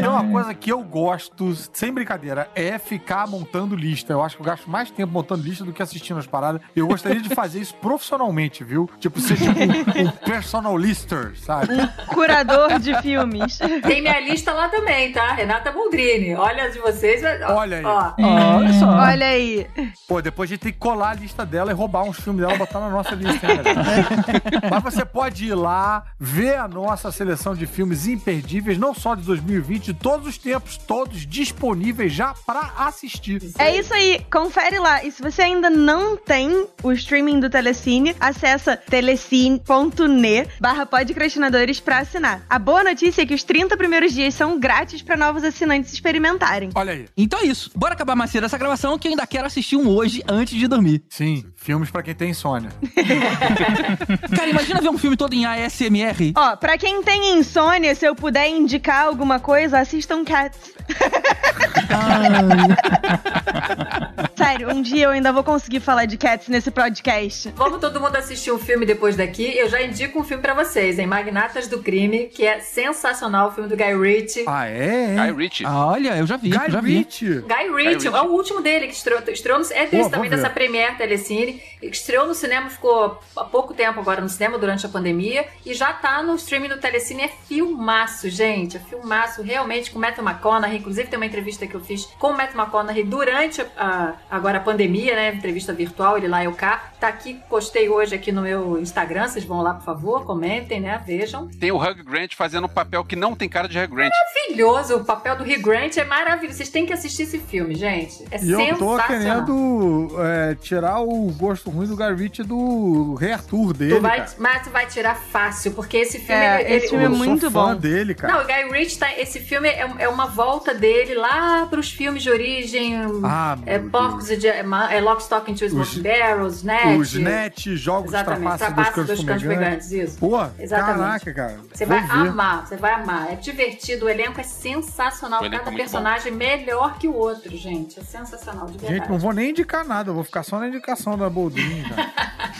[0.00, 4.12] tem uma coisa que eu gosto, sem brincadeira, é ficar montando lista.
[4.12, 6.60] Eu acho que eu gasto mais tempo montando lista do que assistindo as paradas.
[6.74, 8.90] Eu gostaria de fazer isso profissionalmente, viu?
[8.98, 11.68] Tipo, ser tipo um, um personal lister, sabe?
[12.08, 13.56] Curador de filmes.
[13.86, 15.34] Tem minha lista lá também, tá?
[15.34, 16.34] Renata Boldrini.
[16.34, 17.22] Olha as de vocês.
[17.48, 17.84] ó, Olha aí.
[17.84, 18.12] Ó,
[18.56, 18.88] Olha só.
[18.88, 19.68] Olha aí.
[20.08, 22.56] Pô, depois a gente tem que colar a lista dela e roubar uns filmes dela
[22.56, 24.63] e botar na nossa lista, galera?
[24.70, 29.22] Mas você pode ir lá, ver a nossa seleção de filmes imperdíveis, não só de
[29.22, 33.42] 2020, de todos os tempos, todos disponíveis já pra assistir.
[33.58, 35.04] É isso aí, confere lá.
[35.04, 41.98] E se você ainda não tem o streaming do Telecine, acessa telecine.ne barra podcrastinadores pra
[41.98, 42.42] assinar.
[42.48, 46.70] A boa notícia é que os 30 primeiros dias são grátis pra novos assinantes experimentarem.
[46.74, 47.06] Olha aí.
[47.16, 47.70] Então é isso.
[47.74, 50.66] Bora acabar mais cedo essa gravação que eu ainda quero assistir um hoje antes de
[50.66, 51.02] dormir.
[51.08, 52.70] Sim, filmes pra quem tem insônia.
[54.36, 56.32] Cara, imagina ver um filme todo em ASMR.
[56.36, 60.72] Ó, pra quem tem insônia, se eu puder indicar alguma coisa, assistam Cats.
[64.36, 67.52] Sério, um dia eu ainda vou conseguir falar de Cats nesse podcast.
[67.56, 69.56] Vamos todo mundo assistir um filme depois daqui.
[69.56, 71.06] Eu já indico um filme pra vocês, hein?
[71.06, 74.44] Magnatas do Crime, que é sensacional, o filme do Guy Ritchie.
[74.46, 75.16] Ah, é?
[75.16, 75.66] Guy Ritchie.
[75.66, 76.98] Ah, olha, eu já vi, Guy já vi.
[76.98, 77.40] Ritchie.
[77.40, 78.08] Guy Ritchie, Ritchie.
[78.08, 80.50] é o último dele que estreou, estreou no, é Pô, desse também vou dessa.
[80.50, 85.46] Premiere Telecine, estreou no cinema, ficou há pouco tempo agora no cinema durante a pandemia
[85.64, 90.00] e já tá no streaming do Telecine, é filmaço, gente, é filmaço realmente com o
[90.00, 94.14] Matthew McConaughey, inclusive tem uma entrevista que eu fiz com o Matthew McConaughey durante a,
[94.30, 98.30] agora a pandemia, né, entrevista virtual, ele lá eu cá, tá aqui, postei hoje aqui
[98.30, 101.48] no meu Instagram, vocês vão lá por favor, comentem, né, vejam.
[101.48, 104.10] Tem o Hugh Grant fazendo um papel que não tem cara de Hugh Grant.
[104.10, 108.24] Maravilhoso, o papel do Hugh Grant é maravilhoso, vocês têm que assistir esse filme, gente,
[108.30, 109.06] é E eu tô sensacional.
[109.06, 114.36] querendo é, tirar o gosto ruim do Ritchie do Rei Arthur dele, Tu vai, cara.
[114.38, 116.32] mas tu vai tirar fácil, porque esse filme.
[116.42, 117.74] É, ele- esse filme é eu muito bom.
[117.76, 118.34] dele, cara.
[118.34, 119.12] Não, o Guy Ritchie tá.
[119.18, 122.94] Esse filme é, é uma volta dele lá pros filmes de origem.
[123.24, 124.60] Ah, é Porcos e é,
[124.90, 126.98] é Lock, Stock and Two Smoking Barrels, Net.
[126.98, 129.42] Os net, jogos Exatamente, trapaças dos cães.
[129.42, 130.18] Fumegantes, isso.
[130.18, 130.98] Pô, Exatamente.
[131.24, 131.60] caraca, cara.
[131.72, 132.12] Você vai ver.
[132.28, 133.32] amar, você vai amar.
[133.32, 135.42] É divertido, o elenco é sensacional.
[135.42, 137.98] O elenco é Cada muito personagem melhor que o outro, gente.
[137.98, 138.94] É sensacional, de verdade.
[138.94, 142.12] Gente, não vou nem indicar nada, eu vou ficar só na indicação da Boldrin, cara.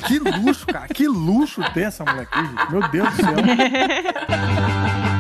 [0.07, 0.89] que luxo, cara.
[0.89, 2.70] Que luxo ter essa mulher aqui, gente.
[2.70, 3.35] Meu Deus do céu.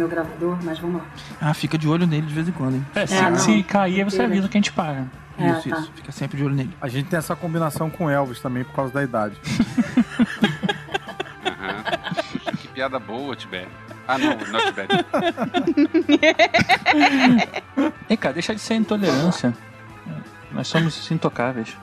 [0.00, 1.06] meu gravador, mas vamos lá.
[1.40, 2.86] Ah, fica de olho nele de vez em quando, hein?
[2.94, 5.06] É, se, É, se cair, você avisa que a gente paga.
[5.38, 5.78] É, isso, tá.
[5.78, 5.92] isso.
[5.94, 6.74] Fica sempre de olho nele.
[6.80, 9.36] A gente tem essa combinação com Elvis também por causa da idade.
[11.44, 11.82] Aham.
[12.56, 13.68] que piada boa, Tibério.
[14.08, 14.90] Ah, não, não é Tibério.
[18.08, 19.54] Ei, cara, deixa de ser intolerância.
[20.50, 21.76] Nós somos intocáveis.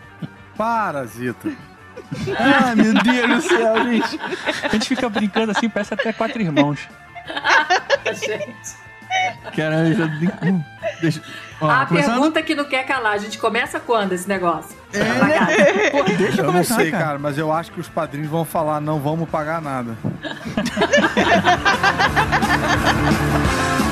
[0.57, 1.49] Parasita.
[2.39, 4.19] Ah, meu Deus do céu, gente.
[4.63, 6.87] A gente fica brincando assim, parece até quatro irmãos.
[8.13, 8.87] gente.
[9.55, 9.69] Já
[10.41, 10.65] nem...
[11.01, 11.21] Deixa...
[11.59, 12.13] Ó, a começando...
[12.13, 14.77] pergunta que não quer calar, a gente começa quando esse negócio?
[14.93, 17.03] É, Pô, deixa eu Eu não começar, sei, cara.
[17.03, 19.97] cara, mas eu acho que os padrinhos vão falar, não vamos pagar nada.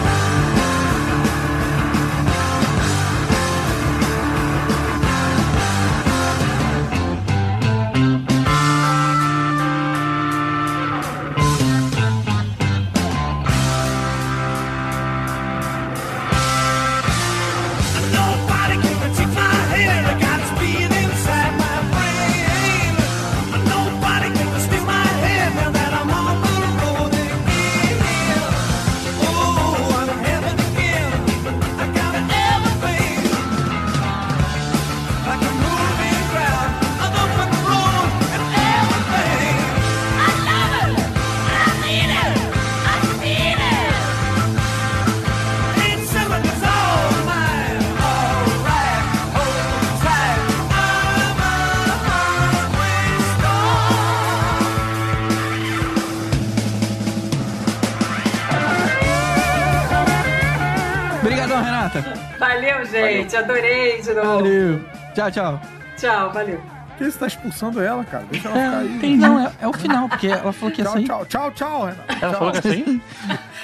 [62.48, 63.36] Valeu, gente.
[63.36, 64.28] Adorei de novo.
[64.28, 64.86] Valeu.
[65.16, 65.62] Tchau, tchau.
[65.98, 66.58] Tchau, valeu.
[66.60, 68.24] Por que você tá expulsando ela, cara?
[68.32, 69.00] Deixa ela ficar aí.
[69.00, 71.06] Tem, não, é, é o final, porque ela falou que ia Tchau, sair.
[71.06, 72.24] tchau, tchau, tchau, Renato.
[72.24, 72.60] Ela falou que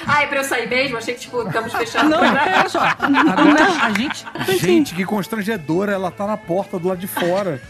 [0.01, 0.11] assim?
[0.11, 0.97] Ai, pra eu sair mesmo?
[0.97, 2.09] Achei que, tipo, estamos fechando.
[2.09, 2.79] Não, olha só.
[2.79, 4.25] Agora a gente.
[4.59, 5.91] Gente, que constrangedora.
[5.91, 7.61] Ela tá na porta do lado de fora.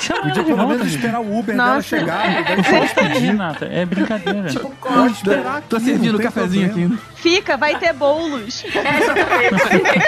[0.00, 1.82] Chama Podia pelo menos esperar o Uber dela Nossa.
[1.82, 2.44] chegar.
[2.44, 3.66] Deve Pode pedir, Nata.
[3.66, 4.48] É brincadeira.
[4.48, 6.98] Tipo, Pode esperar Tô aqui, servindo não o tem cafezinho aqui ainda.
[7.16, 8.64] Fica, vai ter bolos.
[8.78, 9.50] É.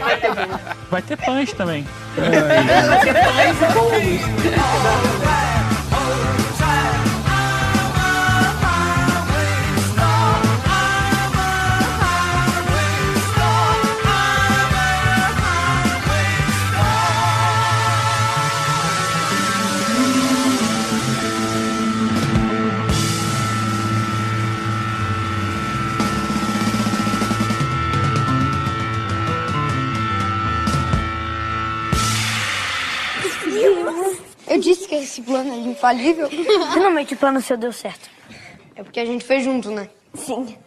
[0.01, 0.61] Vai ter bolo.
[0.91, 1.87] Vai ter pães também.
[2.17, 5.41] Vai ter pães e bolos.
[34.51, 36.29] Eu disse que esse plano é infalível.
[36.29, 38.11] Finalmente o plano seu deu certo.
[38.75, 39.89] É porque a gente fez junto, né?
[40.15, 40.59] Sim.